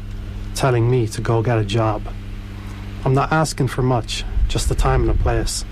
telling 0.57 0.91
me 0.91 1.07
to 1.07 1.21
go 1.21 1.43
get 1.43 1.59
a 1.59 1.65
job. 1.65 2.03
I'm 3.05 3.15
not 3.15 3.31
asking 3.31 3.69
for 3.69 3.83
much, 3.83 4.25
just 4.49 4.69
the 4.69 4.75
time 4.75 5.03
and 5.03 5.11
a 5.13 5.23
place, 5.23 5.65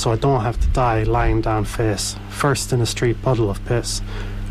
so 0.00 0.10
I 0.10 0.16
don't 0.16 0.40
have 0.40 0.58
to 0.58 0.68
die 0.68 1.02
lying 1.02 1.42
down 1.42 1.66
face, 1.66 2.16
first 2.30 2.72
in 2.72 2.80
a 2.80 2.86
street 2.86 3.20
puddle 3.20 3.50
of 3.50 3.62
piss, 3.66 4.00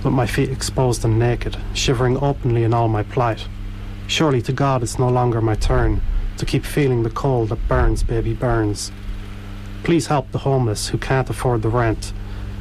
with 0.04 0.14
my 0.14 0.28
feet 0.28 0.52
exposed 0.52 1.04
and 1.04 1.18
naked, 1.18 1.58
shivering 1.74 2.22
openly 2.22 2.64
in 2.64 2.72
all 2.72 2.88
my 2.88 3.02
plight. 3.02 3.48
Surely 4.06 4.44
to 4.44 4.54
God 4.54 4.84
it's 4.84 5.00
no 5.00 5.10
longer 5.10 5.42
my 5.42 5.56
turn 5.56 6.04
to 6.38 6.46
keep 6.46 6.64
feeling 6.64 7.02
the 7.02 7.10
cold 7.10 7.50
that 7.50 7.68
burns, 7.68 8.04
baby, 8.04 8.36
burns. 8.36 8.92
Please 9.84 10.06
help 10.06 10.32
the 10.32 10.38
homeless 10.38 10.90
who 10.90 11.00
can't 11.00 11.32
afford 11.32 11.64
the 11.64 11.70
rent. 11.70 12.14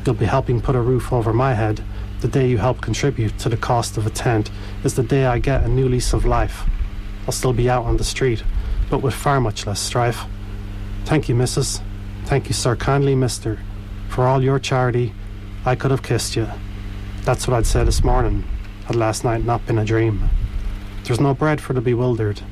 You'll 0.07 0.15
be 0.15 0.25
helping 0.25 0.63
put 0.63 0.75
a 0.75 0.81
roof 0.81 1.13
over 1.13 1.35
my 1.35 1.53
head. 1.53 1.85
The 2.23 2.29
day 2.29 2.49
you 2.49 2.57
help 2.57 2.81
contribute 2.81 3.39
to 3.41 3.51
the 3.51 3.59
cost 3.59 3.99
of 3.99 4.07
a 4.07 4.11
tent 4.11 4.51
is 4.83 4.95
the 4.95 5.03
day 5.03 5.27
I 5.27 5.41
get 5.41 5.63
a 5.63 5.69
new 5.69 5.91
lease 5.91 6.15
of 6.15 6.25
life. 6.25 6.65
I'll 7.27 7.33
still 7.33 7.53
be 7.53 7.69
out 7.69 7.85
on 7.85 7.99
the 7.99 8.05
street, 8.05 8.43
but 8.89 9.03
with 9.03 9.13
far 9.13 9.43
much 9.43 9.67
less 9.67 9.79
strife. 9.79 10.25
Thank 11.05 11.29
you, 11.29 11.35
missus. 11.35 11.83
Thank 12.29 12.49
you, 12.49 12.53
sir, 12.53 12.77
kindly, 12.77 13.15
mister. 13.15 13.59
For 14.11 14.27
all 14.27 14.45
your 14.45 14.59
charity, 14.59 15.15
I 15.65 15.75
could 15.75 15.91
have 15.91 16.03
kissed 16.03 16.37
you. 16.37 16.47
That's 17.23 17.49
what 17.49 17.57
I'd 17.57 17.67
say 17.67 17.85
this 17.85 18.05
morning, 18.05 18.45
had 18.85 18.97
last 18.97 19.25
night 19.25 19.47
not 19.47 19.65
been 19.65 19.79
a 19.79 19.85
dream. 19.87 20.29
There's 21.05 21.21
no 21.21 21.33
bread 21.33 21.59
for 21.59 21.73
the 21.73 21.81
bewildered, 21.81 22.43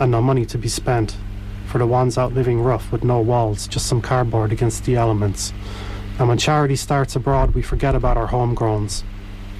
and 0.00 0.10
no 0.10 0.22
money 0.22 0.46
to 0.46 0.56
be 0.56 0.68
spent 0.68 1.18
for 1.66 1.76
the 1.76 1.86
ones 1.86 2.16
out 2.16 2.32
living 2.32 2.62
rough 2.62 2.90
with 2.90 3.04
no 3.04 3.20
walls, 3.20 3.68
just 3.68 3.84
some 3.84 4.00
cardboard 4.00 4.52
against 4.52 4.86
the 4.86 4.96
elements. 4.96 5.52
And 6.18 6.28
when 6.28 6.38
charity 6.38 6.76
starts 6.76 7.14
abroad, 7.14 7.50
we 7.50 7.60
forget 7.60 7.94
about 7.94 8.16
our 8.16 8.28
homegrowns. 8.28 9.02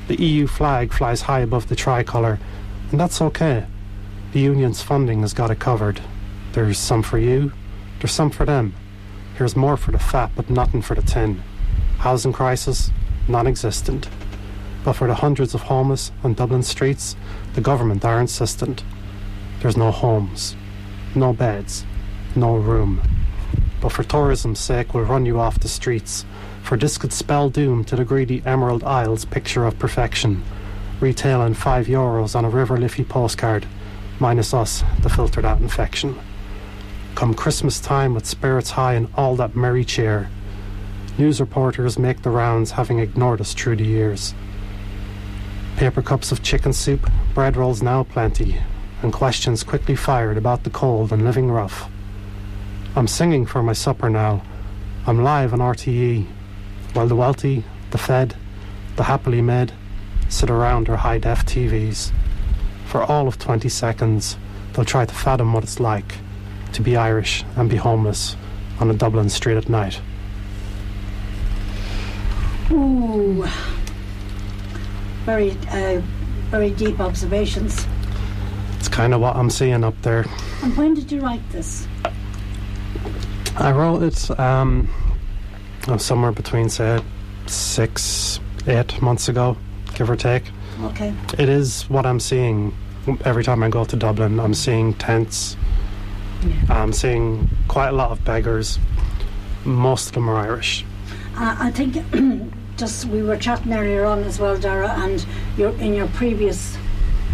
The 0.08 0.18
EU 0.22 0.46
flag 0.46 0.90
flies 0.90 1.20
high 1.20 1.40
above 1.40 1.68
the 1.68 1.76
tricolour, 1.76 2.38
and 2.90 2.98
that's 2.98 3.20
okay. 3.20 3.66
The 4.32 4.40
union's 4.40 4.80
funding 4.80 5.20
has 5.20 5.34
got 5.34 5.50
it 5.50 5.58
covered. 5.58 6.00
There's 6.52 6.78
some 6.78 7.02
for 7.02 7.18
you, 7.18 7.52
there's 8.00 8.12
some 8.12 8.30
for 8.30 8.46
them. 8.46 8.72
Here's 9.36 9.54
more 9.54 9.76
for 9.76 9.92
the 9.92 9.98
fat, 9.98 10.30
but 10.34 10.48
nothing 10.48 10.80
for 10.80 10.94
the 10.94 11.02
tin. 11.02 11.42
Housing 11.98 12.32
crisis, 12.32 12.90
non 13.28 13.46
existent. 13.46 14.08
But 14.82 14.94
for 14.94 15.06
the 15.06 15.16
hundreds 15.16 15.52
of 15.52 15.62
homeless 15.62 16.10
on 16.24 16.32
Dublin 16.32 16.62
streets, 16.62 17.16
the 17.52 17.60
government 17.60 18.02
are 18.02 18.18
insistent. 18.18 18.82
There's 19.60 19.76
no 19.76 19.90
homes, 19.90 20.56
no 21.14 21.34
beds, 21.34 21.84
no 22.34 22.56
room. 22.56 23.02
But 23.82 23.92
for 23.92 24.04
tourism's 24.04 24.58
sake, 24.58 24.94
we'll 24.94 25.04
run 25.04 25.26
you 25.26 25.38
off 25.38 25.60
the 25.60 25.68
streets. 25.68 26.24
For 26.62 26.78
this 26.78 26.96
could 26.96 27.12
spell 27.12 27.50
doom 27.50 27.84
to 27.84 27.96
the 27.96 28.06
greedy 28.06 28.42
Emerald 28.46 28.84
Isles 28.84 29.26
picture 29.26 29.66
of 29.66 29.78
perfection. 29.78 30.44
Retailing 30.98 31.52
five 31.52 31.88
euros 31.88 32.34
on 32.34 32.46
a 32.46 32.50
River 32.50 32.78
Liffey 32.78 33.04
postcard, 33.04 33.66
minus 34.18 34.54
us, 34.54 34.82
the 35.02 35.10
filtered 35.10 35.44
out 35.44 35.60
infection. 35.60 36.18
Come 37.16 37.32
Christmas 37.32 37.80
time 37.80 38.12
with 38.12 38.26
spirits 38.26 38.72
high 38.72 38.92
and 38.92 39.08
all 39.14 39.36
that 39.36 39.56
merry 39.56 39.86
cheer. 39.86 40.28
News 41.16 41.40
reporters 41.40 41.98
make 41.98 42.20
the 42.20 42.28
rounds, 42.28 42.72
having 42.72 42.98
ignored 42.98 43.40
us 43.40 43.54
through 43.54 43.76
the 43.76 43.86
years. 43.86 44.34
Paper 45.78 46.02
cups 46.02 46.30
of 46.30 46.42
chicken 46.42 46.74
soup, 46.74 47.10
bread 47.32 47.56
rolls 47.56 47.82
now 47.82 48.02
plenty, 48.02 48.60
and 49.00 49.14
questions 49.14 49.64
quickly 49.64 49.96
fired 49.96 50.36
about 50.36 50.64
the 50.64 50.68
cold 50.68 51.10
and 51.10 51.24
living 51.24 51.50
rough. 51.50 51.88
I'm 52.94 53.08
singing 53.08 53.46
for 53.46 53.62
my 53.62 53.72
supper 53.72 54.10
now. 54.10 54.42
I'm 55.06 55.22
live 55.22 55.54
on 55.54 55.60
RTE, 55.60 56.26
while 56.92 57.08
the 57.08 57.16
wealthy, 57.16 57.64
the 57.92 57.98
fed, 57.98 58.36
the 58.96 59.04
happily 59.04 59.40
made 59.40 59.72
sit 60.28 60.50
around 60.50 60.86
their 60.86 60.96
high 60.96 61.16
def 61.16 61.46
TVs. 61.46 62.12
For 62.84 63.02
all 63.02 63.26
of 63.26 63.38
20 63.38 63.70
seconds, 63.70 64.36
they'll 64.74 64.84
try 64.84 65.06
to 65.06 65.14
fathom 65.14 65.54
what 65.54 65.64
it's 65.64 65.80
like 65.80 66.16
to 66.72 66.82
be 66.82 66.96
Irish 66.96 67.44
and 67.56 67.68
be 67.68 67.76
homeless 67.76 68.36
on 68.80 68.90
a 68.90 68.94
Dublin 68.94 69.28
street 69.28 69.56
at 69.56 69.68
night. 69.68 70.00
Ooh 72.70 73.46
very, 75.26 75.50
uh, 75.70 76.00
very 76.50 76.70
deep 76.70 77.00
observations. 77.00 77.84
It's 78.78 78.88
kind 78.88 79.12
of 79.12 79.20
what 79.20 79.34
I'm 79.34 79.50
seeing 79.50 79.82
up 79.82 80.00
there. 80.02 80.24
And 80.62 80.74
when 80.76 80.94
did 80.94 81.10
you 81.10 81.20
write 81.20 81.46
this? 81.50 81.86
I 83.56 83.72
wrote 83.72 84.04
it 84.04 84.38
um, 84.38 84.88
somewhere 85.98 86.30
between, 86.30 86.68
say, 86.68 87.00
six, 87.46 88.38
eight 88.68 89.02
months 89.02 89.28
ago, 89.28 89.56
give 89.94 90.08
or 90.08 90.16
take. 90.16 90.44
Okay. 90.84 91.12
It 91.38 91.48
is 91.48 91.90
what 91.90 92.06
I'm 92.06 92.20
seeing 92.20 92.72
every 93.24 93.42
time 93.42 93.64
I 93.64 93.68
go 93.68 93.84
to 93.84 93.96
Dublin. 93.96 94.38
I'm 94.38 94.54
seeing 94.54 94.94
tents. 94.94 95.56
Yeah. 96.42 96.82
I'm 96.82 96.92
seeing 96.92 97.48
quite 97.68 97.88
a 97.88 97.92
lot 97.92 98.10
of 98.10 98.24
beggars. 98.24 98.78
Most 99.64 100.08
of 100.08 100.12
them 100.12 100.28
are 100.28 100.36
Irish. 100.36 100.84
Uh, 101.36 101.56
I 101.58 101.70
think 101.70 101.96
just 102.76 103.06
we 103.06 103.22
were 103.22 103.36
chatting 103.36 103.72
earlier 103.72 104.04
on 104.04 104.22
as 104.24 104.38
well, 104.38 104.56
Darragh, 104.56 104.90
and 104.98 105.26
your 105.56 105.70
in 105.72 105.94
your 105.94 106.08
previous 106.08 106.76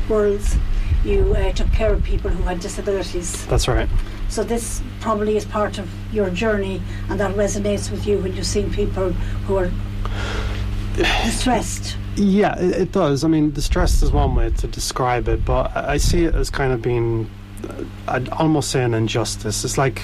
worlds, 0.08 0.56
you 1.04 1.34
uh, 1.34 1.52
took 1.52 1.70
care 1.72 1.92
of 1.92 2.02
people 2.02 2.30
who 2.30 2.42
had 2.44 2.60
disabilities. 2.60 3.46
That's 3.46 3.68
right. 3.68 3.88
So 4.28 4.42
this 4.42 4.82
probably 5.00 5.36
is 5.36 5.44
part 5.44 5.78
of 5.78 5.88
your 6.12 6.30
journey, 6.30 6.80
and 7.10 7.20
that 7.20 7.34
resonates 7.34 7.90
with 7.90 8.06
you 8.06 8.18
when 8.18 8.34
you've 8.34 8.46
seen 8.46 8.72
people 8.72 9.12
who 9.46 9.56
are 9.56 9.70
distressed. 10.96 11.96
Yeah, 12.16 12.58
it, 12.58 12.74
it 12.82 12.92
does. 12.92 13.24
I 13.24 13.28
mean, 13.28 13.50
distressed 13.52 14.02
is 14.02 14.10
one 14.10 14.34
way 14.34 14.50
to 14.50 14.66
describe 14.66 15.28
it, 15.28 15.44
but 15.44 15.74
I, 15.76 15.96
see 15.96 16.24
it 16.24 16.34
as 16.34 16.50
kind 16.50 16.72
of 16.72 16.82
being, 16.82 17.30
I'd 18.08 18.28
almost 18.30 18.70
say 18.70 18.82
an 18.82 18.94
injustice. 18.94 19.64
It's 19.64 19.78
like, 19.78 20.02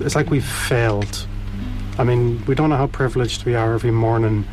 it's 0.00 0.14
like 0.14 0.30
we've 0.30 0.44
failed. 0.44 1.26
I 1.98 2.04
mean, 2.04 2.44
we 2.46 2.54
don't 2.54 2.70
know 2.70 2.76
how 2.76 2.88
privileged 2.88 3.44
we 3.44 3.54
are 3.54 3.74
every 3.74 3.92
morning 3.92 4.44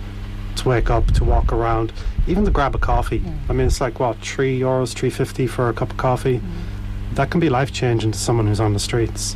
to 0.58 0.70
wake 0.70 0.90
up, 0.90 1.08
to 1.14 1.24
walk 1.24 1.52
around, 1.54 1.92
even 2.28 2.46
to 2.46 2.52
grab 2.52 2.76
a 2.76 2.78
coffee. 2.78 3.20
Mm. 3.20 3.38
I 3.50 3.54
mean, 3.54 3.68
it's 3.68 3.82
like 3.82 4.00
what 4.00 4.18
three 4.20 4.60
euros, 4.60 4.94
three 4.94 5.10
fifty 5.10 5.48
for 5.48 5.70
a 5.70 5.74
cup 5.74 5.92
of 5.92 5.98
coffee. 5.98 6.40
Mm. 6.40 7.16
That 7.16 7.32
can 7.32 7.40
be 7.40 7.50
life 7.50 7.72
changing 7.72 8.12
to 8.12 8.20
someone 8.20 8.48
who's 8.48 8.60
on 8.60 8.74
the 8.74 8.80
streets, 8.80 9.36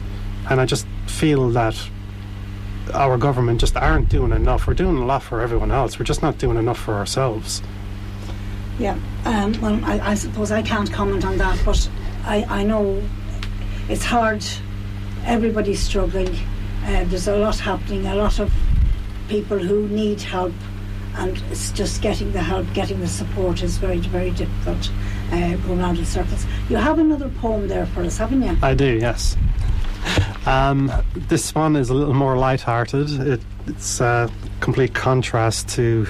and 0.49 0.61
I 0.61 0.65
just 0.65 0.85
feel 1.07 1.49
that 1.51 1.75
our 2.93 3.17
government 3.17 3.59
just 3.59 3.75
aren't 3.75 4.09
doing 4.09 4.31
enough. 4.31 4.67
We're 4.67 4.75
doing 4.75 4.97
a 4.97 5.05
lot 5.05 5.23
for 5.23 5.41
everyone 5.41 5.71
else. 5.71 5.97
We're 5.97 6.05
just 6.05 6.21
not 6.21 6.37
doing 6.37 6.57
enough 6.57 6.77
for 6.77 6.93
ourselves. 6.93 7.61
Yeah, 8.77 8.99
um, 9.25 9.59
well, 9.61 9.83
I, 9.83 10.11
I 10.11 10.13
suppose 10.15 10.51
I 10.51 10.61
can't 10.61 10.91
comment 10.91 11.25
on 11.25 11.37
that, 11.37 11.59
but 11.65 11.89
I, 12.26 12.43
I 12.49 12.63
know 12.63 13.01
it's 13.88 14.03
hard. 14.03 14.43
Everybody's 15.26 15.80
struggling. 15.80 16.36
Uh, 16.84 17.03
there's 17.05 17.28
a 17.28 17.38
lot 17.38 17.57
happening, 17.59 18.05
a 18.07 18.15
lot 18.15 18.39
of 18.39 18.51
people 19.28 19.57
who 19.57 19.88
need 19.88 20.21
help, 20.21 20.53
and 21.15 21.38
it's 21.49 21.71
just 21.71 22.01
getting 22.01 22.32
the 22.32 22.41
help, 22.41 22.65
getting 22.73 22.99
the 22.99 23.07
support 23.07 23.63
is 23.63 23.78
very, 23.78 23.99
very 23.99 24.32
difficult 24.32 24.91
uh, 25.32 25.55
going 25.55 25.80
around 25.80 25.97
in 25.97 26.05
circles. 26.05 26.45
You 26.69 26.78
have 26.78 26.99
another 26.99 27.30
poem 27.30 27.67
there 27.67 27.86
for 27.88 28.01
us, 28.01 28.17
haven't 28.17 28.43
you? 28.43 28.57
I 28.61 28.73
do, 28.73 28.97
yes. 28.97 29.38
Um, 30.45 30.91
this 31.15 31.55
one 31.55 31.76
is 31.76 31.89
a 31.89 31.93
little 31.93 32.13
more 32.13 32.38
light-hearted. 32.38 33.09
It, 33.21 33.41
it's 33.65 33.99
a 33.99 34.32
complete 34.59 34.93
contrast 34.93 35.69
to 35.69 36.07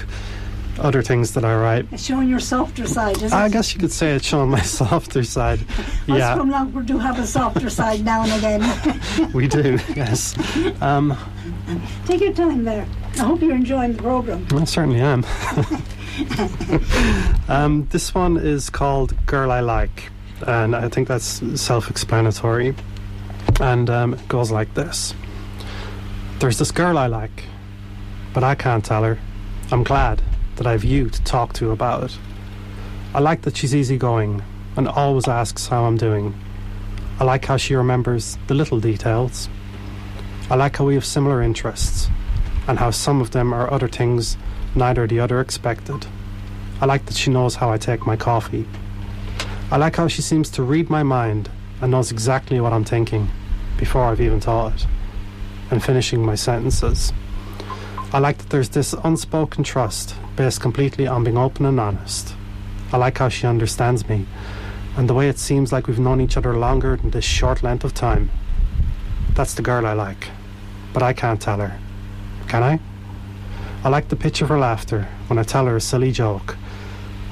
other 0.78 1.02
things 1.02 1.32
that 1.34 1.44
I 1.44 1.54
write. 1.56 1.86
It's 1.92 2.04
showing 2.04 2.28
your 2.28 2.40
softer 2.40 2.86
side, 2.86 3.16
isn't 3.16 3.32
I 3.32 3.46
it? 3.46 3.52
guess 3.52 3.74
you 3.74 3.80
could 3.80 3.92
say 3.92 4.14
it's 4.14 4.26
showing 4.26 4.50
my 4.50 4.60
softer 4.78 5.24
side. 5.24 5.60
Us 5.60 5.88
yeah, 6.06 6.36
from 6.36 6.50
Longford 6.50 6.86
do 6.86 6.98
have 6.98 7.18
a 7.18 7.26
softer 7.26 7.70
side 7.70 8.04
now 8.04 8.22
and 8.22 8.32
again. 8.32 9.32
we 9.34 9.46
do. 9.48 9.78
Yes, 9.94 10.36
um, 10.82 11.16
Take 12.06 12.20
your 12.20 12.32
time 12.32 12.64
there. 12.64 12.86
I 13.14 13.18
hope 13.20 13.40
you're 13.40 13.54
enjoying 13.54 13.94
the 13.94 14.02
programme. 14.02 14.46
I 14.52 14.64
certainly 14.64 15.00
am. 15.00 15.24
um, 17.48 17.86
this 17.90 18.14
one 18.14 18.36
is 18.36 18.70
called 18.70 19.14
"Girl 19.26 19.50
I 19.50 19.60
Like," 19.60 20.10
and 20.46 20.76
I 20.76 20.88
think 20.88 21.08
that's 21.08 21.42
self-explanatory. 21.60 22.74
And 23.60 23.88
um, 23.90 24.14
it 24.14 24.28
goes 24.28 24.50
like 24.50 24.74
this: 24.74 25.14
There's 26.38 26.58
this 26.58 26.70
girl 26.70 26.98
I 26.98 27.06
like, 27.06 27.44
but 28.32 28.44
I 28.44 28.54
can't 28.54 28.84
tell 28.84 29.02
her. 29.02 29.18
I'm 29.72 29.82
glad 29.82 30.22
that 30.56 30.66
I've 30.66 30.84
you 30.84 31.08
to 31.08 31.22
talk 31.24 31.52
to 31.54 31.70
about 31.70 32.04
it. 32.04 32.18
I 33.14 33.20
like 33.20 33.42
that 33.42 33.56
she's 33.56 33.74
easygoing 33.74 34.42
and 34.76 34.88
always 34.88 35.28
asks 35.28 35.68
how 35.68 35.84
I'm 35.84 35.96
doing. 35.96 36.34
I 37.18 37.24
like 37.24 37.44
how 37.46 37.56
she 37.56 37.74
remembers 37.74 38.36
the 38.46 38.54
little 38.54 38.78
details. 38.78 39.48
I 40.50 40.54
like 40.54 40.76
how 40.76 40.84
we 40.84 40.94
have 40.94 41.04
similar 41.04 41.40
interests, 41.42 42.08
and 42.68 42.78
how 42.78 42.90
some 42.90 43.20
of 43.20 43.30
them 43.30 43.52
are 43.54 43.72
other 43.72 43.88
things 43.88 44.36
neither 44.74 45.06
the 45.06 45.20
other 45.20 45.40
expected. 45.40 46.06
I 46.80 46.84
like 46.84 47.06
that 47.06 47.16
she 47.16 47.30
knows 47.30 47.54
how 47.54 47.70
I 47.70 47.78
take 47.78 48.06
my 48.06 48.16
coffee. 48.16 48.68
I 49.70 49.78
like 49.78 49.96
how 49.96 50.08
she 50.08 50.20
seems 50.20 50.50
to 50.50 50.62
read 50.62 50.90
my 50.90 51.02
mind 51.02 51.50
and 51.80 51.90
knows 51.90 52.12
exactly 52.12 52.60
what 52.60 52.72
I'm 52.72 52.84
thinking 52.84 53.30
before 53.78 54.04
I've 54.04 54.20
even 54.20 54.40
thought 54.40 54.74
it, 54.74 54.86
and 55.70 55.82
finishing 55.82 56.24
my 56.24 56.34
sentences. 56.34 57.12
I 58.12 58.18
like 58.18 58.38
that 58.38 58.50
there's 58.50 58.68
this 58.68 58.94
unspoken 59.04 59.64
trust 59.64 60.14
based 60.36 60.60
completely 60.60 61.06
on 61.06 61.24
being 61.24 61.36
open 61.36 61.66
and 61.66 61.80
honest. 61.80 62.34
I 62.92 62.98
like 62.98 63.18
how 63.18 63.28
she 63.28 63.46
understands 63.46 64.08
me, 64.08 64.26
and 64.96 65.08
the 65.08 65.14
way 65.14 65.28
it 65.28 65.38
seems 65.38 65.72
like 65.72 65.86
we've 65.86 65.98
known 65.98 66.20
each 66.20 66.36
other 66.36 66.56
longer 66.56 66.96
than 66.96 67.10
this 67.10 67.24
short 67.24 67.62
length 67.62 67.84
of 67.84 67.94
time. 67.94 68.30
That's 69.34 69.54
the 69.54 69.62
girl 69.62 69.86
I 69.86 69.94
like, 69.94 70.28
but 70.92 71.02
I 71.02 71.12
can't 71.12 71.40
tell 71.40 71.58
her. 71.58 71.78
Can 72.48 72.62
I? 72.62 72.80
I 73.82 73.88
like 73.88 74.08
the 74.08 74.16
pitch 74.16 74.42
of 74.42 74.48
her 74.48 74.58
laughter 74.58 75.08
when 75.26 75.38
I 75.38 75.42
tell 75.42 75.66
her 75.66 75.76
a 75.76 75.80
silly 75.80 76.12
joke. 76.12 76.56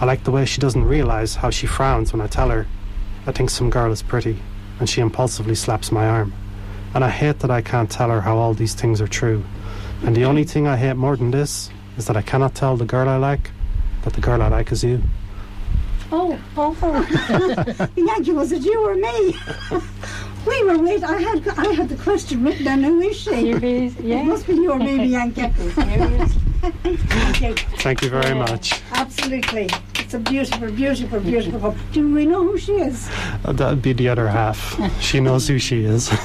I 0.00 0.04
like 0.04 0.24
the 0.24 0.30
way 0.30 0.44
she 0.44 0.60
doesn't 0.60 0.84
realise 0.84 1.36
how 1.36 1.50
she 1.50 1.66
frowns 1.66 2.12
when 2.12 2.20
I 2.20 2.26
tell 2.26 2.50
her 2.50 2.66
I 3.26 3.32
think 3.32 3.48
some 3.48 3.70
girl 3.70 3.90
is 3.90 4.02
pretty, 4.02 4.38
and 4.78 4.88
she 4.88 5.00
impulsively 5.00 5.54
slaps 5.54 5.90
my 5.90 6.06
arm. 6.06 6.34
And 6.94 7.02
I 7.02 7.08
hate 7.08 7.38
that 7.38 7.50
I 7.50 7.62
can't 7.62 7.90
tell 7.90 8.10
her 8.10 8.20
how 8.20 8.36
all 8.36 8.52
these 8.52 8.74
things 8.74 9.00
are 9.00 9.08
true. 9.08 9.44
And 10.02 10.14
the 10.14 10.26
only 10.26 10.44
thing 10.44 10.66
I 10.66 10.76
hate 10.76 10.96
more 10.96 11.16
than 11.16 11.30
this 11.30 11.70
is 11.96 12.06
that 12.06 12.16
I 12.16 12.22
cannot 12.22 12.54
tell 12.54 12.76
the 12.76 12.84
girl 12.84 13.08
I 13.08 13.16
like 13.16 13.50
that 14.02 14.12
the 14.12 14.20
girl 14.20 14.42
I 14.42 14.48
like 14.48 14.72
is 14.72 14.84
you. 14.84 15.02
Oh, 16.12 16.38
oh, 16.56 16.76
oh. 16.82 17.88
Yankee, 17.96 18.32
was 18.32 18.52
it 18.52 18.62
you 18.64 18.86
or 18.86 18.94
me? 18.94 19.34
we 20.46 20.64
were 20.64 20.78
waiting. 20.78 21.04
I 21.04 21.20
had 21.20 21.48
I 21.58 21.72
had 21.72 21.88
the 21.88 21.96
question 21.96 22.44
written 22.44 22.64
down. 22.64 22.82
Who 22.82 23.00
is 23.00 23.16
she? 23.16 23.30
Serious? 23.30 23.96
It 23.98 24.04
Yeah. 24.04 24.22
must 24.22 24.46
be 24.46 24.54
you 24.54 24.72
or 24.72 24.78
me, 24.78 25.06
Yankee. 25.06 25.50
Serious? 25.72 26.32
Thank 26.82 27.40
you. 27.40 27.54
Thank 27.78 28.02
you 28.02 28.10
very 28.10 28.28
Yeah. 28.28 28.34
much. 28.34 28.82
Absolutely. 28.92 29.68
It's 30.14 30.28
a 30.28 30.30
beautiful, 30.30 30.70
beautiful, 30.70 31.18
beautiful 31.18 31.58
poem. 31.58 31.78
Do 31.90 32.14
we 32.14 32.24
know 32.24 32.44
who 32.44 32.56
she 32.56 32.74
is? 32.74 33.10
Uh, 33.44 33.50
That'd 33.50 33.82
be 33.82 33.92
the 33.92 34.08
other 34.08 34.28
half. 34.28 34.78
She 35.02 35.18
knows 35.18 35.48
who 35.48 35.58
she 35.58 35.84
is. 35.84 36.08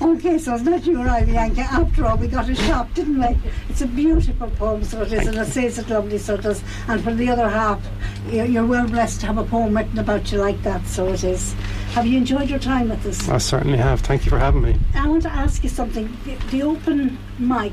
Okay, 0.00 0.38
so 0.38 0.54
it's 0.54 0.62
not 0.62 0.84
you 0.86 1.00
or 1.00 1.08
I, 1.08 1.24
Bianca. 1.24 1.62
After 1.62 2.06
all, 2.06 2.16
we 2.16 2.28
got 2.28 2.48
a 2.48 2.54
shop, 2.54 2.92
didn't 2.94 3.18
we? 3.18 3.36
It's 3.68 3.80
a 3.80 3.86
beautiful 3.88 4.48
poem, 4.50 4.84
so 4.84 5.02
it 5.02 5.12
is, 5.12 5.26
and 5.26 5.36
it 5.36 5.46
says 5.46 5.78
it 5.78 5.88
lovely, 5.88 6.18
so 6.18 6.34
it 6.34 6.42
does. 6.42 6.62
And 6.86 7.02
for 7.02 7.12
the 7.14 7.28
other 7.30 7.48
half, 7.48 7.80
you're, 8.30 8.44
you're 8.44 8.66
well 8.66 8.86
blessed 8.86 9.20
to 9.22 9.26
have 9.26 9.38
a 9.38 9.44
poem 9.44 9.76
written 9.76 9.98
about 9.98 10.30
you 10.30 10.38
like 10.38 10.62
that, 10.62 10.86
so 10.86 11.08
it 11.08 11.24
is. 11.24 11.54
Have 11.94 12.06
you 12.06 12.18
enjoyed 12.18 12.50
your 12.50 12.60
time 12.60 12.90
with 12.90 13.04
us? 13.06 13.28
I 13.28 13.38
certainly 13.38 13.78
have. 13.78 14.00
Thank 14.02 14.24
you 14.24 14.30
for 14.30 14.38
having 14.38 14.62
me. 14.62 14.76
I 14.94 15.08
want 15.08 15.22
to 15.24 15.32
ask 15.32 15.64
you 15.64 15.68
something. 15.70 16.16
The, 16.24 16.34
the 16.52 16.62
open 16.62 17.18
mic, 17.40 17.72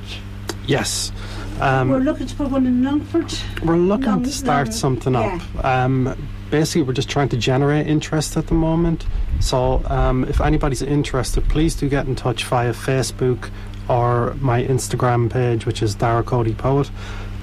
Yes. 0.66 1.12
We're 1.60 1.66
Um, 1.82 2.04
looking 2.04 2.28
to 2.28 2.36
put 2.36 2.50
one 2.50 2.66
in 2.66 2.84
Longford. 2.84 3.34
we're 3.64 3.76
looking 3.76 4.06
long- 4.08 4.24
to 4.24 4.30
start 4.32 4.68
long- 4.70 4.76
something 4.78 5.16
up. 5.16 5.42
Um, 5.66 6.16
basically, 6.50 6.84
we're 6.84 6.94
just 6.94 7.10
trying 7.10 7.30
to 7.30 7.38
generate 7.38 7.86
interest 7.88 8.38
at 8.38 8.48
the 8.48 8.54
moment. 8.54 9.06
So, 9.42 9.82
um, 9.88 10.24
if 10.30 10.40
anybody's 10.40 10.82
interested, 10.82 11.48
please 11.50 11.76
do 11.76 11.90
get 11.90 12.08
in 12.08 12.16
touch 12.16 12.46
via 12.46 12.72
Facebook 12.74 13.50
or 13.90 14.36
my 14.40 14.64
Instagram 14.64 15.30
page, 15.30 15.66
which 15.66 15.82
is 15.84 15.96
Darragh 15.96 16.26
Coady 16.28 16.54
Poet. 16.54 16.90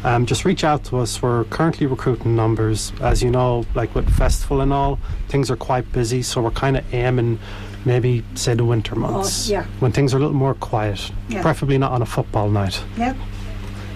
Um, 0.04 0.24
just 0.24 0.44
reach 0.44 0.62
out 0.64 0.84
to 0.84 0.98
us. 0.98 1.20
We're 1.20 1.44
currently 1.44 1.86
recruiting 1.86 2.36
numbers. 2.36 2.92
As 3.00 3.22
you 3.22 3.30
know, 3.30 3.64
like 3.74 3.94
with 3.94 4.08
festival 4.08 4.60
and 4.62 4.72
all, 4.72 4.98
things 5.28 5.50
are 5.50 5.56
quite 5.56 5.90
busy. 5.92 6.22
So 6.22 6.40
we're 6.40 6.50
kind 6.52 6.76
of 6.76 6.84
aiming, 6.94 7.38
maybe 7.84 8.22
say 8.34 8.54
the 8.54 8.64
winter 8.64 8.94
months, 8.94 9.48
yeah. 9.48 9.64
when 9.80 9.92
things 9.92 10.14
are 10.14 10.18
a 10.18 10.20
little 10.20 10.34
more 10.36 10.54
quiet. 10.54 11.10
Yeah. 11.28 11.42
Preferably 11.42 11.76
not 11.76 11.92
on 11.92 12.00
a 12.02 12.06
football 12.06 12.48
night. 12.48 12.80
Yep. 12.96 13.16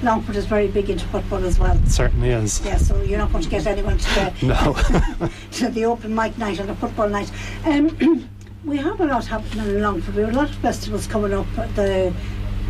Longford 0.03 0.37
is 0.37 0.47
very 0.47 0.69
big 0.69 0.89
into 0.89 1.05
football 1.07 1.45
as 1.45 1.59
well. 1.59 1.77
It 1.77 1.89
certainly 1.91 2.31
is. 2.31 2.61
Yeah, 2.65 2.79
so 2.79 3.01
you're 3.03 3.19
not 3.19 3.33
going 3.33 3.45
to 3.45 3.51
get 3.51 3.67
anyone 3.67 3.99
to 3.99 4.35
the, 4.41 4.47
No. 4.47 5.29
to 5.53 5.69
the 5.69 5.85
open 5.85 6.15
mic 6.15 6.37
night 6.39 6.59
or 6.59 6.65
the 6.65 6.75
football 6.75 7.09
night. 7.09 7.31
Um, 7.65 8.29
we 8.65 8.79
have 8.79 9.01
a 9.01 9.07
lot 9.07 9.27
happening 9.27 9.67
in 9.67 9.83
Longford. 9.83 10.15
We 10.15 10.23
have 10.23 10.33
a 10.33 10.37
lot 10.37 10.49
of 10.49 10.57
festivals 10.57 11.07
coming 11.07 11.35
up. 11.35 11.47
The 11.75 12.15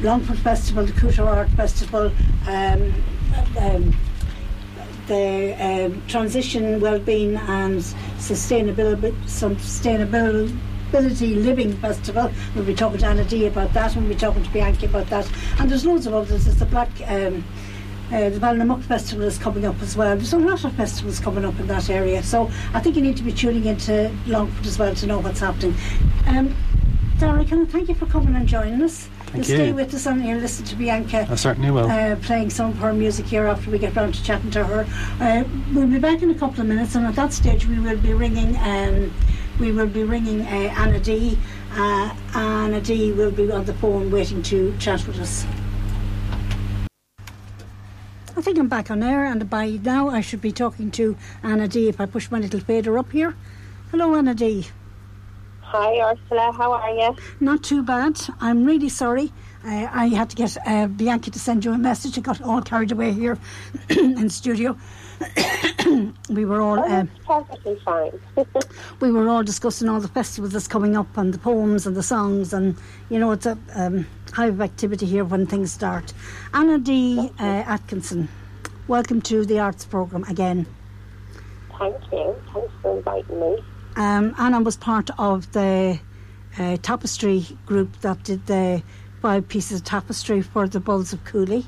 Longford 0.00 0.38
Festival, 0.38 0.84
the 0.84 0.92
Cruthú 0.92 1.26
Art 1.26 1.50
Festival, 1.50 2.10
um, 2.48 2.94
um, 3.58 3.96
the 5.06 5.54
um, 5.60 6.02
Transition 6.08 6.80
Wellbeing 6.80 7.36
and 7.36 7.80
Sustainability, 8.18 9.12
Sustainability 9.24 10.56
Living 10.92 11.72
Festival. 11.74 12.30
We'll 12.54 12.64
be 12.64 12.74
talking 12.74 12.98
to 12.98 13.06
Anna 13.06 13.24
D 13.24 13.46
about 13.46 13.72
that, 13.74 13.94
and 13.94 14.04
we'll 14.04 14.14
be 14.14 14.18
talking 14.20 14.42
to 14.42 14.50
Bianca 14.50 14.86
about 14.86 15.06
that. 15.08 15.30
And 15.58 15.70
there's 15.70 15.84
loads 15.86 16.06
of 16.06 16.14
others. 16.14 16.44
There's 16.44 16.56
the 16.58 16.66
Black. 16.66 16.88
Um, 17.06 17.44
uh, 18.12 18.28
the 18.28 18.40
Ballinamuck 18.40 18.82
Festival 18.82 19.24
is 19.24 19.38
coming 19.38 19.64
up 19.64 19.80
as 19.82 19.96
well. 19.96 20.16
There's 20.16 20.32
a 20.32 20.38
lot 20.38 20.64
of 20.64 20.72
festivals 20.74 21.20
coming 21.20 21.44
up 21.44 21.58
in 21.60 21.68
that 21.68 21.88
area. 21.88 22.24
So 22.24 22.50
I 22.74 22.80
think 22.80 22.96
you 22.96 23.02
need 23.02 23.16
to 23.18 23.22
be 23.22 23.30
tuning 23.30 23.66
into 23.66 24.10
Longford 24.26 24.66
as 24.66 24.80
well 24.80 24.92
to 24.96 25.06
know 25.06 25.20
what's 25.20 25.38
happening. 25.38 25.76
Um, 26.26 26.52
Darragh, 27.18 27.46
can 27.46 27.60
I 27.60 27.64
thank 27.66 27.88
you 27.88 27.94
for 27.94 28.06
coming 28.06 28.34
and 28.34 28.48
joining 28.48 28.82
us? 28.82 29.08
Thank 29.26 29.46
You'll 29.46 29.58
you. 29.58 29.64
stay 29.66 29.72
with 29.72 29.94
us 29.94 30.08
on 30.08 30.20
here, 30.20 30.38
listen 30.38 30.64
to 30.66 30.74
Bianca 30.74 31.24
I 31.30 31.34
certainly 31.36 31.70
will. 31.70 31.88
uh, 31.88 32.16
playing 32.16 32.50
some 32.50 32.70
of 32.70 32.78
her 32.78 32.92
music 32.92 33.26
here 33.26 33.46
after 33.46 33.70
we 33.70 33.78
get 33.78 33.94
round 33.94 34.14
to 34.14 34.24
chatting 34.24 34.50
to 34.52 34.64
her. 34.64 34.86
Uh, 35.20 35.44
we'll 35.72 35.86
be 35.86 36.00
back 36.00 36.20
in 36.22 36.30
a 36.30 36.34
couple 36.34 36.62
of 36.62 36.66
minutes, 36.66 36.96
and 36.96 37.06
at 37.06 37.14
that 37.14 37.32
stage 37.32 37.64
we 37.66 37.78
will 37.78 37.98
be 37.98 38.12
ringing. 38.12 38.56
Um, 38.56 39.12
we 39.60 39.72
will 39.72 39.86
be 39.86 40.02
ringing 40.02 40.40
uh, 40.40 40.74
Anna 40.76 40.98
D. 40.98 41.38
Uh, 41.72 42.14
Anna 42.34 42.80
D. 42.80 43.12
will 43.12 43.30
be 43.30 43.52
on 43.52 43.64
the 43.66 43.74
phone 43.74 44.10
waiting 44.10 44.42
to 44.44 44.74
chat 44.78 45.06
with 45.06 45.20
us. 45.20 45.46
I 48.36 48.42
think 48.42 48.58
I'm 48.58 48.68
back 48.68 48.90
on 48.90 49.02
air, 49.02 49.26
and 49.26 49.50
by 49.50 49.78
now 49.82 50.08
I 50.08 50.22
should 50.22 50.40
be 50.40 50.50
talking 50.50 50.90
to 50.92 51.14
Anna 51.42 51.68
D. 51.68 51.88
If 51.88 52.00
I 52.00 52.06
push 52.06 52.30
my 52.30 52.38
little 52.38 52.60
fader 52.60 52.98
up 52.98 53.12
here. 53.12 53.36
Hello, 53.90 54.14
Anna 54.14 54.34
D. 54.34 54.66
Hi, 55.60 56.00
Ursula. 56.00 56.52
How 56.52 56.72
are 56.72 56.94
you? 56.94 57.16
Not 57.38 57.62
too 57.62 57.82
bad. 57.82 58.18
I'm 58.40 58.64
really 58.64 58.88
sorry. 58.88 59.30
Uh, 59.64 59.88
I 59.92 60.06
had 60.08 60.30
to 60.30 60.36
get 60.36 60.56
uh, 60.66 60.86
Bianca 60.86 61.30
to 61.30 61.38
send 61.38 61.66
you 61.66 61.72
a 61.72 61.78
message. 61.78 62.16
I 62.16 62.22
got 62.22 62.40
all 62.40 62.62
carried 62.62 62.92
away 62.92 63.12
here 63.12 63.38
in 63.90 64.30
studio. 64.30 64.76
we 66.30 66.44
were 66.44 66.60
all 66.60 66.78
Oh, 66.78 66.84
uh, 66.84 67.04
perfectly 67.26 67.78
fine. 67.84 68.18
we 69.00 69.10
were 69.10 69.28
all 69.28 69.42
discussing 69.42 69.88
all 69.88 70.00
the 70.00 70.08
festivals 70.08 70.52
that's 70.52 70.68
coming 70.68 70.96
up 70.96 71.16
and 71.16 71.34
the 71.34 71.38
poems 71.38 71.86
and 71.86 71.96
the 71.96 72.02
songs 72.02 72.52
and 72.52 72.76
you 73.08 73.18
know 73.18 73.32
it's 73.32 73.46
a 73.46 73.58
um, 73.74 74.06
hive 74.32 74.54
of 74.54 74.60
activity 74.60 75.06
here 75.06 75.24
when 75.24 75.46
things 75.46 75.72
start. 75.72 76.12
Anna 76.54 76.78
D. 76.78 77.30
Uh, 77.38 77.42
Atkinson, 77.42 78.28
welcome 78.88 79.20
to 79.22 79.44
the 79.44 79.58
arts 79.58 79.84
program 79.84 80.24
again. 80.24 80.66
Thank 81.78 81.96
you. 82.12 82.34
Thanks 82.52 82.72
for 82.82 82.96
inviting 82.96 83.40
me. 83.40 83.58
Um, 83.96 84.34
Anna 84.38 84.60
was 84.60 84.76
part 84.76 85.10
of 85.18 85.50
the 85.52 85.98
uh, 86.58 86.76
tapestry 86.82 87.44
group 87.66 88.00
that 88.00 88.22
did 88.22 88.46
the 88.46 88.82
five 89.20 89.48
pieces 89.48 89.80
of 89.80 89.84
tapestry 89.84 90.40
for 90.42 90.66
the 90.68 90.80
Bulls 90.80 91.12
of 91.12 91.24
Cooley. 91.24 91.66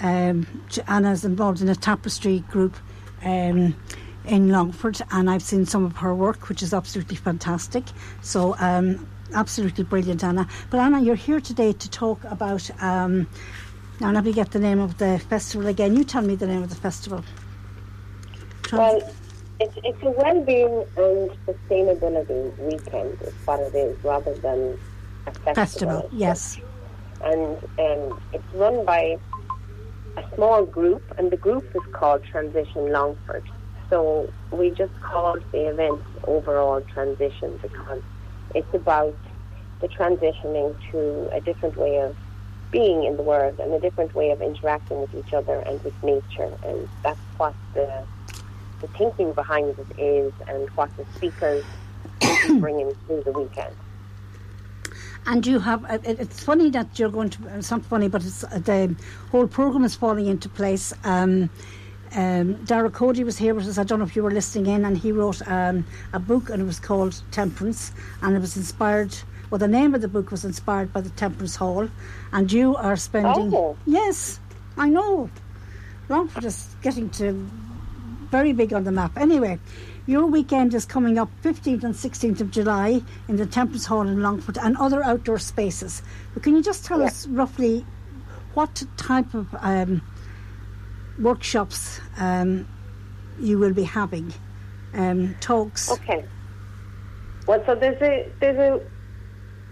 Um, 0.00 0.46
Anna's 0.88 1.24
involved 1.24 1.60
in 1.60 1.68
a 1.68 1.74
tapestry 1.74 2.40
group 2.50 2.76
um, 3.24 3.74
in 4.24 4.50
Longford, 4.50 5.00
and 5.10 5.30
I've 5.30 5.42
seen 5.42 5.66
some 5.66 5.84
of 5.84 5.96
her 5.96 6.14
work, 6.14 6.48
which 6.48 6.62
is 6.62 6.74
absolutely 6.74 7.16
fantastic. 7.16 7.84
So, 8.22 8.56
um, 8.58 9.08
absolutely 9.34 9.84
brilliant, 9.84 10.22
Anna. 10.22 10.48
But 10.70 10.80
Anna, 10.80 11.00
you're 11.00 11.14
here 11.14 11.40
today 11.40 11.72
to 11.72 11.90
talk 11.90 12.22
about. 12.24 12.70
Um, 12.82 13.26
now, 14.00 14.12
let 14.12 14.24
me 14.24 14.32
get 14.32 14.50
the 14.50 14.58
name 14.58 14.78
of 14.78 14.98
the 14.98 15.18
festival 15.18 15.68
again. 15.68 15.96
You 15.96 16.04
tell 16.04 16.22
me 16.22 16.34
the 16.34 16.46
name 16.46 16.62
of 16.62 16.68
the 16.68 16.76
festival. 16.76 17.24
Well, 18.72 19.00
it's, 19.58 19.74
it's 19.84 20.02
a 20.02 20.10
well-being 20.10 20.84
and 20.96 21.30
sustainability 21.46 22.58
weekend 22.58 23.22
is 23.22 23.32
what 23.44 23.60
it 23.60 23.74
is, 23.74 24.04
rather 24.04 24.34
than 24.34 24.78
a 25.26 25.32
festival. 25.32 25.54
Festival, 25.54 26.10
yes. 26.12 26.58
And 27.22 27.56
um, 27.78 28.20
it's 28.34 28.44
run 28.54 28.84
by 28.84 29.18
a 30.16 30.24
small 30.34 30.64
group, 30.64 31.02
and 31.18 31.30
the 31.30 31.36
group 31.36 31.64
is 31.74 31.82
called 31.92 32.24
Transition 32.24 32.92
Longford. 32.92 33.44
So 33.90 34.32
we 34.50 34.70
just 34.70 34.98
called 35.00 35.42
the 35.52 35.68
event 35.68 36.00
overall 36.24 36.80
transition 36.80 37.58
because 37.62 38.02
it's 38.54 38.74
about 38.74 39.16
the 39.80 39.88
transitioning 39.88 40.74
to 40.90 41.28
a 41.32 41.40
different 41.40 41.76
way 41.76 42.00
of 42.00 42.16
being 42.72 43.04
in 43.04 43.16
the 43.16 43.22
world 43.22 43.60
and 43.60 43.72
a 43.72 43.80
different 43.80 44.14
way 44.14 44.30
of 44.30 44.42
interacting 44.42 45.00
with 45.00 45.14
each 45.14 45.32
other 45.32 45.60
and 45.60 45.82
with 45.84 45.94
nature. 46.02 46.52
And 46.64 46.88
that's 47.02 47.20
what 47.36 47.54
the 47.74 48.04
the 48.80 48.88
thinking 48.88 49.32
behind 49.32 49.74
it 49.78 49.98
is 49.98 50.32
and 50.48 50.68
what 50.70 50.94
the 50.98 51.06
speakers 51.14 51.64
be 52.20 52.58
bringing 52.60 52.94
to 53.08 53.22
the 53.24 53.32
weekend. 53.32 53.74
And 55.26 55.44
you 55.46 55.58
have, 55.58 55.84
uh, 55.84 55.98
it- 56.04 56.20
it's 56.20 56.42
funny 56.42 56.70
that 56.70 56.98
you're 56.98 57.10
going 57.10 57.30
to, 57.30 57.38
it's 57.56 57.70
not 57.70 57.84
funny, 57.84 58.08
but 58.08 58.24
it's, 58.24 58.44
uh, 58.44 58.60
the 58.64 58.94
whole 59.32 59.46
programme 59.48 59.84
is 59.84 59.94
falling 59.96 60.26
into 60.26 60.48
place. 60.48 60.92
Um, 61.04 61.50
um, 62.14 62.54
Darragh 62.64 62.92
Coady 62.92 63.24
was 63.24 63.36
here 63.36 63.52
with 63.54 63.66
us, 63.66 63.76
I 63.78 63.82
don't 63.84 63.98
know 63.98 64.04
if 64.04 64.14
you 64.14 64.22
were 64.22 64.30
listening 64.30 64.66
in, 64.72 64.84
and 64.84 64.96
he 64.96 65.10
wrote 65.10 65.42
um, 65.48 65.84
a 66.12 66.20
book 66.20 66.48
and 66.50 66.62
it 66.62 66.64
was 66.64 66.78
called 66.78 67.20
Temperance, 67.32 67.92
and 68.22 68.36
it 68.36 68.40
was 68.40 68.56
inspired, 68.56 69.16
well, 69.50 69.58
the 69.58 69.68
name 69.68 69.94
of 69.94 70.00
the 70.00 70.08
book 70.08 70.30
was 70.30 70.44
inspired 70.44 70.92
by 70.92 71.00
the 71.00 71.10
Temperance 71.10 71.56
Hall, 71.56 71.88
and 72.32 72.52
you 72.52 72.76
are 72.76 72.96
spending. 72.96 73.52
Oh. 73.54 73.76
Yes, 73.84 74.38
I 74.78 74.88
know. 74.88 75.28
Longford 76.08 76.44
is 76.44 76.68
getting 76.82 77.10
to 77.10 77.32
very 78.30 78.52
big 78.52 78.72
on 78.72 78.84
the 78.84 78.92
map. 78.92 79.12
Anyway, 79.18 79.58
your 80.06 80.26
weekend 80.26 80.72
is 80.74 80.84
coming 80.84 81.18
up 81.18 81.28
15th 81.42 81.82
and 81.82 81.94
16th 81.94 82.40
of 82.40 82.50
July 82.50 83.02
in 83.28 83.36
the 83.36 83.46
Temperance 83.46 83.86
Hall 83.86 84.02
in 84.02 84.22
Longford 84.22 84.56
and 84.58 84.76
other 84.76 85.02
outdoor 85.02 85.38
spaces. 85.38 86.02
But 86.32 86.42
can 86.44 86.54
you 86.54 86.62
just 86.62 86.84
tell 86.84 87.00
Yeah. 87.00 87.06
us 87.06 87.26
roughly 87.26 87.84
what 88.54 88.82
type 88.96 89.34
of 89.34 89.48
um, 89.60 90.00
workshops 91.18 92.00
um, 92.18 92.66
you 93.40 93.58
will 93.58 93.74
be 93.74 93.82
having? 93.82 94.32
Um, 94.94 95.34
talks. 95.40 95.90
Okay. 95.90 96.24
Well, 97.46 97.62
so 97.66 97.74
there's 97.74 98.00
a 98.00 98.32
there's 98.40 98.56
a 98.58 98.80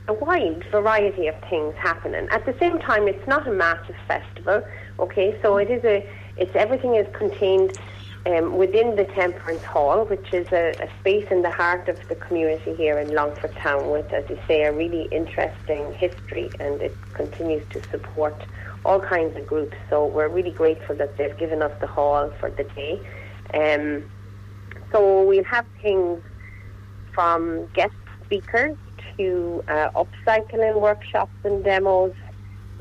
a 0.07 0.13
wide 0.13 0.63
variety 0.71 1.29
of 1.29 1.35
things 1.49 1.75
happening. 1.77 2.29
At 2.31 2.45
the 2.45 2.55
same 2.59 2.79
time, 2.79 3.09
it's 3.09 3.27
not 3.27 3.49
a 3.49 3.51
massive 3.51 3.97
festival. 4.07 4.63
Okay, 4.99 5.39
so 5.41 5.57
it 5.57 5.71
is 5.71 5.83
a 5.85 6.07
it's 6.37 6.55
everything 6.55 6.97
is 6.97 7.07
contained 7.15 7.79
um, 8.27 8.57
within 8.57 8.97
the 8.97 9.05
Temperance 9.05 9.63
Hall, 9.65 10.05
which 10.07 10.33
is 10.33 10.47
a, 10.53 10.75
a 10.81 10.89
space 11.01 11.27
in 11.31 11.43
the 11.43 11.51
heart 11.51 11.89
of 11.89 11.97
the 12.09 12.15
community 12.15 12.75
here 12.75 12.99
in 12.99 13.15
Longford 13.15 13.55
Town, 13.57 13.91
with, 13.91 14.11
as 14.13 14.25
you 14.31 14.39
say, 14.49 14.63
a 14.63 14.73
really 14.73 15.09
interesting 15.13 15.93
history, 15.99 16.51
and 16.59 16.81
it 16.81 16.97
continues 17.15 17.63
to 17.71 17.83
support 17.91 18.45
all 18.85 19.01
kinds 19.01 19.37
of 19.37 19.47
groups. 19.47 19.77
So 19.91 20.07
we're 20.07 20.29
really 20.29 20.53
grateful 20.53 20.97
that 20.97 21.17
they've 21.17 21.37
given 21.39 21.63
us 21.63 21.73
the 21.81 21.87
hall 21.87 22.31
for 22.41 22.51
the 22.51 22.65
day. 22.75 23.01
Um, 23.53 24.05
so 24.91 25.23
we'll 25.23 25.45
have 25.45 25.67
things 25.83 26.23
from 27.13 27.69
guest 27.75 27.93
speakers 28.25 28.77
to 29.17 29.63
uh, 29.69 29.89
upcycling 29.95 30.81
workshops 30.81 31.35
and 31.45 31.63
demos, 31.63 32.13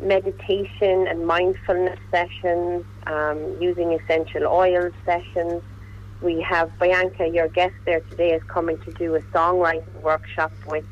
meditation 0.04 1.08
and 1.08 1.26
mindfulness 1.26 2.00
sessions, 2.12 2.86
um, 3.08 3.58
using 3.62 3.94
essential 3.94 4.46
oils 4.48 4.94
sessions. 5.06 5.62
We 6.22 6.42
have 6.42 6.72
Bianca, 6.80 7.28
your 7.28 7.48
guest 7.50 7.76
there 7.86 8.00
today, 8.02 8.32
is 8.34 8.44
coming 8.44 8.78
to 8.80 8.92
do 8.94 9.16
a 9.16 9.22
songwriting 9.34 10.02
workshop 10.02 10.52
with 10.68 10.86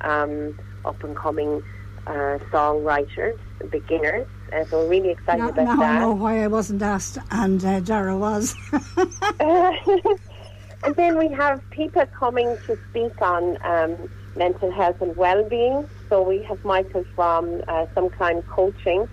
um, 0.00 0.58
up 0.84 1.02
and 1.04 1.16
coming 1.16 1.62
uh, 2.06 2.38
songwriters, 2.50 3.38
beginners. 3.70 4.26
And 4.50 4.66
so 4.68 4.78
we're 4.80 4.88
really 4.88 5.10
excited 5.10 5.40
Now, 5.40 5.48
about 5.50 5.64
now 5.64 5.76
that. 5.76 5.96
I 5.96 6.00
know 6.00 6.12
why 6.12 6.42
I 6.42 6.46
wasn't 6.46 6.80
asked, 6.80 7.18
and 7.30 7.62
uh, 7.62 7.80
Darragh 7.80 8.18
was. 8.18 8.54
and 9.40 10.94
then 10.96 11.18
we 11.18 11.28
have 11.28 11.60
people 11.70 12.06
coming 12.06 12.56
to 12.66 12.78
speak 12.88 13.20
on 13.20 13.58
um, 13.62 14.10
mental 14.36 14.70
health 14.70 15.02
and 15.02 15.14
well-being. 15.16 15.86
So 16.08 16.22
we 16.22 16.42
have 16.48 16.58
Michael 16.64 17.04
from 17.14 17.60
uh, 17.68 17.84
Some 17.94 18.08
Kind 18.08 18.42
Coaching, 18.46 19.06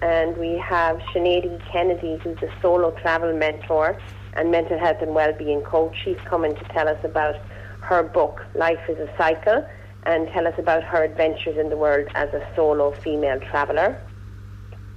and 0.00 0.36
we 0.36 0.60
have 0.68 0.98
Sinead 1.14 1.60
Kennedy, 1.70 2.18
who's 2.22 2.38
a 2.42 2.48
solo 2.60 2.90
travel 3.00 3.32
mentor 3.32 3.96
and 4.34 4.50
mental 4.50 4.76
health 4.76 4.96
and 5.00 5.14
well-being 5.14 5.60
coach. 5.62 5.94
She's 6.04 6.16
coming 6.28 6.56
to 6.56 6.64
tell 6.74 6.88
us 6.88 6.98
about 7.04 7.36
her 7.82 8.02
book, 8.02 8.40
Life 8.56 8.80
is 8.88 8.98
a 8.98 9.08
Cycle, 9.16 9.64
and 10.04 10.28
tell 10.32 10.48
us 10.48 10.54
about 10.58 10.82
her 10.82 11.04
adventures 11.04 11.56
in 11.56 11.68
the 11.68 11.76
world 11.76 12.08
as 12.16 12.28
a 12.30 12.44
solo 12.56 12.90
female 12.90 13.38
traveller. 13.50 14.00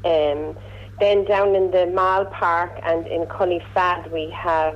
Um, 0.04 0.58
then 1.00 1.26
down 1.26 1.56
in 1.56 1.70
the 1.72 1.86
Mall 1.94 2.26
Park 2.26 2.72
and 2.84 3.06
in 3.06 3.26
Cullyfad 3.26 4.12
we 4.12 4.34
have 4.36 4.76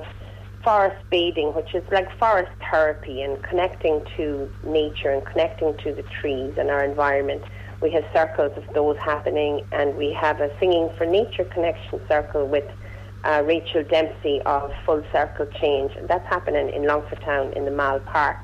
forest 0.62 0.96
bathing, 1.10 1.52
which 1.54 1.74
is 1.74 1.82
like 1.90 2.06
forest 2.18 2.50
therapy 2.70 3.22
and 3.22 3.42
connecting 3.42 4.04
to 4.16 4.48
nature 4.64 5.10
and 5.10 5.24
connecting 5.24 5.76
to 5.78 5.94
the 5.94 6.04
trees 6.20 6.54
and 6.58 6.70
our 6.70 6.84
environment. 6.84 7.42
We 7.80 7.90
have 7.92 8.04
circles 8.14 8.52
of 8.56 8.64
those 8.74 8.96
happening, 8.98 9.62
and 9.72 9.96
we 9.96 10.12
have 10.20 10.40
a 10.40 10.50
Singing 10.60 10.90
for 10.98 11.06
Nature 11.06 11.44
connection 11.44 12.00
circle 12.08 12.46
with 12.46 12.64
uh, 13.24 13.42
Rachel 13.46 13.84
Dempsey 13.84 14.40
of 14.44 14.70
Full 14.84 15.02
Circle 15.12 15.46
Change. 15.60 15.92
And 15.96 16.06
that's 16.06 16.26
happening 16.28 16.70
in 16.70 16.86
Longford 16.86 17.22
Town 17.22 17.52
in 17.54 17.64
the 17.64 17.70
Mall 17.70 18.00
Park. 18.00 18.36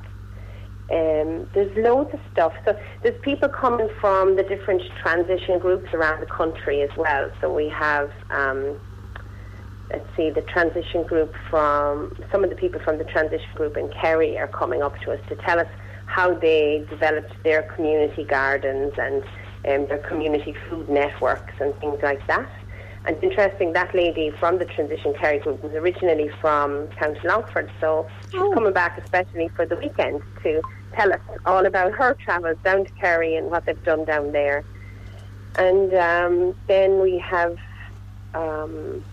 Um, 0.91 1.49
there's 1.53 1.77
loads 1.77 2.11
of 2.15 2.21
stuff. 2.33 2.53
So 2.65 2.77
there's 3.03 3.19
people 3.23 3.49
coming 3.49 3.89
from 4.01 4.37
the 4.37 4.43
different 4.43 4.83
transition 5.03 5.59
groups 5.59 5.93
around 5.93 6.21
the 6.21 6.27
country 6.27 6.81
as 6.83 6.91
well. 6.97 7.29
So 7.41 7.53
we 7.53 7.69
have, 7.69 8.11
um, 8.31 8.79
let's 9.91 10.07
see, 10.17 10.31
the 10.31 10.43
transition 10.43 11.05
group 11.05 11.33
from 11.51 12.13
some 12.33 12.43
of 12.45 12.51
the 12.51 12.57
people 12.57 12.81
from 12.85 12.99
the 12.99 13.05
transition 13.05 13.49
group 13.55 13.77
in 13.77 13.89
Kerry 14.01 14.37
are 14.39 14.49
coming 14.49 14.83
up 14.83 14.99
to 15.03 15.13
us 15.13 15.21
to 15.29 15.37
tell 15.37 15.59
us 15.59 15.67
how 16.07 16.35
they 16.35 16.85
developed 16.89 17.33
their 17.45 17.63
community 17.63 18.25
gardens 18.25 18.93
and 18.99 19.23
um, 19.69 19.87
their 19.89 19.99
community 20.09 20.55
food 20.69 20.89
networks 20.89 21.53
and 21.61 21.75
things 21.81 21.99
like 22.03 22.25
that. 22.27 22.49
And 23.07 23.17
interesting, 23.23 23.73
that 23.75 23.95
lady 23.95 24.33
from 24.41 24.59
the 24.59 24.65
Transition 24.65 25.15
Kerry 25.21 25.39
group 25.39 25.63
was 25.63 25.73
originally 25.75 26.29
from 26.41 26.89
County 26.99 27.21
Longford, 27.25 27.71
so 27.81 28.07
she's 28.31 28.41
Oh. 28.43 28.51
coming 28.53 28.73
back 28.73 28.99
especially 28.99 29.49
for 29.55 29.65
the 29.65 29.77
weekend 29.77 30.23
to 30.43 30.61
tell 30.97 31.13
us 31.13 31.21
all 31.45 31.65
about 31.67 31.93
her 31.93 32.15
travels 32.25 32.57
down 32.65 32.85
to 32.85 32.91
Kerry 33.01 33.37
and 33.37 33.49
what 33.51 33.65
they've 33.67 33.83
done 33.85 34.05
down 34.05 34.33
there. 34.33 34.65
And 35.57 35.95
um, 35.95 36.55
then 36.67 37.01
we 37.01 37.19
have 37.19 37.57
um, 38.35 39.05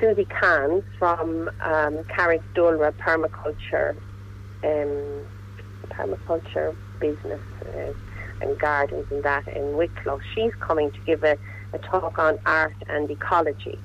Suzie 0.00 0.28
Cahn 0.28 0.82
from 0.98 1.48
um, 1.64 2.02
Carraig 2.16 2.42
Dúlra 2.56 2.92
Permaculture, 2.94 3.94
um, 4.64 5.24
permaculture 5.90 6.76
business 7.00 7.40
uh, 7.66 7.92
and 8.40 8.58
gardens 8.58 9.06
and 9.10 9.22
that 9.24 9.46
in 9.48 9.76
Wicklow. 9.76 10.18
She's 10.34 10.52
coming 10.66 10.90
to 10.92 10.98
give 11.06 11.22
a, 11.22 11.36
a 11.72 11.78
talk 11.78 12.18
on 12.18 12.38
art 12.46 12.74
and 12.88 13.10
ecology. 13.10 13.82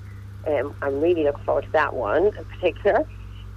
Um, 0.48 0.74
I'm 0.82 1.02
really 1.02 1.24
looking 1.24 1.44
forward 1.46 1.66
to 1.66 1.72
that 1.74 1.96
one 1.96 2.28
in 2.28 2.46
particular. 2.46 3.00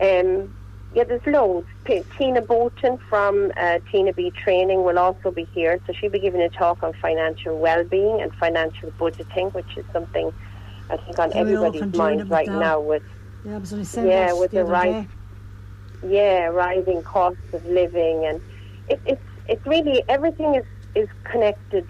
Um, 0.00 0.48
yeah, 0.94 1.04
there's 1.04 1.22
loads. 1.26 1.66
P- 1.86 2.04
Tina 2.18 2.42
Bolton 2.42 2.98
from 3.08 3.50
uh, 3.58 3.78
Tina 3.90 4.12
B 4.12 4.30
Training 4.44 4.84
will 4.84 4.98
also 4.98 5.30
be 5.30 5.48
here, 5.54 5.80
so 5.86 5.92
she'll 5.98 6.10
be 6.10 6.20
giving 6.20 6.42
a 6.42 6.50
talk 6.50 6.82
on 6.82 6.92
financial 7.00 7.58
well-being 7.58 8.20
and 8.20 8.30
financial 8.38 8.92
budgeting, 9.00 9.54
which 9.54 9.70
is 9.76 9.86
something 9.92 10.32
I 10.92 10.96
think 10.98 11.18
on 11.18 11.32
everybody's 11.34 11.94
mind 11.94 12.28
right 12.30 12.46
now. 12.46 12.60
now 12.60 12.80
with 12.80 13.02
Yeah, 13.44 13.56
I 13.56 13.58
was 13.58 13.72
only 13.72 13.84
saying 13.84 14.08
Yeah, 14.08 14.32
with 14.34 14.50
the 14.50 14.64
the 14.64 14.72
day. 14.72 15.08
yeah, 16.06 16.44
rising 16.46 17.02
costs 17.02 17.48
of 17.52 17.64
living, 17.64 18.26
and 18.28 18.40
it, 18.88 19.00
it's 19.06 19.22
it's 19.46 19.66
really 19.66 20.04
everything 20.08 20.54
is 20.54 20.64
is 20.94 21.08
connected 21.30 21.86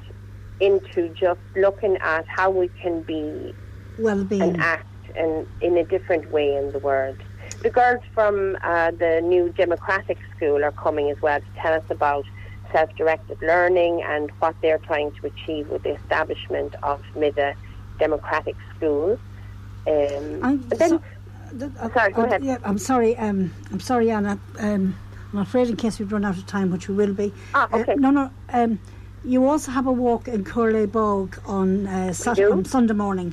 into 0.60 1.12
just 1.18 1.40
looking 1.56 1.96
at 2.02 2.24
how 2.28 2.48
we 2.50 2.68
can 2.80 3.02
be 3.02 3.52
Well-being. 3.98 4.42
and 4.42 4.60
act 4.60 4.86
and 5.16 5.46
in 5.60 5.76
a 5.76 5.84
different 5.84 6.30
way 6.30 6.54
in 6.54 6.70
the 6.70 6.78
world. 6.78 7.16
The 7.62 7.70
girls 7.70 8.02
from 8.14 8.56
uh, 8.62 8.92
the 8.92 9.20
new 9.22 9.52
Democratic 9.52 10.18
School 10.36 10.64
are 10.64 10.72
coming 10.72 11.10
as 11.10 11.16
well 11.20 11.40
to 11.40 11.46
tell 11.60 11.74
us 11.74 11.84
about 11.90 12.24
self-directed 12.72 13.38
learning 13.42 14.02
and 14.06 14.30
what 14.38 14.54
they're 14.62 14.78
trying 14.78 15.10
to 15.20 15.26
achieve 15.26 15.66
with 15.68 15.82
the 15.82 15.94
establishment 15.96 16.74
of 16.84 17.02
MIDA 17.16 17.54
Democratic 18.06 18.56
Schools. 18.74 19.18
Um, 19.86 20.40
I'm 20.42 20.68
then, 20.68 20.90
so- 20.90 21.02
th- 21.56 21.70
uh, 21.78 21.88
Sorry, 21.94 22.12
go 22.12 22.22
uh, 22.22 22.26
ahead. 22.26 22.44
Yeah, 22.44 22.58
I'm 22.64 22.78
sorry. 22.78 23.16
Um, 23.16 23.52
I'm 23.70 23.80
sorry, 23.80 24.10
Anna. 24.10 24.40
Um, 24.58 24.96
I'm 25.32 25.38
afraid 25.38 25.68
in 25.68 25.76
case 25.76 26.00
we've 26.00 26.12
run 26.12 26.24
out 26.24 26.36
of 26.36 26.46
time, 26.46 26.72
which 26.72 26.88
we 26.88 26.94
will 26.96 27.14
be. 27.14 27.32
Ah, 27.54 27.68
okay. 27.72 27.92
Uh, 27.92 27.96
no, 28.04 28.10
no. 28.10 28.30
Um, 28.52 28.80
you 29.24 29.46
also 29.46 29.70
have 29.70 29.86
a 29.86 29.92
walk 29.92 30.26
in 30.26 30.44
Corlea 30.44 30.88
Bog 30.88 31.38
on 31.46 31.86
uh, 31.86 32.12
Saturday, 32.12 32.50
on 32.50 32.64
Sunday 32.64 32.94
morning. 32.94 33.32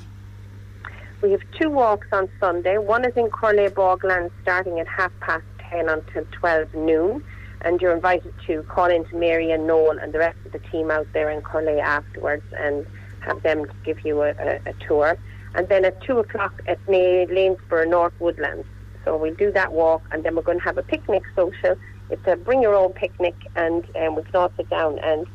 we 1.24 1.32
have 1.32 1.42
two 1.60 1.72
walks 1.72 2.08
on 2.12 2.30
Sunday. 2.40 2.78
One 2.78 3.04
is 3.06 3.16
in 3.18 3.30
Corlea 3.32 3.72
Bogland 3.72 4.30
starting 4.44 4.80
at 4.80 4.88
half 4.88 5.12
past 5.20 5.46
10 5.72 5.90
until 5.90 6.26
12 6.32 6.76
noon. 6.76 7.24
And 7.62 7.82
you're 7.82 7.94
invited 7.94 8.34
to 8.48 8.64
call 8.64 8.86
in 8.86 9.04
to 9.10 9.16
Mary 9.16 9.52
and 9.52 9.68
Noel 9.68 9.98
and 9.98 10.14
the 10.14 10.20
rest 10.20 10.38
of 10.46 10.52
the 10.52 10.60
team 10.70 10.92
out 10.92 11.08
there 11.12 11.30
in 11.30 11.42
Corlea 11.42 11.82
afterwards 11.82 12.46
and 12.56 12.86
have 13.22 13.42
them 13.44 13.66
give 13.84 14.06
you 14.06 14.22
a, 14.22 14.30
a, 14.30 14.60
a 14.68 14.74
tour. 14.88 15.18
And 15.56 15.68
then 15.68 15.86
at 15.86 16.02
2 16.04 16.20
o'clock 16.20 16.62
at 16.68 16.80
Na- 16.88 17.26
Lanesborough 17.26 17.90
North 17.90 18.14
Woodlands. 18.20 18.68
So 19.06 19.18
we'll 19.18 19.36
do 19.36 19.52
that 19.54 19.72
walk 19.72 20.04
and 20.12 20.24
then 20.24 20.36
we're 20.36 20.42
going 20.44 20.60
to 20.60 20.64
have 20.66 20.78
a 20.78 20.84
picnic 20.84 21.24
social. 21.36 21.76
It's 22.10 22.28
a 22.28 22.36
bring 22.36 22.62
your 22.62 22.76
own 22.76 22.94
picnic 22.94 23.36
and 23.56 23.84
um, 23.96 24.16
we 24.16 24.24
can 24.24 24.36
all 24.36 24.52
sit 24.58 24.70
down 24.70 25.00
and 25.00 25.26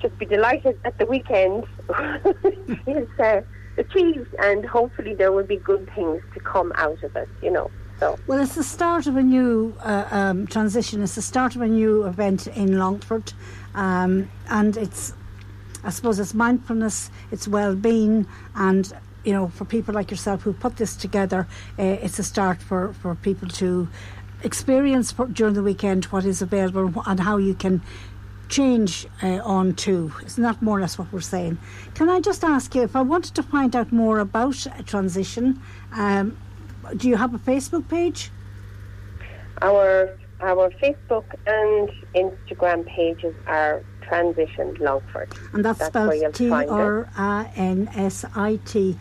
just 0.00 0.18
be 0.18 0.26
delighted 0.26 0.78
at 0.84 0.98
the 0.98 1.06
weekend 1.06 1.64
is 2.86 3.08
uh, 3.18 3.40
achieved 3.76 4.34
and 4.40 4.64
hopefully 4.64 5.14
there 5.14 5.32
will 5.32 5.44
be 5.44 5.56
good 5.56 5.88
things 5.94 6.22
to 6.34 6.40
come 6.40 6.72
out 6.76 7.02
of 7.02 7.14
it, 7.16 7.28
you 7.42 7.50
know. 7.50 7.70
So 8.00 8.18
Well, 8.26 8.40
it's 8.40 8.54
the 8.54 8.64
start 8.64 9.06
of 9.06 9.16
a 9.16 9.22
new 9.22 9.74
uh, 9.80 10.06
um, 10.10 10.46
transition. 10.46 11.02
It's 11.02 11.14
the 11.14 11.22
start 11.22 11.54
of 11.54 11.62
a 11.62 11.68
new 11.68 12.04
event 12.04 12.48
in 12.48 12.78
Longford, 12.78 13.32
um, 13.74 14.28
and 14.50 14.76
it's, 14.76 15.14
I 15.84 15.90
suppose, 15.90 16.18
it's 16.18 16.34
mindfulness, 16.34 17.10
it's 17.30 17.46
well-being, 17.46 18.26
and 18.54 18.92
you 19.24 19.32
know, 19.32 19.48
for 19.48 19.64
people 19.64 19.94
like 19.94 20.10
yourself 20.10 20.42
who 20.42 20.52
put 20.52 20.76
this 20.76 20.96
together, 20.96 21.46
uh, 21.78 21.82
it's 21.82 22.18
a 22.18 22.22
start 22.22 22.60
for 22.60 22.92
for 22.94 23.14
people 23.14 23.48
to 23.48 23.88
experience 24.42 25.12
for, 25.12 25.26
during 25.26 25.54
the 25.54 25.62
weekend 25.62 26.04
what 26.06 26.24
is 26.24 26.42
available 26.42 27.02
and 27.06 27.20
how 27.20 27.38
you 27.38 27.54
can 27.54 27.80
change 28.48 29.06
uh, 29.22 29.40
on 29.42 29.74
to. 29.74 30.12
It's 30.20 30.36
not 30.36 30.60
more 30.60 30.78
or 30.78 30.80
less 30.82 30.98
what 30.98 31.10
we're 31.12 31.20
saying? 31.20 31.56
Can 31.94 32.10
I 32.10 32.20
just 32.20 32.44
ask 32.44 32.74
you 32.74 32.82
if 32.82 32.94
I 32.94 33.00
wanted 33.00 33.34
to 33.36 33.42
find 33.42 33.74
out 33.74 33.90
more 33.90 34.18
about 34.18 34.66
a 34.78 34.82
transition? 34.82 35.62
Um, 35.92 36.36
do 36.96 37.08
you 37.08 37.16
have 37.16 37.32
a 37.34 37.38
Facebook 37.38 37.88
page? 37.88 38.30
our 39.62 40.18
our 40.40 40.70
Facebook 40.82 41.24
and 41.46 41.90
Instagram 42.14 42.84
pages 42.86 43.34
are 43.46 43.82
Transition 44.08 44.76
Longford. 44.80 45.32
And 45.52 45.64
that's, 45.64 45.78
That's 45.78 45.90
spelled 45.90 46.34
T. 46.34 46.50
R 46.50 47.08
A 47.16 47.50
N 47.56 47.88
S 47.94 48.24
I 48.34 48.58
T 48.64 48.96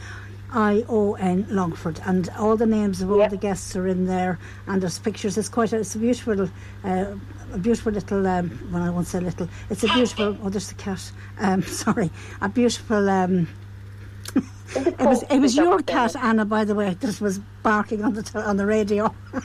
I 0.52 0.84
O 0.90 1.14
N 1.16 1.46
Longford. 1.50 2.00
And 2.06 2.30
all 2.38 2.56
the 2.58 2.66
names 2.66 3.02
of 3.02 3.12
all 3.12 3.20
Yep. 3.20 3.32
the 3.32 3.38
guests 3.38 3.76
are 3.76 3.88
in 3.88 4.06
there. 4.06 4.40
And 4.68 4.82
there's 4.82 5.00
pictures. 5.00 5.38
It's 5.38 5.50
quite 5.50 5.74
a, 5.74 5.80
it's 5.80 5.96
a 5.96 6.00
beautiful, 6.00 6.50
uh, 6.84 7.06
a 7.54 7.58
beautiful 7.58 7.92
little, 7.92 8.26
um, 8.28 8.70
well, 8.72 8.84
I 8.84 8.90
won't 8.90 9.08
say 9.08 9.20
little, 9.20 9.48
it's 9.70 9.84
a 9.84 9.88
beautiful, 9.88 10.38
oh, 10.44 10.50
there's 10.50 10.70
the 10.70 10.76
cat. 10.76 11.12
Um, 11.40 11.62
sorry. 11.84 12.10
A 12.42 12.50
beautiful, 12.50 13.10
um, 13.10 13.48
it 14.76 15.00
was, 15.00 15.24
it 15.24 15.40
was 15.40 15.56
your 15.56 15.82
cat, 15.84 16.16
Anna, 16.16 16.46
by 16.46 16.64
the 16.66 16.76
way, 16.76 16.94
that 16.96 17.22
was 17.22 17.40
barking 17.62 18.04
on 18.04 18.14
the, 18.14 18.24
tel- 18.24 18.42
on 18.44 18.58
the 18.58 18.66
radio. 18.66 19.14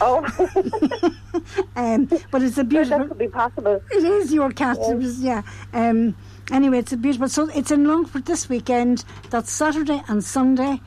Oh, 0.00 0.22
Um, 1.76 2.06
but 2.30 2.42
it's 2.42 2.58
a 2.58 2.64
beautiful. 2.64 2.98
that 2.98 3.08
could 3.08 3.18
be 3.18 3.28
possible. 3.28 3.82
It 3.90 4.04
is 4.04 4.32
your 4.32 4.50
cat. 4.52 4.76
It 4.80 4.96
was, 4.98 5.20
yeah. 5.20 5.42
Um, 5.72 6.14
anyway, 6.50 6.78
it's 6.78 6.92
a 6.92 6.96
beautiful. 6.96 7.28
So 7.28 7.48
it's 7.54 7.70
in 7.70 7.84
Longford 7.86 8.26
this 8.26 8.48
weekend. 8.48 9.04
That's 9.30 9.50
Saturday 9.50 10.02
and 10.08 10.22
Sunday. 10.22 10.80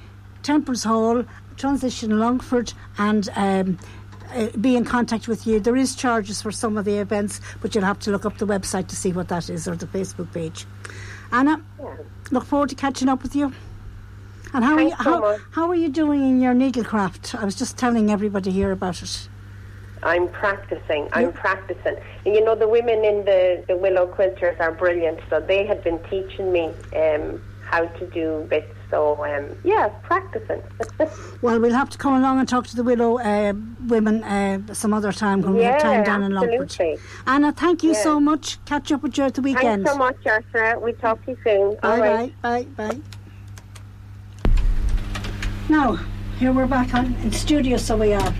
Temperance 0.43 0.83
Hall, 0.83 1.23
Transition 1.57 2.19
Longford, 2.19 2.73
and 2.99 3.27
um, 3.35 3.79
uh, 4.33 4.47
be 4.61 4.75
in 4.75 4.85
contact 4.85 5.27
with 5.27 5.47
you. 5.47 5.59
There 5.59 5.75
is 5.75 5.95
charges 5.95 6.41
for 6.41 6.51
some 6.51 6.77
of 6.77 6.85
the 6.85 6.97
events, 6.97 7.41
but 7.61 7.73
you'll 7.73 7.83
have 7.85 7.99
to 8.01 8.11
look 8.11 8.25
up 8.25 8.37
the 8.37 8.45
website 8.47 8.87
to 8.89 8.95
see 8.95 9.11
what 9.11 9.27
that 9.29 9.49
is 9.49 9.67
or 9.67 9.75
the 9.75 9.87
Facebook 9.87 10.31
page. 10.33 10.65
Anna, 11.31 11.61
Yeah. 11.79 11.95
look 12.31 12.45
forward 12.45 12.69
to 12.69 12.75
catching 12.75 13.09
up 13.09 13.23
with 13.23 13.35
you. 13.35 13.51
And 14.55 14.63
how 14.63 14.77
Thanks 14.77 14.95
are 14.97 15.03
you? 15.03 15.03
so 15.03 15.11
How, 15.11 15.21
much. 15.21 15.41
how 15.51 15.69
are 15.69 15.75
you 15.75 15.89
doing 15.89 16.21
in 16.23 16.41
your 16.41 16.53
needlecraft? 16.55 17.35
I 17.39 17.45
was 17.45 17.55
just 17.55 17.77
telling 17.77 18.09
everybody 18.09 18.51
here 18.51 18.71
about 18.71 19.03
it. 19.03 19.29
I'm 20.03 20.29
practicing. 20.29 21.09
I'm 21.13 21.33
Yeah. 21.33 21.41
practicing. 21.41 21.95
And 22.25 22.35
you 22.35 22.43
know, 22.43 22.55
the 22.55 22.67
women 22.67 23.03
in 23.03 23.25
the, 23.25 23.65
the 23.67 23.75
Willow 23.77 24.07
Quilters 24.07 24.59
are 24.61 24.71
brilliant. 24.71 25.19
So 25.29 25.41
they 25.45 25.65
had 25.65 25.83
been 25.83 25.99
teaching 26.09 26.53
me 26.53 26.73
um, 26.95 27.41
how 27.59 27.87
to 27.87 28.07
do 28.11 28.47
bits. 28.49 28.73
So, 28.91 29.25
um, 29.25 29.57
yeah, 29.63 29.89
practicing. 30.03 30.61
Well, 31.41 31.59
we'll 31.59 31.73
have 31.73 31.89
to 31.91 31.97
come 31.97 32.15
along 32.15 32.39
and 32.39 32.47
talk 32.49 32.65
to 32.67 32.75
the 32.75 32.83
Willow 32.83 33.19
uh, 33.19 33.53
women 33.79 34.23
uh, 34.23 34.73
some 34.73 34.93
other 34.93 35.11
time 35.11 35.41
when 35.41 35.55
we 35.55 35.63
have 35.63 35.77
time 35.77 36.01
Yeah, 36.01 36.03
down 36.03 36.23
in 36.23 36.31
Longford. 36.33 36.77
Anna, 37.27 37.51
thank 37.51 37.83
you 37.83 37.93
Yeah. 37.93 38.03
so 38.03 38.19
much. 38.19 38.63
Catch 38.65 38.91
up 38.91 39.03
with 39.03 39.17
you 39.17 39.25
at 39.25 39.35
the 39.35 39.41
weekend. 39.41 39.85
Thanks 39.85 39.91
so 39.91 39.97
much, 39.97 40.17
Ursula. 40.27 40.79
We 40.79 40.93
talk 40.93 41.23
to 41.25 41.31
you 41.31 41.37
soon. 41.45 41.77
All 41.83 41.97
Bye 41.97 41.99
right. 41.99 42.33
bye. 42.41 42.65
Bye 42.77 42.89
bye. 42.89 43.01
Now, 45.69 45.95
here 46.39 46.51
we're 46.51 46.67
back 46.67 46.93
on 46.93 47.13
in 47.23 47.31
studio, 47.31 47.77
so 47.77 47.97
we 47.97 48.13
are. 48.13 48.33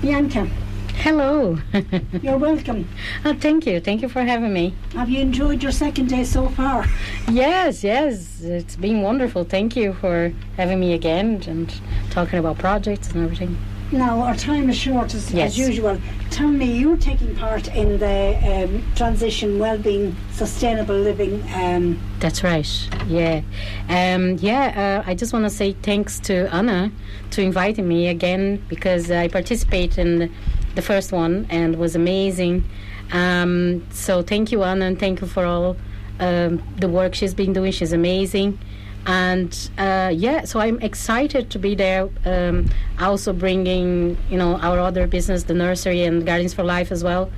Bianca, 0.00 0.48
Hello. 0.96 1.58
you're 2.22 2.38
welcome. 2.38 2.88
oh, 3.24 3.34
thank 3.34 3.66
you. 3.66 3.80
Thank 3.80 4.02
you 4.02 4.08
for 4.08 4.22
having 4.22 4.52
me. 4.52 4.74
Have 4.92 5.08
you 5.08 5.20
enjoyed 5.20 5.62
your 5.62 5.72
second 5.72 6.08
day 6.08 6.22
so 6.22 6.48
far? 6.48 6.86
Yes, 7.28 7.82
yes. 7.82 8.40
It's 8.40 8.76
been 8.76 9.02
wonderful. 9.02 9.42
Thank 9.42 9.74
you 9.74 9.94
for 9.94 10.32
having 10.56 10.78
me 10.78 10.92
again 10.92 11.42
and 11.48 11.74
talking 12.10 12.38
about 12.38 12.58
projects 12.58 13.10
and 13.10 13.24
everything. 13.24 13.58
Now, 13.92 14.22
our 14.22 14.34
time 14.34 14.70
is 14.70 14.76
short 14.78 15.14
as, 15.14 15.30
Yes. 15.34 15.50
as 15.52 15.58
usual. 15.58 15.98
Tell 16.30 16.48
me, 16.48 16.78
you're 16.78 16.96
taking 16.96 17.36
part 17.36 17.68
in 17.76 17.98
the 17.98 18.38
um, 18.42 18.82
transition, 18.96 19.58
well-being, 19.58 20.16
sustainable 20.32 20.94
living. 20.94 21.44
Um, 21.54 22.00
That's 22.18 22.42
right. 22.42 22.66
Yeah. 23.06 23.42
Um, 23.90 24.38
yeah, 24.38 25.02
uh, 25.04 25.10
I 25.10 25.14
just 25.14 25.34
want 25.34 25.44
to 25.44 25.50
say 25.50 25.74
thanks 25.82 26.18
to 26.20 26.52
Anna 26.54 26.90
to 27.32 27.42
inviting 27.42 27.86
me 27.86 28.08
again 28.08 28.64
because 28.68 29.10
I 29.10 29.28
participated 29.28 29.98
in 29.98 30.34
the 30.74 30.82
first 30.82 31.12
one 31.12 31.46
and 31.50 31.76
was 31.76 31.94
amazing. 31.94 32.64
Um, 33.12 33.86
so 33.90 34.22
thank 34.22 34.52
you, 34.52 34.62
Anna, 34.62 34.86
and 34.86 34.98
thank 34.98 35.20
you 35.20 35.26
for 35.26 35.44
all 35.44 35.76
um, 36.18 36.62
the 36.78 36.88
work 36.88 37.14
she's 37.14 37.34
been 37.34 37.52
doing. 37.52 37.72
She's 37.72 37.92
amazing. 37.92 38.58
And 39.06 39.70
uh, 39.78 40.12
yeah, 40.14 40.44
so 40.44 40.60
I'm 40.60 40.80
excited 40.80 41.50
to 41.50 41.58
be 41.58 41.74
there. 41.74 42.08
Um, 42.24 42.70
also 43.00 43.32
bringing, 43.32 44.16
you 44.30 44.38
know, 44.38 44.56
our 44.58 44.78
other 44.78 45.06
business, 45.06 45.44
the 45.44 45.54
nursery 45.54 46.02
and 46.04 46.24
Gardens 46.24 46.54
for 46.54 46.62
Life 46.62 46.92
as 46.92 47.02
well. 47.02 47.30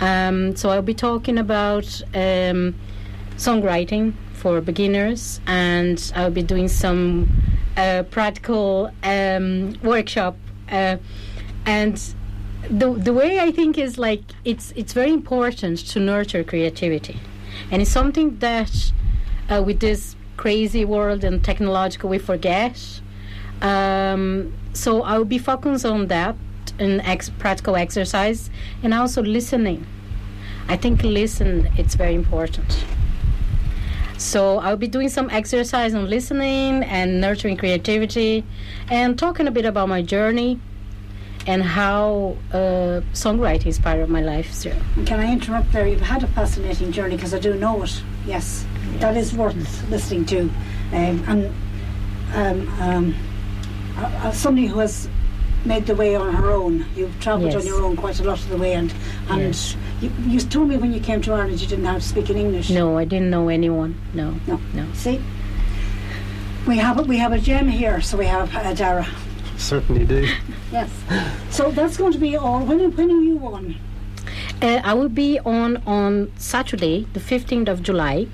Um, 0.00 0.56
so 0.56 0.70
I'll 0.70 0.82
be 0.82 0.94
talking 0.94 1.36
about 1.38 1.84
um, 2.14 2.74
songwriting 3.36 4.14
for 4.34 4.60
beginners, 4.60 5.40
and 5.46 6.12
I'll 6.14 6.30
be 6.30 6.42
doing 6.42 6.68
some 6.68 7.28
uh, 7.76 8.04
practical 8.10 8.90
um, 9.02 9.74
workshop. 9.82 10.36
Uh, 10.70 10.96
and 11.66 12.00
the 12.68 12.92
the 12.92 13.12
way 13.12 13.40
I 13.40 13.50
think 13.50 13.76
is 13.76 13.98
like 13.98 14.22
it's 14.44 14.72
it's 14.76 14.92
very 14.92 15.12
important 15.12 15.78
to 15.88 16.00
nurture 16.00 16.44
creativity, 16.44 17.18
and 17.70 17.82
it's 17.82 17.90
something 17.90 18.38
that 18.38 18.92
uh, 19.50 19.62
with 19.62 19.80
this 19.80 20.16
crazy 20.40 20.86
world 20.86 21.22
and 21.22 21.44
technological 21.44 22.08
we 22.08 22.18
forget. 22.18 22.74
Um, 23.60 24.54
so 24.72 25.02
I'll 25.02 25.30
be 25.36 25.36
focused 25.36 25.84
on 25.84 26.06
that 26.06 26.34
in 26.78 27.00
ex- 27.00 27.28
practical 27.28 27.76
exercise 27.76 28.48
and 28.82 28.94
also 28.94 29.22
listening. 29.22 29.86
I 30.66 30.76
think 30.78 31.02
listen 31.02 31.68
it's 31.76 31.94
very 31.94 32.14
important. 32.14 32.86
So 34.16 34.58
I'll 34.64 34.82
be 34.86 34.88
doing 34.88 35.10
some 35.10 35.28
exercise 35.28 35.92
on 35.94 36.08
listening 36.08 36.84
and 36.84 37.20
nurturing 37.20 37.58
creativity, 37.58 38.44
and 38.88 39.18
talking 39.18 39.46
a 39.46 39.50
bit 39.50 39.66
about 39.66 39.88
my 39.88 40.00
journey 40.00 40.58
and 41.46 41.62
how 41.62 42.36
uh, 42.52 43.00
songwriting 43.12 43.66
is 43.66 43.78
part 43.78 43.98
of 43.98 44.08
my 44.08 44.22
life. 44.22 44.52
So 44.52 44.70
can 45.04 45.20
I 45.20 45.32
interrupt 45.32 45.72
there? 45.72 45.86
You've 45.86 46.00
had 46.14 46.22
a 46.22 46.28
fascinating 46.28 46.92
journey 46.92 47.16
because 47.16 47.34
I 47.34 47.38
do 47.38 47.54
know 47.54 47.82
it. 47.82 48.02
Yes, 48.26 48.64
that 48.98 49.16
is 49.16 49.34
worth 49.34 49.56
listening 49.90 50.24
to. 50.26 50.40
Um, 50.92 51.24
and 51.28 51.54
um, 52.34 52.80
um, 52.80 53.14
uh, 53.96 54.02
uh, 54.02 54.32
somebody 54.32 54.66
who 54.66 54.78
has 54.80 55.08
made 55.64 55.86
the 55.86 55.94
way 55.94 56.16
on 56.16 56.34
her 56.34 56.50
own. 56.50 56.86
You've 56.96 57.18
travelled 57.20 57.54
on 57.54 57.66
your 57.66 57.82
own 57.82 57.96
quite 57.96 58.18
a 58.20 58.24
lot 58.24 58.38
of 58.38 58.48
the 58.48 58.56
way, 58.56 58.72
and 58.74 58.92
and 59.28 59.40
Yes. 59.40 59.76
you, 60.00 60.10
you 60.26 60.40
told 60.40 60.68
me 60.68 60.76
when 60.76 60.92
you 60.92 61.00
came 61.00 61.20
to 61.22 61.32
Ireland 61.32 61.60
you 61.60 61.66
didn't 61.66 61.84
have 61.84 62.00
to 62.02 62.08
speak 62.08 62.30
in 62.30 62.36
English. 62.36 62.70
no, 62.70 62.96
I 62.98 63.04
didn't 63.04 63.30
know 63.30 63.48
anyone. 63.48 63.94
No, 64.14 64.34
no, 64.46 64.58
no. 64.74 64.86
See, 64.94 65.20
we 66.66 66.78
have 66.78 66.98
a, 66.98 67.02
we 67.02 67.18
have 67.18 67.32
a 67.32 67.38
gem 67.38 67.68
here. 67.68 68.00
So 68.00 68.16
we 68.16 68.26
have 68.26 68.54
uh, 68.54 68.72
Darragh. 68.74 69.08
Certainly 69.56 70.06
do. 70.06 70.26
Yes. 70.72 70.88
So 71.50 71.72
that's 71.72 71.96
going 71.96 72.12
to 72.12 72.18
be 72.18 72.36
all. 72.36 72.64
When 72.64 72.78
when 72.96 73.10
are 73.10 73.20
you 73.22 73.38
on? 73.44 73.74
Uh, 74.62 74.80
I 74.84 74.94
will 74.94 75.08
be 75.08 75.40
on 75.40 75.78
on 75.84 76.30
Saturday, 76.36 77.08
the 77.12 77.18
15th 77.18 77.68
of 77.68 77.82
July, 77.82 78.28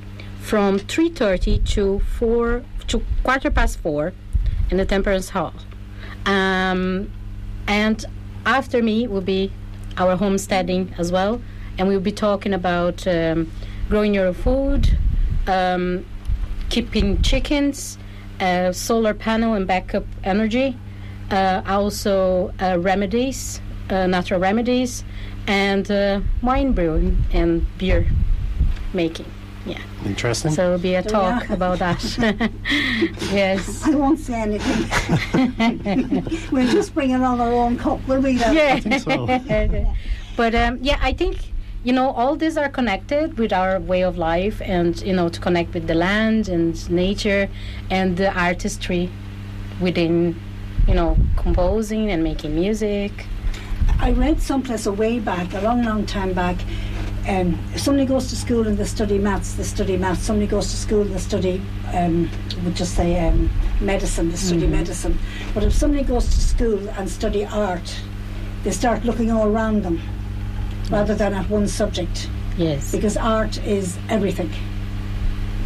from 0.47 0.79
3:30 0.79 1.59
to 1.75 1.99
4 2.19 2.63
to 2.87 3.03
quarter 3.25 3.51
past 3.51 3.81
4 3.81 4.13
in 4.71 4.77
the 4.77 4.87
Temperance 4.87 5.31
Hall. 5.31 5.53
Um, 6.25 7.11
and 7.67 8.05
after 8.45 8.81
me 8.81 9.09
will 9.09 9.27
be 9.37 9.51
our 9.99 10.15
homesteading 10.15 10.95
as 10.99 11.11
well, 11.11 11.43
and 11.77 11.89
we'll 11.89 12.07
be 12.13 12.13
talking 12.13 12.55
about 12.55 13.05
um, 13.09 13.51
growing 13.89 14.15
your 14.15 14.33
food, 14.33 14.97
um, 15.49 16.07
keeping 16.69 17.21
chickens, 17.23 17.99
uh, 18.39 18.71
solar 18.71 19.15
panel 19.15 19.55
and 19.55 19.67
backup 19.67 20.07
energy, 20.23 20.79
uh, 21.33 21.63
also 21.67 22.55
uh, 22.61 22.79
remedies, 22.79 23.61
uh, 23.91 24.07
natural 24.07 24.39
remedies, 24.39 25.03
and 25.49 25.91
uh, 25.91 26.21
wine 26.41 26.71
brewing 26.71 27.25
and 27.33 27.67
beer 27.79 28.07
making. 28.93 29.27
Yeah. 29.67 29.83
Interesting. 30.05 30.53
So 30.53 30.67
it'll 30.67 30.79
be 30.79 30.95
a 30.95 31.03
talk 31.03 31.51
are. 31.51 31.55
about 31.55 31.81
that. 31.81 32.01
yes. 33.33 33.83
I 33.85 33.91
won't 33.91 34.21
say 34.21 34.41
anything. 34.41 36.25
we'll 36.53 36.71
just 36.71 36.95
bring 36.95 37.11
it 37.11 37.21
on 37.21 37.41
our 37.41 37.53
own 37.53 37.77
cup, 37.77 38.07
will 38.07 38.21
we? 38.21 38.37
Then? 38.37 38.55
Yeah. 38.55 38.79
think 38.79 39.01
so. 39.01 39.27
but 40.37 40.55
um, 40.55 40.79
yeah, 40.83 40.99
I 41.03 41.12
think 41.12 41.39
you 41.83 41.93
know 41.93 42.11
all 42.11 42.37
these 42.37 42.57
are 42.57 42.69
connected 42.69 43.39
with 43.39 43.53
our 43.53 43.81
way 43.81 44.03
of 44.03 44.17
life, 44.17 44.62
and 44.62 45.01
you 45.03 45.12
know 45.12 45.29
to 45.29 45.41
connect 45.41 45.75
with 45.75 45.89
the 45.89 45.95
land 45.95 46.49
and 46.49 46.89
nature 46.89 47.49
and 47.91 48.17
the 48.17 48.33
artistry 48.39 49.11
within 49.81 50.41
you 50.87 50.95
know 50.95 51.17
composing 51.37 52.11
and 52.11 52.23
making 52.23 52.55
music. 52.55 53.27
I 53.99 54.12
read 54.12 54.41
someplace 54.41 54.87
a 54.87 54.93
way 54.93 55.19
back, 55.19 55.55
a 55.55 55.61
long, 55.61 55.83
long 55.83 56.07
time 56.07 56.35
back. 56.35 56.57
Um, 57.29 57.59
if 57.74 57.81
somebody 57.81 58.07
goes 58.07 58.29
to 58.29 58.37
school 58.37 58.68
and 58.68 58.79
they 58.79 58.85
study 58.85 59.18
maths, 59.18 59.55
they 59.55 59.64
study 59.64 59.97
maths. 59.97 60.22
Somebody 60.22 60.47
goes 60.47 60.70
to 60.70 60.77
school 60.77 61.03
and 61.03 61.11
they 61.14 61.18
study, 61.18 61.61
um, 61.93 62.31
we'll 62.62 62.72
just 62.72 62.95
say 62.95 63.27
um, 63.27 63.51
medicine, 63.81 64.31
they 64.31 64.37
study 64.37 64.66
medicine. 64.66 65.18
But 65.53 65.64
if 65.64 65.72
somebody 65.72 66.05
goes 66.05 66.24
to 66.27 66.41
school 66.41 66.89
and 66.91 67.11
study 67.11 67.45
art, 67.45 67.97
they 68.62 68.70
start 68.70 69.05
looking 69.05 69.31
all 69.31 69.49
around 69.49 69.83
them 69.83 70.01
rather 70.91 71.14
than 71.16 71.35
at 71.35 71.49
one 71.51 71.66
subject 71.66 72.29
Yes. 72.57 72.93
because 72.93 73.16
art 73.16 73.59
is 73.64 73.99
everything. 74.09 74.51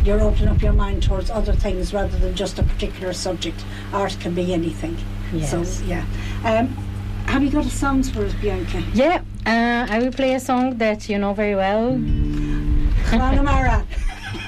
You're 0.04 0.20
opening 0.20 0.48
up 0.48 0.62
your 0.62 0.72
mind 0.72 1.02
towards 1.02 1.28
other 1.30 1.52
things 1.52 1.92
rather 1.92 2.16
than 2.18 2.34
just 2.34 2.58
a 2.58 2.62
particular 2.62 3.12
subject. 3.12 3.62
Art 3.92 4.16
can 4.18 4.34
be 4.34 4.54
anything. 4.54 4.96
Yes. 5.32 5.50
So, 5.50 5.84
yeah. 5.84 6.06
Um, 6.42 6.68
have 7.26 7.42
you 7.44 7.50
got 7.50 7.66
a 7.66 7.70
song 7.70 8.02
for 8.02 8.24
us, 8.24 8.32
Bianca? 8.34 8.82
Yeah, 8.94 9.22
uh, 9.46 9.86
I 9.88 9.98
will 9.98 10.12
play 10.12 10.34
a 10.34 10.40
song 10.40 10.76
that 10.78 11.08
you 11.08 11.18
know 11.18 11.32
very 11.34 11.54
well. 11.54 11.92
Connemara. 13.06 13.86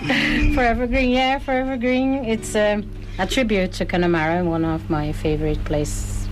Forever 0.54 0.86
Green, 0.86 1.10
yeah, 1.10 1.38
Forever 1.38 1.76
Green. 1.76 2.24
It's 2.24 2.54
um, 2.54 2.84
a 3.18 3.26
tribute 3.26 3.72
to 3.74 3.84
Connemara, 3.86 4.44
one 4.44 4.64
of 4.64 4.88
my 4.90 5.12
favorite 5.12 5.62
places 5.64 6.28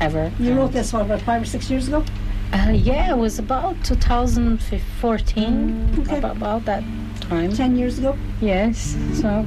ever. 0.00 0.32
You 0.38 0.54
wrote 0.54 0.72
this 0.72 0.92
one 0.92 1.02
about 1.02 1.20
five 1.22 1.42
or 1.42 1.46
six 1.46 1.70
years 1.70 1.88
ago? 1.88 2.04
Uh, 2.52 2.70
yeah, 2.74 3.10
it 3.10 3.16
was 3.16 3.38
about 3.38 3.82
2014, 3.84 5.96
Okay. 6.00 6.18
about, 6.18 6.36
about 6.36 6.64
that 6.66 6.82
time. 7.20 7.52
Ten 7.52 7.76
years 7.76 7.98
ago? 7.98 8.16
Yes, 8.40 8.96
so. 9.14 9.46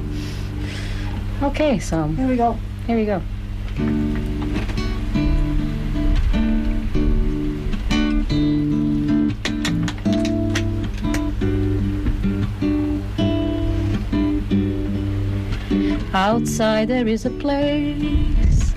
Okay, 1.42 1.78
so 1.78 2.08
Here 2.08 2.26
we 2.26 2.36
go. 2.36 2.56
here 2.86 2.96
we 2.96 3.04
go. 3.04 3.20
Outside 16.12 16.88
there 16.88 17.06
is 17.06 17.26
a 17.26 17.30
place 17.30 18.72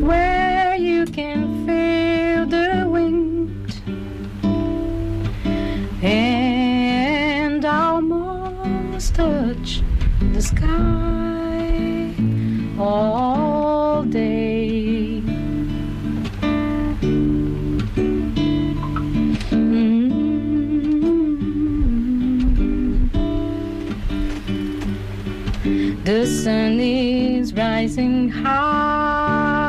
where 0.00 0.76
you 0.76 1.04
can 1.06 1.66
feel 1.66 2.46
the 2.46 2.88
wind. 2.88 3.74
And 6.02 7.64
almost 7.64 9.14
touch 9.14 9.82
the 10.32 10.42
sky. 10.42 12.14
All 12.78 13.29
sun 26.30 26.78
is 26.80 27.52
rising 27.54 28.28
high, 28.30 29.66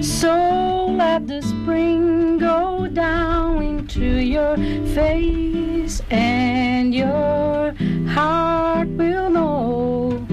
so 0.00 0.86
let 0.96 1.26
the 1.26 1.42
spring 1.42 2.38
go 2.38 2.86
down 2.88 3.62
into 3.62 4.06
your 4.34 4.56
face, 4.94 6.00
and 6.10 6.94
your 6.94 7.74
heart 8.08 8.88
will 8.88 9.28
know 9.30 10.26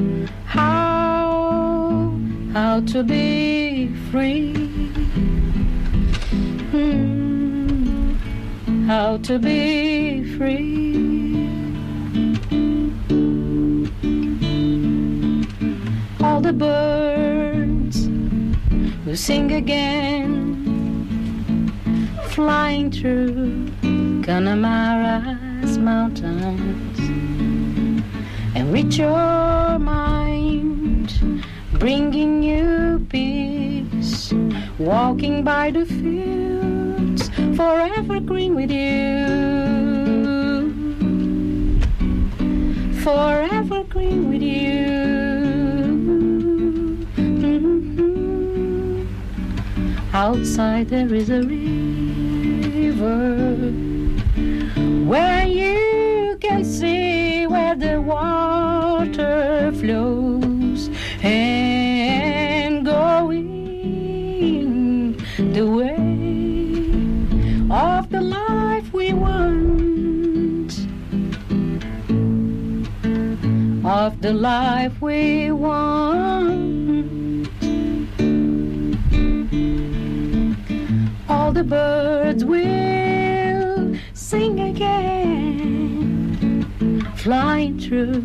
how 0.46 2.18
how 2.54 2.80
to 2.82 3.04
be 3.04 3.90
free. 4.10 4.54
Hmm, 6.72 8.16
how 8.88 9.18
to 9.18 9.38
be 9.38 10.24
free. 10.38 10.93
The 16.54 16.66
birds 16.66 18.08
will 19.06 19.16
sing 19.16 19.52
again, 19.54 20.12
flying 22.26 22.92
through 22.92 23.68
Connemara's 24.22 25.78
mountains 25.78 27.00
and 28.56 28.72
reach 28.72 28.98
your 28.98 29.80
mind, 29.80 31.44
bringing 31.74 32.44
you 32.44 33.06
peace. 33.10 34.34
Walking 34.78 35.44
by 35.44 35.72
the 35.72 35.86
fields, 35.86 37.30
forever 37.56 38.20
green 38.20 38.56
with 38.56 38.72
you. 38.72 39.54
Forever 43.02 43.53
Outside 50.24 50.88
there 50.88 51.14
is 51.14 51.30
a 51.30 51.42
river 51.42 52.06
where 55.04 55.46
you 55.46 56.38
can 56.40 56.64
see 56.64 57.46
where 57.46 57.76
the 57.76 58.00
water 58.00 59.74
flows 59.74 60.90
and 61.22 62.86
going 62.86 63.98
the 65.52 65.66
way 65.66 65.98
of 67.70 68.10
the 68.10 68.22
life 68.22 68.94
we 68.94 69.12
want. 69.12 70.72
Of 73.84 74.22
the 74.22 74.32
life 74.32 75.02
we 75.02 75.52
want 75.52 76.73
the 81.54 81.64
birds 81.64 82.44
will 82.44 83.96
sing 84.14 84.60
again 84.60 85.04
flying 87.16 87.80
through 87.80 88.22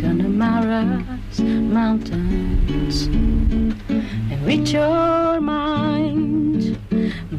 Connemara's 0.00 1.40
mountains 1.40 3.06
and 3.06 4.46
reach 4.46 4.72
your 4.72 5.40
mind, 5.40 6.78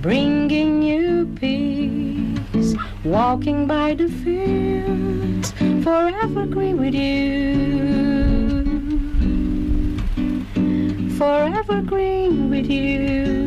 bringing 0.01 0.82
you 0.82 1.26
peace. 1.39 2.76
Walking 3.05 3.66
by 3.66 3.93
the 3.95 4.10
fields, 4.10 5.51
forever 5.84 6.45
green 6.45 6.78
with 6.78 6.93
you. 6.93 7.38
Forever 11.18 11.82
green 11.82 12.49
with 12.49 12.70
you. 12.70 13.46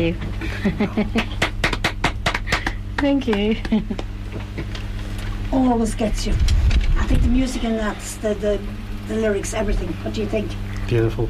You. 0.00 0.14
Thank 2.98 3.26
you. 3.28 3.56
Always 5.52 5.94
gets 5.94 6.26
you. 6.26 6.32
I 6.32 7.06
think 7.06 7.22
the 7.22 7.28
music 7.28 7.64
and 7.64 7.78
that's 7.78 8.16
the, 8.16 8.34
the 8.34 8.60
the 9.08 9.16
lyrics, 9.16 9.54
everything. 9.54 9.88
What 10.04 10.14
do 10.14 10.20
you 10.20 10.26
think? 10.28 10.50
Beautiful. 10.86 11.28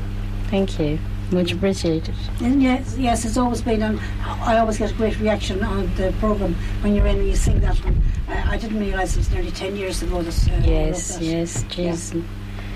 Thank 0.48 0.78
you. 0.78 0.98
Much 1.30 1.52
appreciated. 1.52 2.14
And 2.40 2.60
yes, 2.62 2.96
yes, 2.98 3.24
it's 3.24 3.36
always 3.36 3.62
been. 3.62 3.82
And 3.82 4.00
I 4.24 4.58
always 4.58 4.78
get 4.78 4.90
a 4.90 4.94
great 4.94 5.18
reaction 5.20 5.62
on 5.62 5.94
the 5.94 6.12
program 6.18 6.54
when 6.82 6.94
you're 6.94 7.06
in 7.06 7.18
and 7.20 7.28
you 7.28 7.36
sing 7.36 7.60
that 7.60 7.76
one. 7.84 8.02
Uh, 8.28 8.42
I 8.48 8.56
didn't 8.58 8.80
realise 8.80 9.14
it 9.14 9.18
was 9.18 9.30
nearly 9.30 9.52
ten 9.52 9.76
years 9.76 10.02
ago. 10.02 10.20
That, 10.22 10.48
uh, 10.52 10.66
Yes, 10.68 11.14
that. 11.16 11.22
yes, 11.24 11.62
jeez. 11.64 12.14
Yeah, 12.14 12.22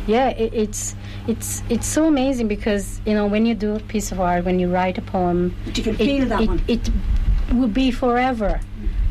it, 0.07 0.53
it's 0.55 0.95
it's 1.27 1.63
it's 1.69 1.87
so 1.87 2.07
amazing 2.07 2.49
because 2.49 3.01
you 3.07 3.15
know 3.15 3.27
when 3.27 3.47
you 3.47 3.55
do 3.55 3.75
a 3.77 3.81
piece 3.81 4.13
of 4.13 4.21
art, 4.21 4.45
when 4.45 4.59
you 4.59 4.71
write 4.71 4.99
a 4.99 5.03
poem, 5.03 5.55
But 5.65 5.79
you 5.79 5.85
can 5.85 5.95
it, 5.95 5.99
feel 5.99 6.27
that 6.27 6.43
it, 6.43 6.49
one. 6.49 6.63
it 6.69 6.91
will 7.53 7.69
be 7.69 7.91
forever. 7.91 8.61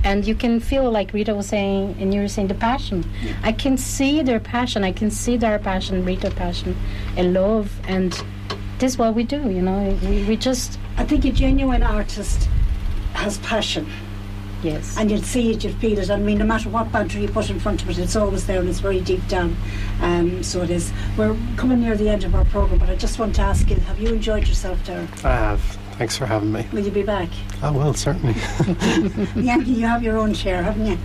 And 0.06 0.28
you 0.28 0.36
can 0.36 0.60
feel 0.60 0.92
like 0.92 1.14
Rita 1.14 1.34
was 1.34 1.48
saying, 1.48 1.96
and 1.98 2.14
you 2.14 2.20
were 2.20 2.28
saying 2.28 2.50
the 2.50 2.56
passion. 2.56 3.10
I 3.42 3.54
can 3.54 3.78
see 3.78 4.22
their 4.22 4.40
passion. 4.40 4.84
I 4.84 4.92
can 4.92 5.10
see 5.10 5.38
their 5.38 5.58
passion, 5.58 6.04
Rita 6.04 6.30
passion, 6.32 6.76
and 7.16 7.34
love, 7.34 7.72
and 7.88 8.12
this 8.80 8.94
is 8.94 8.98
what 8.98 9.16
we 9.16 9.24
do. 9.24 9.50
You 9.50 9.62
know, 9.62 9.98
we, 10.04 10.24
we 10.26 10.36
just 10.36 10.78
I 10.98 11.06
think 11.06 11.24
a 11.26 11.32
genuine 11.32 11.84
artist 11.84 12.50
has 13.14 13.38
passion, 13.40 13.88
yes, 14.64 14.98
and 14.98 15.12
you'd 15.12 15.26
see 15.26 15.52
it, 15.52 15.64
you'd 15.64 15.76
feel 15.76 16.00
it. 16.00 16.10
I 16.10 16.18
mean, 16.18 16.38
no 16.38 16.46
matter 16.46 16.70
what 16.70 16.92
boundary 16.92 17.24
you 17.24 17.28
put 17.28 17.50
in 17.50 17.60
front 17.60 17.82
of 17.84 17.90
it, 17.90 17.98
it's 17.98 18.16
always 18.16 18.46
there 18.46 18.60
and 18.60 18.70
it's 18.70 18.80
very 18.80 19.02
deep 19.02 19.26
down. 19.28 19.56
Um, 20.02 20.44
so 20.44 20.62
it 20.62 20.70
is. 20.70 20.92
We're 21.18 21.36
coming 21.58 21.82
near 21.82 21.96
the 21.96 22.10
end 22.10 22.24
of 22.24 22.36
our 22.36 22.46
program, 22.46 22.80
but 22.80 22.90
I 22.90 22.96
just 22.96 23.20
want 23.20 23.36
to 23.36 23.42
ask 23.42 23.70
you: 23.70 23.76
Have 23.76 24.00
you 24.00 24.10
enjoyed 24.10 24.48
yourself, 24.48 24.84
Darren? 24.86 25.08
I 25.26 25.36
have. 25.36 25.78
Thanks 25.98 26.18
for 26.18 26.26
having 26.26 26.52
me. 26.52 26.66
Will 26.74 26.84
you 26.84 26.90
be 26.90 27.04
back? 27.04 27.30
I 27.62 27.70
will, 27.70 27.94
certainly. 27.94 28.34
Yankee, 29.42 29.74
you 29.74 29.86
have 29.86 30.02
your 30.02 30.18
own 30.18 30.34
chair, 30.34 30.64
haven't 30.64 30.88
you? 30.88 30.98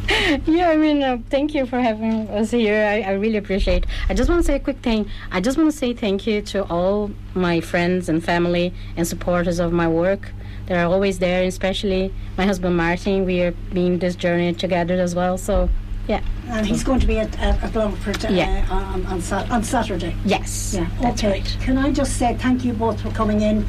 yeah, 0.46 0.70
I 0.70 0.76
mean, 0.78 1.02
uh, 1.02 1.18
thank 1.28 1.54
you 1.54 1.66
for 1.66 1.78
having 1.78 2.26
us 2.30 2.50
here. 2.50 2.86
I, 2.86 3.02
I 3.02 3.12
really 3.12 3.36
appreciate. 3.36 3.84
I 4.08 4.14
just 4.14 4.30
want 4.30 4.40
to 4.40 4.46
say 4.46 4.54
a 4.54 4.60
quick 4.60 4.78
thing. 4.78 5.10
I 5.30 5.42
just 5.42 5.58
want 5.58 5.70
to 5.70 5.76
say 5.76 5.92
thank 5.92 6.26
you 6.26 6.40
to 6.42 6.64
all 6.64 7.10
my 7.34 7.60
friends 7.60 8.08
and 8.08 8.24
family 8.24 8.72
and 8.96 9.06
supporters 9.06 9.58
of 9.58 9.72
my 9.74 9.86
work. 9.86 10.32
They 10.68 10.74
are 10.74 10.84
always 10.84 11.18
there, 11.18 11.44
especially 11.44 12.12
my 12.36 12.44
husband 12.44 12.76
Martin. 12.76 13.24
We 13.24 13.40
are 13.42 13.52
being 13.72 13.98
this 14.00 14.14
journey 14.14 14.52
together 14.52 15.00
as 15.00 15.14
well. 15.14 15.38
So, 15.38 15.70
yeah, 16.06 16.20
And 16.48 16.66
he's 16.66 16.84
going 16.84 17.00
to 17.00 17.06
be 17.06 17.18
at, 17.18 17.38
at, 17.38 17.62
at 17.62 17.74
Longford 17.74 18.22
uh, 18.26 18.28
Yeah. 18.28 18.66
on, 18.70 19.06
on, 19.06 19.22
on 19.50 19.62
Saturday. 19.64 20.14
yes, 20.26 20.74
Yeah, 20.74 20.86
that's 21.00 21.24
okay. 21.24 21.40
right. 21.40 21.56
Can 21.60 21.78
I 21.78 21.90
just 21.90 22.18
say 22.18 22.36
thank 22.38 22.66
you 22.66 22.74
both 22.74 23.00
for 23.00 23.10
coming 23.12 23.40
in 23.40 23.66